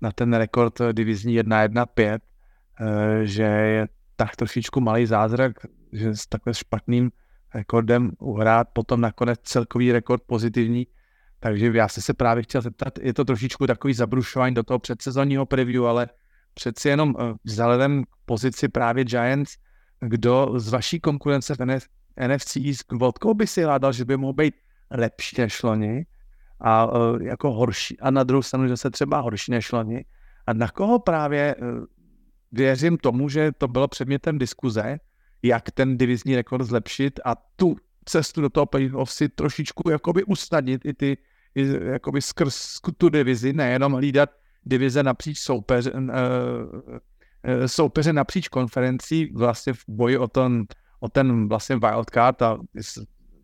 [0.00, 2.18] na ten rekord divizní 1-1-5,
[2.80, 2.86] uh,
[3.22, 5.52] že je tak trošičku malý zázrak,
[5.92, 7.10] že s takhle špatným
[7.54, 10.86] rekordem uhrát potom nakonec celkový rekord pozitivní.
[11.40, 15.46] Takže já jsem se právě chtěl zeptat, je to trošičku takový zabrušování do toho předsezonního
[15.46, 16.08] preview, ale
[16.54, 19.52] přeci jenom eh, vzhledem k pozici právě Giants,
[20.00, 21.58] kdo z vaší konkurence v
[22.26, 24.54] NFC East, vodkou by si hledal, že by mohl být
[24.90, 26.06] lepší než loni
[26.60, 30.04] a uh, jako horší, a na druhou stranu, že se třeba horší než loni.
[30.46, 31.84] A na koho právě uh,
[32.52, 34.98] věřím tomu, že to bylo předmětem diskuze,
[35.42, 40.84] jak ten divizní rekord zlepšit a tu cestu do toho playoff si trošičku jakoby usnadnit
[40.84, 41.16] i ty,
[41.54, 44.30] i, jakoby skrz tu divizi, nejenom hlídat
[44.66, 46.00] divize napříč soupeře, uh,
[47.66, 50.64] soupeře napříč konferencí vlastně v boji o ten,
[51.00, 52.58] o ten vlastně wildcard a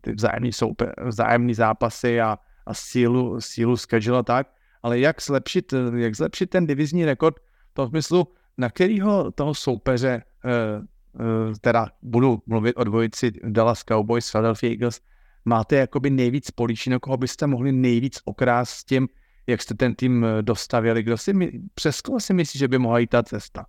[0.01, 4.47] ty vzájemný, soupe, vzájemný zápasy a, a sílu, sílu schedule a tak,
[4.83, 7.35] ale jak zlepšit, jak zlepšit ten divizní rekord
[7.71, 8.27] v tom smyslu,
[8.57, 10.85] na kterého toho soupeře, uh,
[11.25, 15.01] uh, teda budu mluvit o dvojici Dallas Cowboys, Philadelphia Eagles,
[15.45, 19.07] máte jakoby nejvíc políčí, koho byste mohli nejvíc okrást s tím,
[19.47, 21.03] jak jste ten tým dostavili.
[21.03, 21.33] Kdo si,
[21.73, 23.65] přes koho si myslí, že by mohla jít ta cesta?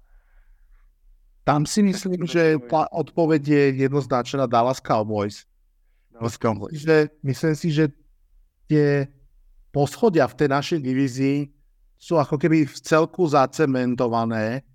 [1.46, 2.58] Tam si myslím, že
[2.90, 5.46] odpoveď je jednoznačná Dallas Cowboys.
[6.10, 6.74] Dallas Cowboys.
[6.74, 7.84] Myslím, že, myslím si, že
[8.66, 9.06] tie
[9.70, 11.38] poschodia v tej našej divízii
[11.94, 14.66] sú ako keby v celku zacementované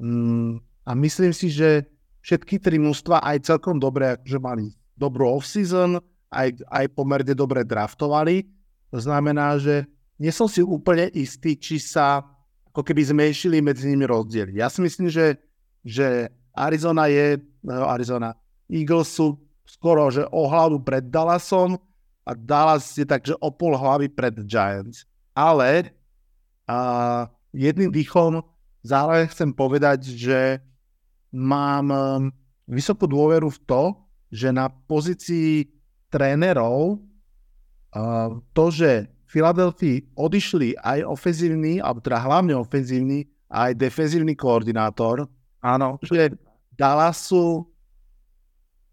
[0.00, 1.84] mm, a myslím si, že
[2.24, 6.00] všetky tri mužstva aj celkom dobre, že mali dobrú off-season,
[6.32, 8.48] aj, aj pomerne dobre draftovali.
[8.96, 9.84] To znamená, že
[10.16, 12.24] nie som si úplne istý, či sa
[12.72, 14.56] ako keby zmenšili medzi nimi rozdiely.
[14.56, 15.36] Ja si myslím, že
[15.84, 18.32] že Arizona je, no, Arizona,
[18.66, 19.36] Eagles sú
[19.68, 21.76] skoro, že o hlavu pred Dallasom
[22.24, 25.04] a Dallas je takže o pol hlavy pred Giants.
[25.36, 25.92] Ale
[26.64, 28.40] a, jedným dýchom
[28.80, 30.58] zároveň chcem povedať, že
[31.34, 32.22] mám um,
[32.64, 33.82] vysokú dôveru v to,
[34.32, 35.68] že na pozícii
[36.08, 37.02] trénerov
[38.54, 45.26] to, že Filadelfii odišli aj ofenzívny, alebo teda hlavne ofenzívny, aj defenzívny koordinátor,
[45.64, 46.36] Áno, že
[46.76, 47.64] Dallasu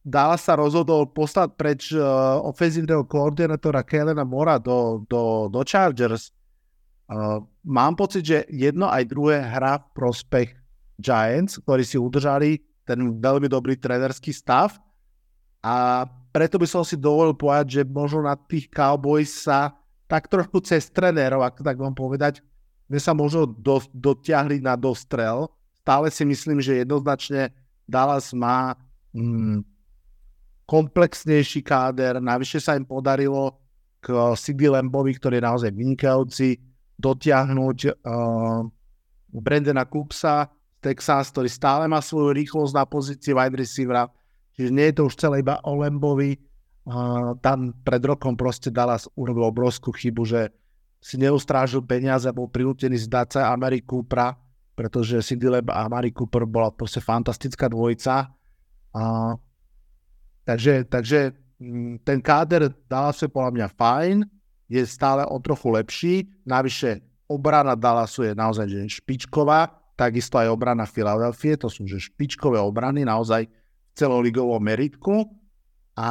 [0.02, 6.34] Dallas sa rozhodol poslať preč uh, ofenzívneho koordinátora Kelena Mora do, do, do Chargers.
[7.06, 10.49] Uh, mám pocit, že jedno aj druhé hra v prospech
[10.98, 14.73] Giants, ktorí si udržali ten veľmi dobrý trenerský stav.
[15.61, 19.77] A preto by som si dovolil povedať, že možno na tých Cowboys sa
[20.10, 22.41] tak trošku cez trenérov, ak tak mám povedať,
[22.89, 25.45] sme sa možno do, dotiahli na dostrel
[25.82, 27.49] stále si myslím, že jednoznačne
[27.90, 28.78] Dallas má
[29.12, 29.66] mm,
[30.70, 33.60] komplexnejší káder, navyše sa im podarilo
[33.99, 36.58] k CD Lambovi, ktorý je naozaj vynikajúci,
[37.02, 38.62] dotiahnuť uh,
[39.34, 44.10] Brandona Coopsa z Texas, ktorý stále má svoju rýchlosť na pozícii wide receivera,
[44.53, 46.38] čiže nie je to už celé iba o Lambovi.
[46.82, 50.49] Uh, tam pred rokom proste Dallas urobil obrovskú chybu, že
[51.02, 54.38] si neustrážil peniaze a bol prinútený zdať sa Ameriku pra
[54.82, 58.34] pretože Cindy Lab a Mari Cooper bola proste fantastická dvojica.
[58.98, 59.02] A,
[60.41, 64.18] takže, takže mm, ten káder Dallasu je podľa mňa fajn,
[64.66, 66.14] je stále o trochu lepší,
[66.49, 72.58] navyše obrana Dallasu je naozaj že špičková, takisto aj obrana Philadelphia, to sú že špičkové
[72.58, 75.30] obrany naozaj v celoligovom meritku
[75.94, 76.10] a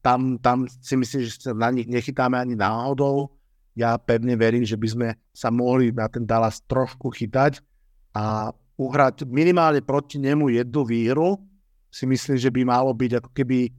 [0.00, 3.36] tam, tam si myslím, že sa na nich nechytáme ani náhodou.
[3.76, 7.60] Ja pevne verím, že by sme sa mohli na ten Dallas trošku chytať,
[8.14, 11.28] a uhrať minimálne proti nemu jednu výhru,
[11.88, 13.72] si myslím, že by malo byť ako keby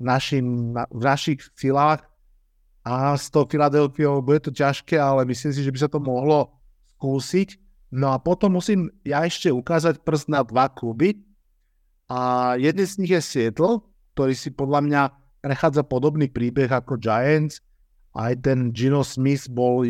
[0.00, 2.06] našim, na, v našich silách
[2.86, 6.54] a s tou Filadelfiou bude to ťažké, ale myslím si, že by sa to mohlo
[6.96, 7.58] skúsiť.
[7.90, 11.18] No a potom musím ja ešte ukázať prst na dva kluby
[12.06, 13.82] a jeden z nich je Seattle,
[14.14, 15.02] ktorý si podľa mňa
[15.42, 17.62] prechádza podobný príbeh ako Giants.
[18.14, 19.82] Aj ten Gino Smith bol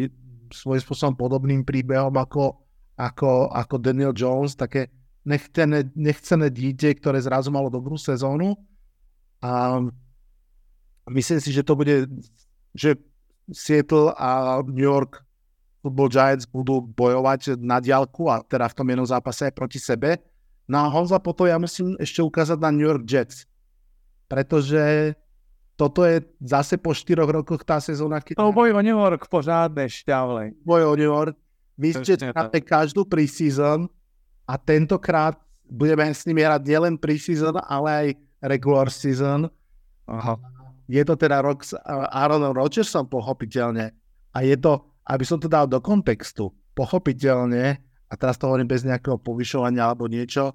[0.51, 2.66] svojím spôsobom podobným príbehom ako
[2.97, 4.89] ako, ako Daniel Jones, také
[5.23, 8.57] nechcené, nechcené dieťa, ktoré zrazu malo dobrú sezónu.
[9.45, 9.85] A
[11.13, 12.09] myslím si, že to bude,
[12.73, 12.97] že
[13.53, 15.23] Seattle a New York
[15.85, 20.19] Football Giants budú bojovať na diálku a teda v tom jednom zápase aj proti sebe.
[20.67, 23.47] No a Honza potom ja musím ešte ukázať na New York Jets,
[24.27, 25.15] pretože
[25.79, 28.41] toto je zase po 4 rokoch tá sezóna, keď...
[28.41, 30.59] To boj o New York pořád nešťavlej.
[30.67, 31.39] Boj o New York.
[31.77, 33.89] Ste trápe každú preseason
[34.49, 35.37] a tentokrát
[35.69, 38.07] budeme s nimi hrať nielen preseason, ale aj
[38.49, 39.51] regular season.
[40.09, 40.39] Aha.
[40.87, 43.91] Je to teda rok s Aaronom Rodgersom pochopiteľne.
[44.31, 48.87] A je to, aby som to dal do kontextu, pochopiteľne, a teraz to hovorím bez
[48.87, 50.55] nejakého povyšovania alebo niečo,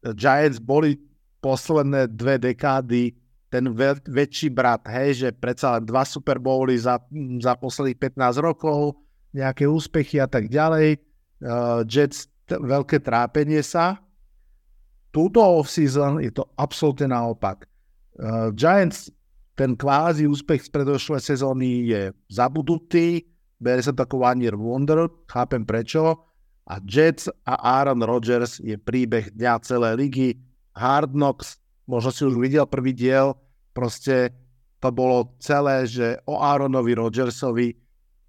[0.00, 0.96] Giants boli
[1.44, 3.12] posledné dve dekády
[3.50, 7.02] ten väč- väčší brat, hej, že predsa len dva Super Bowly za,
[7.42, 8.96] za posledných 15 rokov,
[9.34, 10.98] nejaké úspechy a tak ďalej.
[11.40, 13.98] Uh, Jets t- veľké trápenie sa.
[15.10, 17.66] Túto off-season je to absolútne naopak.
[18.18, 19.10] Uh, Giants,
[19.54, 22.02] ten kvázi úspech z predošlej sezóny je
[22.32, 23.26] zabudutý,
[23.60, 26.26] bere sa ako one year wonder, chápem prečo.
[26.70, 30.30] A Jets a Aaron Rodgers je príbeh dňa celej ligy.
[30.78, 31.58] Hard Knocks
[31.90, 33.34] možno si už videl prvý diel,
[33.74, 34.30] proste
[34.78, 37.74] to bolo celé, že o Aaronovi Rodgersovi,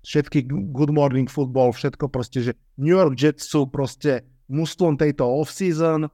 [0.01, 6.09] všetky Good Morning Football, všetko proste, že New York Jets sú proste mústvom tejto off-season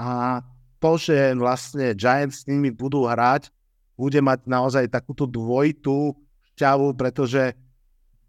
[0.00, 0.42] a
[0.78, 3.50] to, že vlastne Giants s nimi budú hrať,
[3.98, 6.14] bude mať naozaj takúto dvojitú
[6.54, 7.54] šťavu, pretože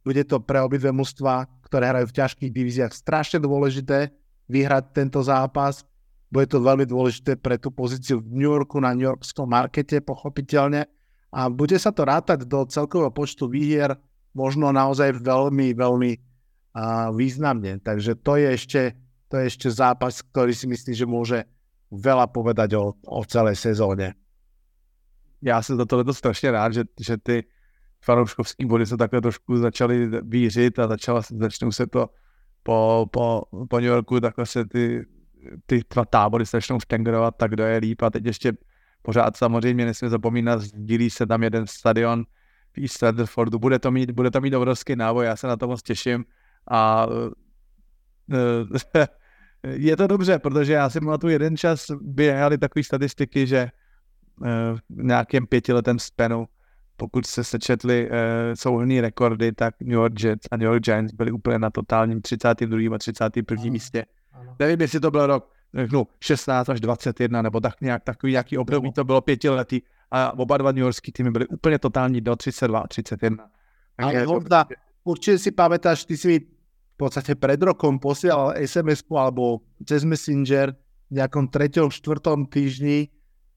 [0.02, 4.10] bude to pre obidve mužstva, ktoré hrajú v ťažkých divíziách, strašne dôležité
[4.50, 5.86] vyhrať tento zápas
[6.30, 10.86] bude to veľmi dôležité pre tú pozíciu v New Yorku na New Yorkskom markete, pochopiteľne.
[11.34, 13.98] A bude sa to rátať do celkového počtu výhier
[14.34, 17.80] možno naozaj veľmi, veľmi uh, významne.
[17.80, 18.82] Takže to je, ešte,
[19.30, 21.40] to je ešte zápas, ktorý si myslím, že môže
[21.90, 24.14] veľa povedať o, o celé sezóne.
[25.42, 27.44] Já jsem za tohle strašně rád, že, že ty
[28.02, 32.10] fanouškovský body se takhle trošku začaly vířit a začala, začnou se to
[32.64, 35.06] po, po, po New Yorku, takhle se ty
[35.66, 36.78] ty dva tábory se začnou
[37.38, 38.54] tak kdo je líp a teď ještě
[39.02, 42.24] pořád samozřejmě nesmí zapomínat, sdílí se tam jeden stadion
[42.80, 45.68] v East Rutherfordu, bude to mít, bude to mít obrovský návoj, já se na to
[45.68, 46.26] moc těším
[46.72, 47.08] a
[48.34, 49.08] eh,
[49.74, 53.70] je to dobře, protože já si tu jeden čas běhali takové statistiky, že eh,
[54.90, 56.48] v nějakém pětiletém spenu,
[56.96, 58.16] pokud se sečetli uh,
[58.54, 62.96] souhrný rekordy, tak New York Jets a New York Giants byli úplně na totálním 32.
[62.96, 63.64] a 31.
[63.72, 64.56] místě ano.
[64.60, 68.92] Nevím, jestli to byl rok řeknu, 16 až 21, nebo tak nějak, takový nějaký období,
[68.92, 69.82] to bylo pětiletý
[70.12, 73.50] a oba dva New Yorkský týmy byly úplně totální do 32 a 31.
[73.98, 74.66] Ale Honda,
[75.04, 80.76] určite si pamätáš, ty si mi v podstate pred rokom posielal sms alebo cez Messenger
[81.12, 81.90] v nejakom 3.
[81.90, 82.00] 4.
[82.50, 83.08] týždni,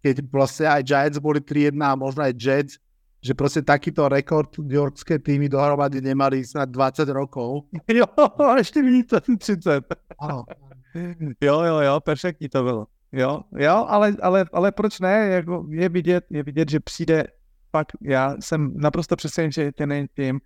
[0.02, 2.78] keď vlastne aj Giants boli 3-1 a možno aj Jets,
[3.22, 7.70] že proste takýto rekord New Yorkské týmy dohromady nemali snad 20 rokov.
[7.86, 8.06] Jo,
[8.58, 9.86] ešte vidíte 30.
[10.18, 10.42] Áno.
[11.40, 12.86] Jo, jo, jo, perfektní to bylo.
[13.12, 15.28] Jo, jo, ale, ale, ale proč ne?
[15.28, 17.26] Jako je, vidět, je vidět, že přijde
[17.70, 20.40] pak, já jsem naprosto přesvědčen, že ten tím,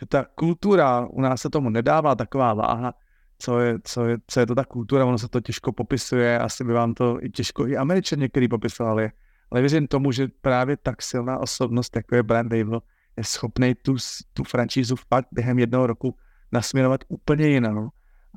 [0.00, 2.94] že ta kultura, u nás se tomu nedává taková váha,
[3.38, 6.64] co je, co je, co je to ta kultura, ono se to těžko popisuje, asi
[6.64, 9.10] by vám to i těžko i američani některý popisovali,
[9.50, 12.80] ale věřím tomu, že právě tak silná osobnost, jako je Brand Dable,
[13.16, 13.96] je schopný tu,
[14.32, 16.16] tu franšízu fakt během jednoho roku
[16.52, 17.88] nasměrovat úplně jinou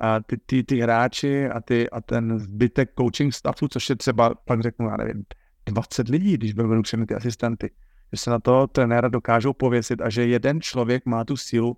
[0.02, 4.36] a ty, ty, ty hráči a, ty, a ten zbytek coaching staffu, což je třeba,
[4.46, 5.24] pak řeknu, já nevím,
[5.66, 7.72] 20 lidí, když budou všechny ty asistenty,
[8.14, 11.78] že se na to trenéra dokážou pověsit a že jeden člověk má tu sílu,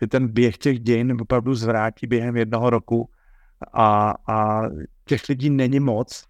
[0.00, 3.10] že ten běh těch dějin opravdu zvrátí během jednoho roku
[3.72, 4.62] a, a
[5.04, 6.24] těch lidí není moc,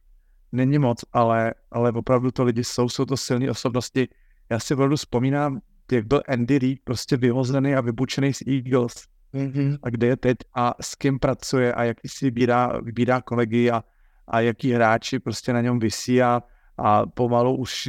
[0.52, 4.08] není moc, ale, ale opravdu to lidi jsou, jsou to silné osobnosti.
[4.50, 5.60] Já si opravdu vzpomínám,
[5.92, 8.94] jak byl Andy Reid prostě vyhozený a vybučený z Eagles
[9.36, 9.78] mm-hmm.
[9.82, 13.84] a kde je teď a s kým pracuje a jaký si vybírá, vybírá kolegy a,
[14.28, 16.42] a jaký hráči prostě na něm vysí a,
[16.78, 17.88] a pomalu už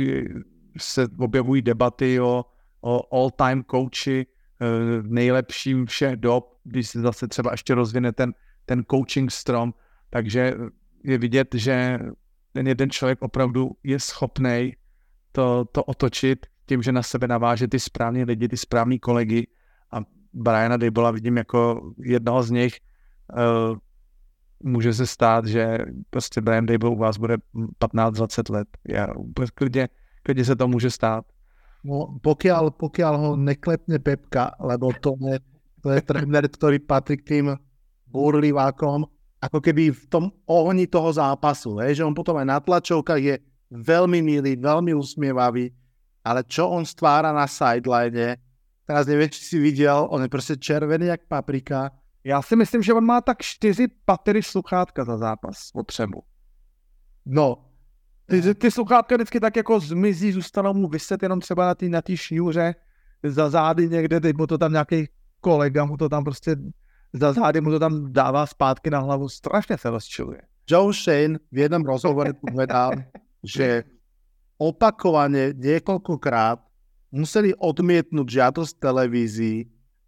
[0.77, 2.45] se objevují debaty o,
[2.81, 4.65] o all-time coachi eh,
[5.03, 8.33] nejlepším všech dob, když se zase třeba ještě rozvine ten,
[8.65, 9.73] ten coaching strom,
[10.09, 10.53] takže
[11.03, 11.99] je vidět, že
[12.53, 14.73] ten jeden člověk opravdu je schopný
[15.31, 19.47] to, to otočit tím, že na sebe naváže ty správní lidi, ty správní kolegy
[20.37, 22.73] Briana Dabola vidím jako jednoho z nich.
[23.33, 23.77] Uh,
[24.63, 25.77] může se stát, že
[26.09, 27.37] prostě Brian Dable u vás bude
[27.79, 28.67] 15-20 let.
[28.87, 29.07] Ja,
[29.53, 29.89] klidně,
[30.23, 31.25] klidně se to může stát.
[31.85, 35.39] No, pokiaľ, pokiaľ ho neklepne Pepka, lebo to je,
[35.79, 37.45] to je tréner, ktorý patrí k tým
[38.09, 39.07] burlivákom,
[39.39, 43.35] ako keby v tom ohni toho zápasu, hej, že on potom aj na tlačovkách je
[43.71, 45.69] veľmi milý, veľmi usmievavý,
[46.25, 48.35] ale čo on stvára na sideline,
[48.87, 51.91] Teraz neviem, či si viděl, on je prostě červený jak paprika.
[52.23, 56.23] Já si myslím, že on má tak čtyři patery sluchátka za zápas o třebu.
[57.25, 57.67] No,
[58.27, 62.01] Ty, ty sluchátka vždycky tak jako zmizí, zůstanou mu vyset jenom třeba na té na
[62.01, 62.75] tý šňůře
[63.23, 65.07] za zády někde, teď mu to tam nějaký
[65.41, 66.55] kolega mu to tam prostě
[67.13, 70.41] za zády mu to tam dává zpátky na hlavu, strašně se rozčiluje.
[70.69, 72.91] Joe Shane v jednom rozhovore povedal,
[73.43, 73.83] že
[74.59, 76.59] opakovane niekoľkokrát
[77.17, 79.65] museli odmietnúť žiadosť televízií,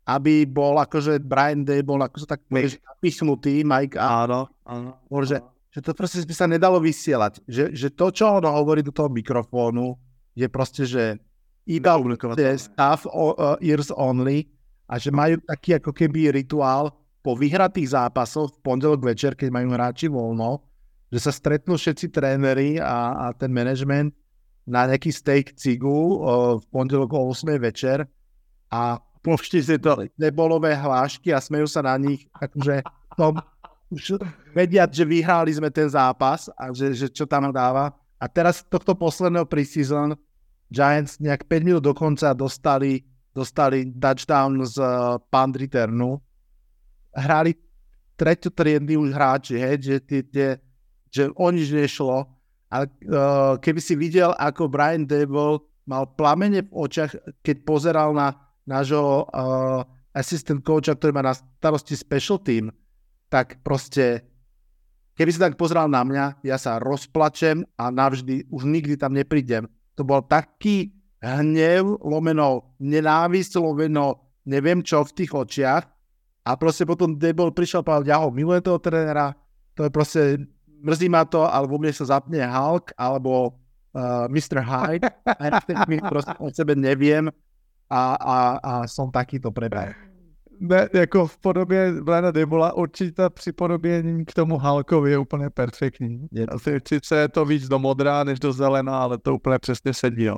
[0.10, 4.98] aby bol akože Brian Day bol akože tak napichnutý, Mike a Áno, áno.
[5.22, 5.38] že,
[5.69, 7.45] že to proste by sa nedalo vysielať.
[7.45, 9.94] Že, že to, čo on hovorí do toho mikrofónu,
[10.34, 11.22] je proste, že
[11.69, 11.94] iba
[12.57, 14.49] staff o, uh, ears only
[14.90, 16.90] a že majú taký ako keby rituál
[17.22, 20.65] po vyhratých zápasoch v pondelok večer, keď majú hráči voľno,
[21.14, 24.15] že sa stretnú všetci tréneri a, a ten management
[24.70, 26.22] na nejaký steak cigu
[26.62, 28.06] v pondelok o 8 večer
[28.70, 30.08] a Povšti si to.
[30.16, 32.88] nebolové hlášky a smejú sa na nich, akože
[33.20, 33.36] tom,
[33.91, 34.16] už
[34.56, 37.91] vedia, že vyhrali sme ten zápas a že, že čo tam dáva.
[38.16, 40.16] A teraz tohto posledného preseason
[40.72, 43.04] Giants nejak 5 minút do konca dostali,
[43.36, 46.22] dostali touchdown z uh, punt returnu.
[47.12, 47.58] Hrali
[48.16, 50.50] treťotriední už hráči, hej, že, tie, tie,
[51.12, 52.39] že o nič nešlo.
[52.70, 58.38] Ale uh, keby si videl, ako Brian Dable mal plamene v očiach, keď pozeral na
[58.70, 59.82] nášho uh,
[60.14, 62.70] assistant coacha, ktorý má na starosti special team,
[63.30, 64.22] tak proste,
[65.18, 69.66] keby si tak pozeral na mňa, ja sa rozplačem a navždy už nikdy tam neprídem.
[69.98, 70.94] To bol taký
[71.26, 75.84] hnev, lomeno nenávisť, lomeno neviem čo v tých očiach
[76.46, 79.36] a proste potom Dable prišiel a povedal, ja ho milujem toho trénera,
[79.78, 80.22] to je proste,
[80.84, 83.53] mrzí ma to, alebo mne sa zapne Hulk, alebo
[83.93, 84.60] uh, Mr.
[84.64, 87.30] Hyde, a ja vtedy proste o sebe neviem
[87.89, 89.95] a, a, a som takýto prebeh.
[90.60, 96.27] Ne, jako v podobě Blana Debola určitě připodobění k tomu Halkovi je úplně perfektní.
[96.31, 99.93] Je- Asi sice je to víc do modrá než do zelená, ale to úplně přesně
[99.93, 100.23] sedí.
[100.23, 100.38] Jo.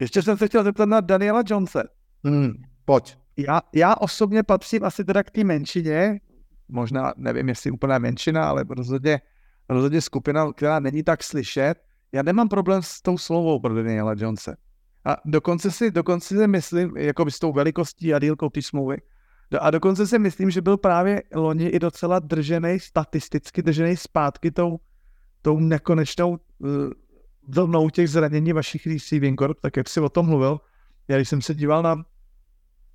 [0.00, 1.82] Ještě jsem se chtěl zeptat na Daniela Jonese.
[2.24, 2.52] Hmm,
[2.84, 3.16] poď.
[3.36, 6.20] Já, já osobně patřím asi teda k té menšině,
[6.68, 9.20] možná nevím, jestli úplná menšina, ale rozhodně,
[9.68, 11.74] rozhodně skupina, která není tak slyšet.
[12.12, 14.56] Já nemám problém s tou slovou pro Daniela Jonese.
[15.04, 18.96] A dokonce si, dokonce si myslím, jako by s tou velikostí a dílkou té smlouvy,
[19.50, 24.50] do- a dokonce si myslím, že byl právě loni i docela držený, statisticky držený zpátky
[24.50, 24.80] tou,
[25.42, 26.38] tou nekonečnou uh,
[27.48, 30.60] vlnou těch zranění vašich receiving corp, tak jak si o tom mluvil.
[31.08, 32.04] Já když jsem se díval na,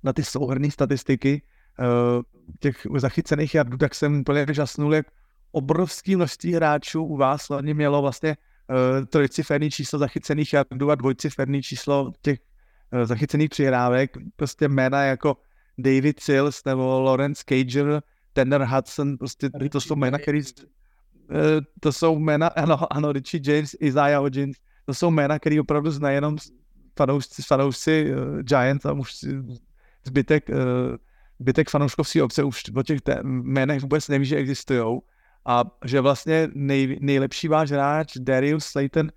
[0.02, 1.42] na ty souhrné statistiky
[2.60, 5.06] těch zachycených jardů, tak jsem úplně vyžasnul, jak
[5.52, 11.62] obrovský množství hráčů u vás hlavně mělo vlastně uh, trojciferný číslo zachycených jardů a dvojciferný
[11.62, 12.38] číslo těch
[12.92, 14.16] uh, zachycených přihrávek.
[14.36, 15.36] Prostě jména jako
[15.78, 18.02] David Sills nebo Lawrence Cager,
[18.32, 20.42] Tanner Hudson, prostě to jsou jména, který
[21.30, 24.56] Eh, to jsou jména, ano, ano, Richie James, Isaiah Hodgins,
[24.86, 26.36] to jsou jména, který opravdu znají jenom
[26.98, 29.14] fanoušci, fanoušci uh, Giants a už
[30.04, 30.56] zbytek, uh,
[31.40, 34.98] zbytek fanouškovské obce už o těch jménech vůbec neví, že existují.
[35.46, 39.08] A že vlastně nej, nejlepší váš hráč Darius Slayton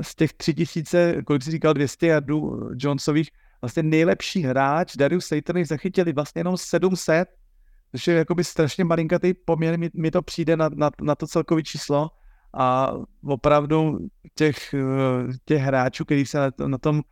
[0.00, 3.30] z těch tři tisíce, kolik jsi říkal, 200 jardů Jonesových,
[3.60, 7.28] vlastně nejlepší hráč Darius Slayton zachytili vlastně jenom 700
[7.92, 11.62] což je jakoby strašně malinkatý poměr, mi, mi to přijde na, na, na to celkové
[11.62, 12.10] číslo
[12.54, 12.92] a
[13.24, 13.98] opravdu
[14.34, 17.02] těch, eh, těch hráčů, kteří se na, na tom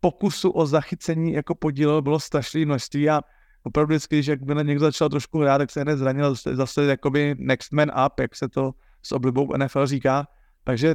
[0.00, 3.20] pokusu o zachycení jako podílel, bylo strašné množství a
[3.66, 7.34] opravdu vždycky, když jakmile někdo začal trošku hrát, tak se hned zranil zase, zase jakoby
[7.38, 8.70] next man up, jak se to
[9.02, 10.28] s oblibou NFL říká.
[10.64, 10.94] Takže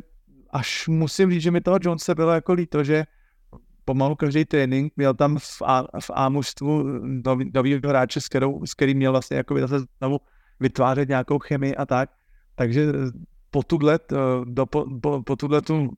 [0.49, 3.03] až musím říct, že mi toho Jonese bylo jako líto, že
[3.85, 8.65] pomalu každý trénink měl tam v A, v A mužstvu nový, nový hráče, s, kterou,
[8.65, 10.19] s kterým měl vlastně jakoby zase znovu
[10.59, 12.09] vytvářet nějakou chemii a tak.
[12.55, 12.93] Takže
[13.51, 14.15] po tuhle, eh,
[14.45, 15.89] do, po, po, po tuhle tu,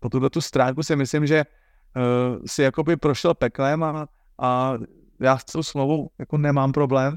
[0.00, 4.06] po tuhle tu stránku si myslím, že uh, si jakoby prošel peklem a,
[4.38, 4.74] a
[5.20, 7.16] já s tou slovou jako nemám problém.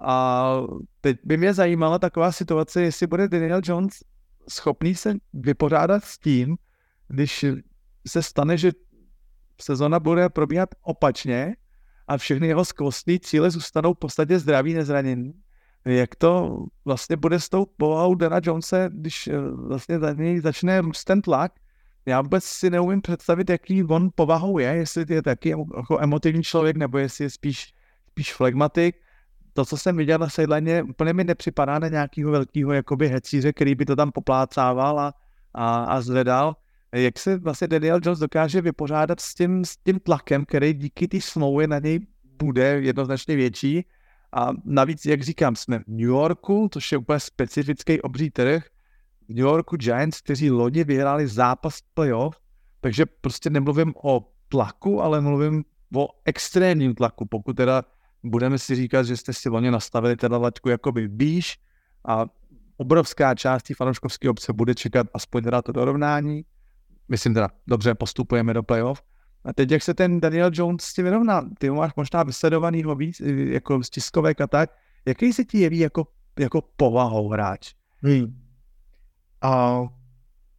[0.00, 0.52] A
[1.00, 3.98] teď by mě zajímala taková situace, jestli bude Daniel Jones
[4.48, 6.56] schopný se vypořádat s tím,
[7.08, 7.44] když
[8.08, 8.72] se stane, že
[9.60, 11.56] sezona bude probíhat opačně
[12.08, 15.32] a všechny jeho skvostné cíle zůstanou v podstatě zdraví, nezranění.
[15.84, 20.80] Jak to vlastně bude s tou povahou Dana Jonese, když eh, vlastně za něj začne
[20.80, 21.52] růst ten tlak?
[22.08, 26.76] Já vůbec si neumím představit, jaký on povahou je, jestli je taky jako emotivní člověk,
[26.76, 27.74] nebo jestli je spíš,
[28.10, 28.96] spíš flegmatik.
[29.52, 33.74] To, co jsem viděl na sideline, úplně mi nepřipadá na nějakého velkého jakoby hecíře, který
[33.74, 35.14] by to tam poplácával a,
[35.54, 36.56] a, a zvedal
[36.92, 41.20] jak se vlastně Daniel Jones dokáže vypořádat s tím, s tím tlakem, který díky té
[41.20, 42.00] smlouvě na něj
[42.42, 43.84] bude jednoznačně větší.
[44.32, 48.64] A navíc, jak říkám, jsme v New Yorku, což je úplně specifický obří trh.
[49.28, 52.36] New Yorku Giants, kteří loni vyhráli zápas playoff,
[52.80, 55.64] takže prostě nemluvím o tlaku, ale mluvím
[55.96, 57.82] o extrémním tlaku, pokud teda
[58.22, 61.58] budeme si říkat, že jste si loni nastavili teda laťku jakoby výš
[62.08, 62.26] a
[62.76, 66.44] obrovská část té fanouškovské obce bude čekat aspoň teda to dorovnání.
[67.08, 69.02] Myslím teda, dobře, postupujeme do playoff.
[69.44, 73.20] A teď, jak se ten Daniel Jones s tím vyrovná, ty máš možná vysledovanýho víc,
[73.20, 74.70] jako z tiskovek a tak,
[75.06, 76.06] jaký se ti jeví jako,
[76.38, 77.74] jako povahou hráč?
[78.02, 78.47] Hmm.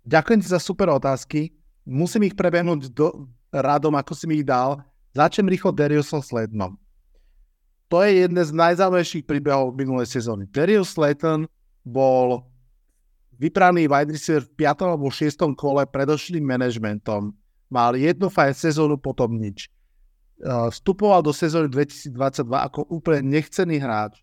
[0.05, 1.51] Ďakujem ti za super otázky.
[1.83, 4.79] Musím ich prebehnúť do, radom, ako si mi ich dal.
[5.17, 6.77] Začnem rýchlo Dariusom Slaytonom.
[7.89, 10.45] To je jeden z najzaujímavejších príbehov minulej sezóny.
[10.53, 11.49] Darius Slayton
[11.81, 12.45] bol
[13.41, 14.85] vypraný wide receiver v 5.
[14.85, 15.33] alebo 6.
[15.57, 17.33] kole predošlým manažmentom.
[17.73, 19.73] Mal jednu fajn sezónu, potom nič.
[20.45, 24.21] Vstupoval do sezóny 2022 ako úplne nechcený hráč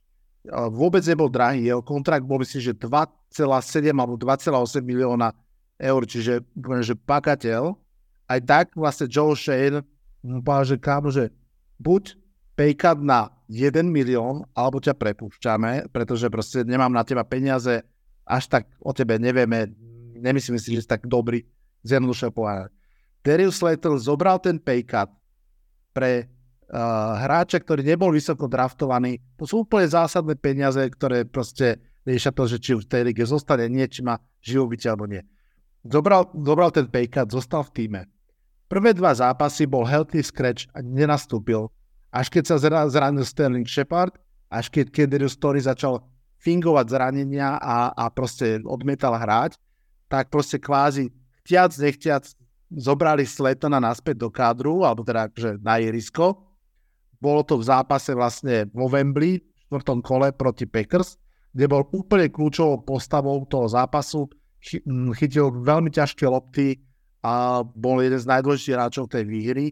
[0.50, 1.66] vôbec nebol drahý.
[1.66, 5.34] Jeho kontrakt bol myslím, že 2,7 alebo 2,8 milióna
[5.76, 7.76] eur, čiže úplne, že pakateľ.
[8.26, 9.86] Aj tak vlastne Joe Shane
[10.22, 11.30] povedal, že kámo, že
[11.78, 12.18] buď
[12.58, 17.86] paycut na 1 milión, alebo ťa prepúšťame, pretože proste nemám na teba peniaze,
[18.26, 19.70] až tak o tebe nevieme,
[20.18, 21.46] nemyslím si, že si tak dobrý,
[21.86, 22.74] zjednodušene povedať.
[23.22, 25.10] Darius Slater zobral ten paycut
[25.94, 26.26] pre
[27.22, 29.22] hráča, ktorý nebol vysoko draftovaný.
[29.38, 33.70] To sú úplne zásadné peniaze, ktoré proste riešia to, že či v tej lige zostane,
[33.70, 35.22] nie, či má živobytie alebo nie.
[35.86, 38.00] Zobral, zobral ten paycut, zostal v týme.
[38.66, 41.70] Prvé dva zápasy bol healthy scratch a nenastúpil.
[42.10, 44.18] Až keď sa zranil Sterling Shepard,
[44.50, 46.02] až keď Kederius Story začal
[46.42, 49.58] fingovať zranenia a, a proste odmietal hrať,
[50.10, 51.10] tak proste kvázi
[51.42, 52.24] chtiac, nechtiac
[52.70, 56.45] zobrali Sletona naspäť do kádru, alebo teda akože na ihrisko
[57.20, 61.16] bolo to v zápase vlastne vo Wembley, v štvrtom kole proti Packers,
[61.56, 64.28] kde bol úplne kľúčovou postavou toho zápasu,
[65.16, 66.76] chytil veľmi ťažké lopty
[67.24, 69.66] a bol jeden z najdôležitejších hráčov tej výhry.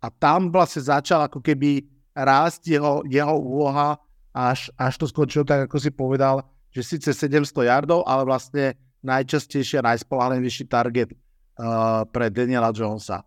[0.00, 1.84] A tam vlastne začal ako keby
[2.16, 4.00] rásť jeho, jeho úloha,
[4.32, 9.80] až, až to skončilo tak, ako si povedal, že síce 700 yardov, ale vlastne najčastejšie
[9.80, 13.24] a najspolahlivejší target uh, pre Daniela Jonesa.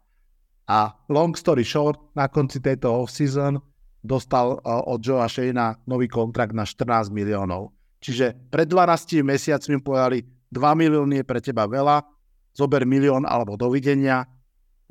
[0.69, 3.59] A long story short, na konci tejto off-season
[4.03, 7.71] dostal uh, od Joea Shayna nový kontrakt na 14 miliónov.
[8.03, 12.03] Čiže pred 12 mesiacmi povedali, 2 milióny je pre teba veľa,
[12.51, 14.27] zober milión alebo dovidenia.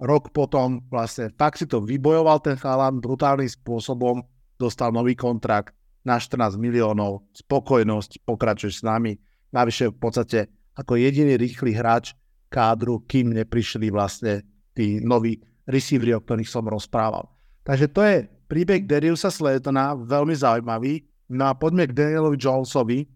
[0.01, 4.25] Rok potom vlastne fakt si to vybojoval ten chalan brutálnym spôsobom,
[4.57, 9.15] dostal nový kontrakt na 14 miliónov, spokojnosť, pokračuješ s nami.
[9.55, 10.39] Navyše v podstate
[10.75, 12.17] ako jediný rýchly hráč
[12.49, 14.43] kádru, kým neprišli vlastne
[14.73, 17.29] tí noví receivery, o ktorých som rozprával.
[17.63, 18.17] Takže to je
[18.51, 21.07] príbeh Dariusa Slaytona, veľmi zaujímavý.
[21.33, 23.09] No a poďme k Danielovi Jonesovi.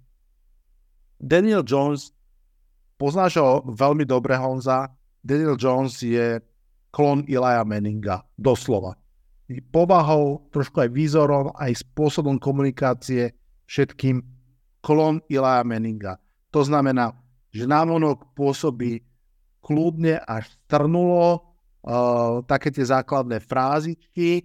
[1.21, 2.15] Daniel Jones,
[2.97, 4.89] poznáš ho veľmi dobre, Honza.
[5.21, 6.41] Daniel Jones je
[6.95, 8.97] klon Ilaja Manninga, doslova.
[9.69, 13.37] Povahou, trošku aj výzorom, aj spôsobom komunikácie,
[13.69, 14.23] všetkým
[14.81, 16.17] klon Ilaja Manninga.
[16.55, 17.13] To znamená,
[17.53, 19.05] že návonok pôsobí
[19.61, 21.56] kľudne až strnulo,
[21.87, 24.45] uh, také tie základné frázičky.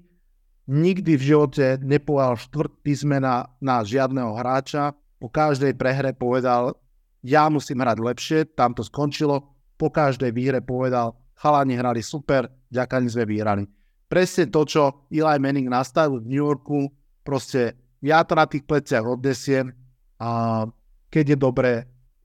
[0.69, 4.93] Nikdy v živote nepovedal štvrt písmena na žiadneho hráča.
[5.18, 6.77] Po každej prehre povedal,
[7.26, 9.51] ja musím hrať lepšie, tam to skončilo.
[9.76, 13.65] Po každej výhre povedal, chalani hrali super, ďaká sme vyhrali.
[14.05, 16.89] Presne to, čo Eli Manning nastavil v New Yorku,
[17.26, 19.73] proste ja to na tých pleciach odnesiem
[20.22, 20.65] a
[21.09, 21.73] keď je dobré,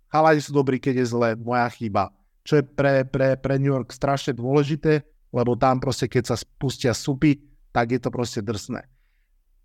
[0.09, 2.16] chalani sú dobrí, keď je zle, moja chyba
[2.47, 5.03] čo je pre, pre, pre New York strašne dôležité,
[5.35, 7.43] lebo tam proste, keď sa spustia supy,
[7.75, 8.87] tak je to proste drsné.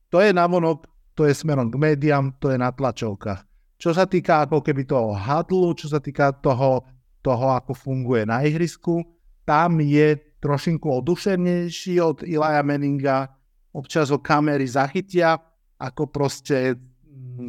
[0.09, 3.45] To je navonok, to je smerom k médiám, to je na tlačovkách.
[3.77, 6.83] Čo sa týka ako keby toho hadlu, čo sa týka toho,
[7.21, 9.05] toho ako funguje na ihrisku,
[9.45, 13.29] tam je trošinku oduševnejší od Ilaja Meninga,
[13.71, 15.37] občas ho kamery zachytia,
[15.77, 16.77] ako proste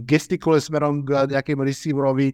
[0.04, 2.32] gestikule smerom k nejakému receiverovi,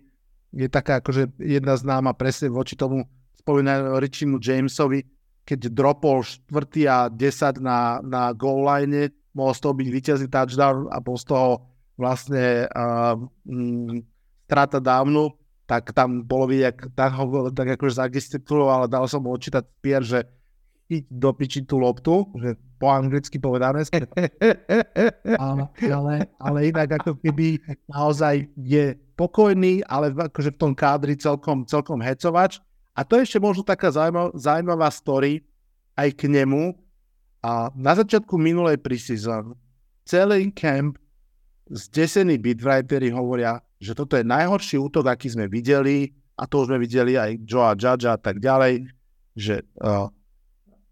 [0.52, 3.04] je taká akože jedna známa presne voči tomu
[3.44, 5.04] spomínajú Richimu Jamesovi,
[5.48, 6.52] keď dropol 4.
[6.88, 11.24] a 10 na, na goal line, mohol z toho byť víťazný touchdown a bol z
[11.28, 11.64] toho
[11.96, 13.16] vlastne uh,
[14.44, 15.32] strata dávnu,
[15.68, 20.00] tak tam bolo vidieť, tak, ho, tak akože zagestikuloval, ale dal som mu odčítať pier,
[20.00, 20.24] že
[20.88, 23.84] chyť do piči tú loptu, že po anglicky povedané.
[25.44, 27.60] ale, ale, ale inak ako keby
[27.90, 32.62] naozaj je pokojný, ale akože v tom kádri celkom, celkom hecovač.
[32.94, 35.42] A to je ešte možno taká zaujímavá, zaujímavá story
[35.98, 36.78] aj k nemu.
[37.42, 39.58] A na začiatku minulej preseason
[40.06, 40.98] celý camp
[41.70, 46.78] zdesení beatwriteri hovoria, že toto je najhorší útok, aký sme videli, a to už sme
[46.80, 48.88] videli aj Joa Judge a tak ďalej,
[49.36, 50.10] že uh,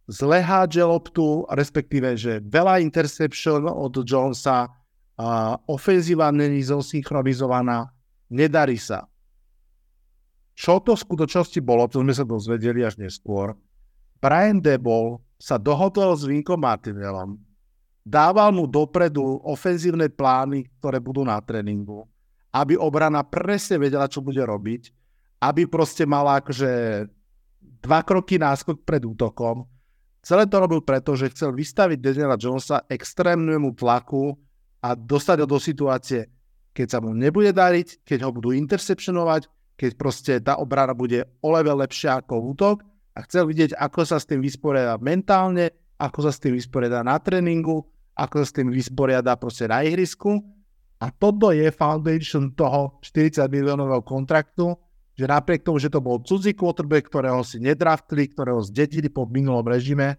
[0.06, 7.95] zle hádže loptu, respektíve, že veľa interception od Jonesa, uh, ofenzíva není zosynchronizovaná,
[8.30, 9.06] nedarí sa.
[10.56, 13.52] Čo to v skutočnosti bolo, to sme sa dozvedeli až neskôr.
[14.16, 17.36] Brian Debol sa dohodol s Vinkom Martinelom,
[18.00, 22.08] dával mu dopredu ofenzívne plány, ktoré budú na tréningu,
[22.56, 24.88] aby obrana presne vedela, čo bude robiť,
[25.44, 27.04] aby proste mala akože
[27.84, 29.68] dva kroky náskok pred útokom.
[30.24, 34.34] Celé to robil preto, že chcel vystaviť Daniela Jonesa extrémnemu tlaku
[34.82, 36.26] a dostať ho do situácie,
[36.76, 39.48] keď sa mu nebude dariť, keď ho budú interceptionovať,
[39.80, 42.76] keď proste tá obrana bude o level lepšia ako útok
[43.16, 47.16] a chcel vidieť, ako sa s tým vysporiada mentálne, ako sa s tým vysporiada na
[47.16, 50.40] tréningu ako sa s tým vysporiada proste na ihrisku.
[50.96, 54.72] A toto je foundation toho 40 miliónového kontraktu,
[55.12, 59.64] že napriek tomu, že to bol cudzí quarterback, ktorého si nedraftili, ktorého zdedili po minulom
[59.68, 60.16] režime,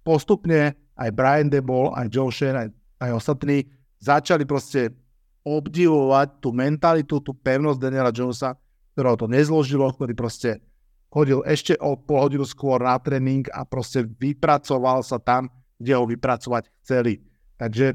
[0.00, 2.68] postupne aj Brian Debol, aj Joe Shane, aj,
[3.04, 3.68] aj ostatní
[4.00, 4.96] začali proste
[5.44, 8.56] obdivovať tú mentalitu, tú pevnosť Daniela Jonesa,
[8.96, 10.64] ktorého to nezložilo, ktorý proste
[11.12, 16.08] chodil ešte o pol hodinu skôr na tréning a proste vypracoval sa tam, kde ho
[16.08, 17.22] vypracovať chceli.
[17.60, 17.94] Takže,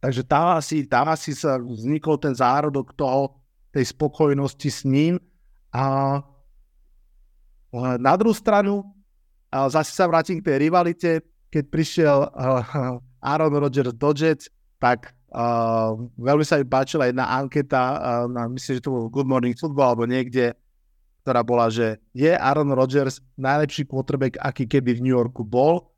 [0.00, 3.36] takže tam, asi, tam asi sa vznikol ten zárodok toho,
[3.68, 5.20] tej spokojnosti s ním.
[5.68, 6.16] A
[8.00, 8.86] na druhú stranu,
[9.52, 11.10] zase sa vrátim k tej rivalite,
[11.52, 12.18] keď prišiel
[13.20, 14.48] Aaron Rodgers do Jets,
[14.80, 19.28] tak uh, veľmi sa mi páčila jedna anketa, uh, na, myslím, že to bol Good
[19.28, 20.56] Morning Football alebo niekde,
[21.24, 25.92] ktorá bola, že je Aaron Rodgers najlepší quarterback, aký kedy v New Yorku bol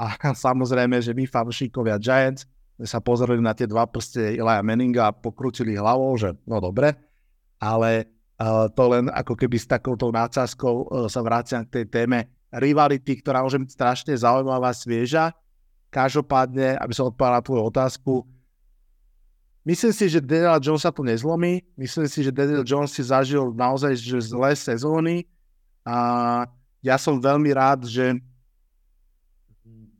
[0.00, 0.16] a
[0.48, 2.48] samozrejme, že my fanúšikovia Giants
[2.80, 6.96] sme sa pozreli na tie dva prste Ilaja Meninga a pokrútili hlavou, že no dobre,
[7.60, 8.08] ale
[8.40, 13.20] uh, to len ako keby s takouto nácazkou uh, sa vraciam k tej téme rivality,
[13.20, 15.36] ktorá môže byť strašne zaujímavá, svieža.
[15.92, 18.12] Každopádne, aby som odpovedal na tvoju otázku,
[19.64, 21.64] myslím si, že Daniel Jones sa to nezlomí.
[21.76, 25.26] Myslím si, že Daniel Jones si zažil naozaj že zlé sezóny
[25.84, 26.44] a
[26.80, 28.16] ja som veľmi rád, že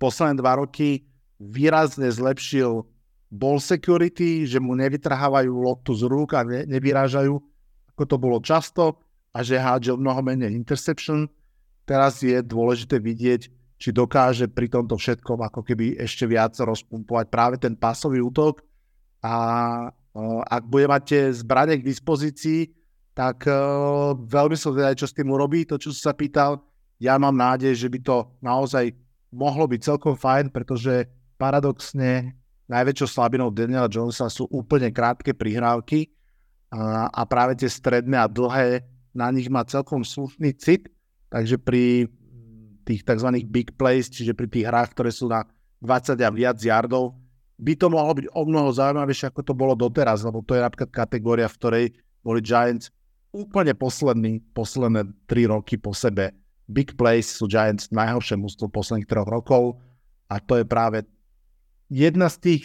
[0.01, 1.05] posledné dva roky
[1.37, 2.89] výrazne zlepšil
[3.28, 7.37] ball security, že mu nevytrhávajú loptu z rúk a ne, nevyrážajú,
[7.95, 8.97] ako to bolo často,
[9.31, 11.31] a že hádže mnoho menej interception.
[11.87, 13.47] Teraz je dôležité vidieť,
[13.81, 18.61] či dokáže pri tomto všetkom ako keby ešte viac rozpumpovať práve ten pasový útok
[19.20, 19.34] a
[20.51, 22.66] ak bude mať tie zbranie k dispozícii,
[23.14, 23.47] tak
[24.16, 25.62] veľmi som zvedavý, čo s tým urobí.
[25.68, 26.59] To, čo som sa pýtal,
[26.98, 28.90] ja mám nádej, že by to naozaj
[29.30, 31.06] mohlo byť celkom fajn, pretože
[31.38, 32.34] paradoxne
[32.66, 36.10] najväčšou slabinou Daniela Jonesa sú úplne krátke prihrávky
[36.70, 40.86] a, a práve tie stredné a dlhé na nich má celkom slušný cit,
[41.30, 42.06] takže pri
[42.86, 43.28] tých tzv.
[43.47, 45.47] big plays, čiže pri tých hrách, ktoré sú na
[45.82, 47.18] 20 a viac yardov,
[47.61, 50.89] by to mohlo byť o mnoho zaujímavejšie, ako to bolo doteraz, lebo to je napríklad
[50.89, 51.87] kategória, v ktorej
[52.24, 52.89] boli Giants
[53.31, 56.32] úplne poslední, posledné 3 roky po sebe
[56.70, 59.82] big plays sú Giants najhoršie mústvo posledných troch rokov
[60.31, 61.03] a to je práve
[61.91, 62.65] jedna z tých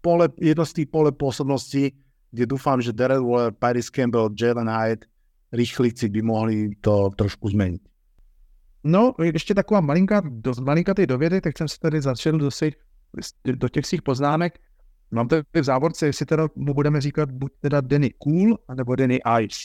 [0.00, 1.92] pole, jedno z tých pole pôsobností,
[2.32, 5.04] kde dúfam, že Darren Waller, Paris Campbell, Jalen Hyde,
[5.52, 7.82] rýchlici by mohli to trošku zmeniť.
[8.84, 12.76] No, ještě taková malinká, dost malinkatý dovědek, tak jsem se tady začal do, svých,
[13.44, 14.58] do těch svých poznámek.
[15.10, 19.20] Mám tady v závorce, jestli teda mu budeme říkat buď teda Danny Cool, anebo Danny
[19.40, 19.58] Ice.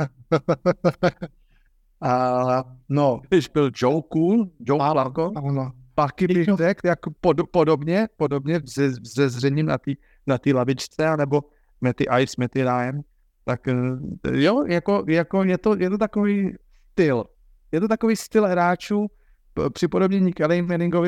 [2.00, 3.20] A, no.
[3.28, 5.32] Když byl Joe Cool, Joe Flacco,
[5.94, 9.92] Paky bych řekl jako pod, podobně, podobně ze, ze zřením na té
[10.26, 11.42] na tý lavičce, nebo
[11.80, 13.00] Matty Ice, Matty Ryan,
[13.44, 13.74] tak eh,
[14.30, 16.56] jo, jako, jako je, to, je to takový
[16.92, 17.24] styl.
[17.72, 19.06] Je to takový styl hráčů,
[19.72, 21.00] při podobnění Kelly Manningovi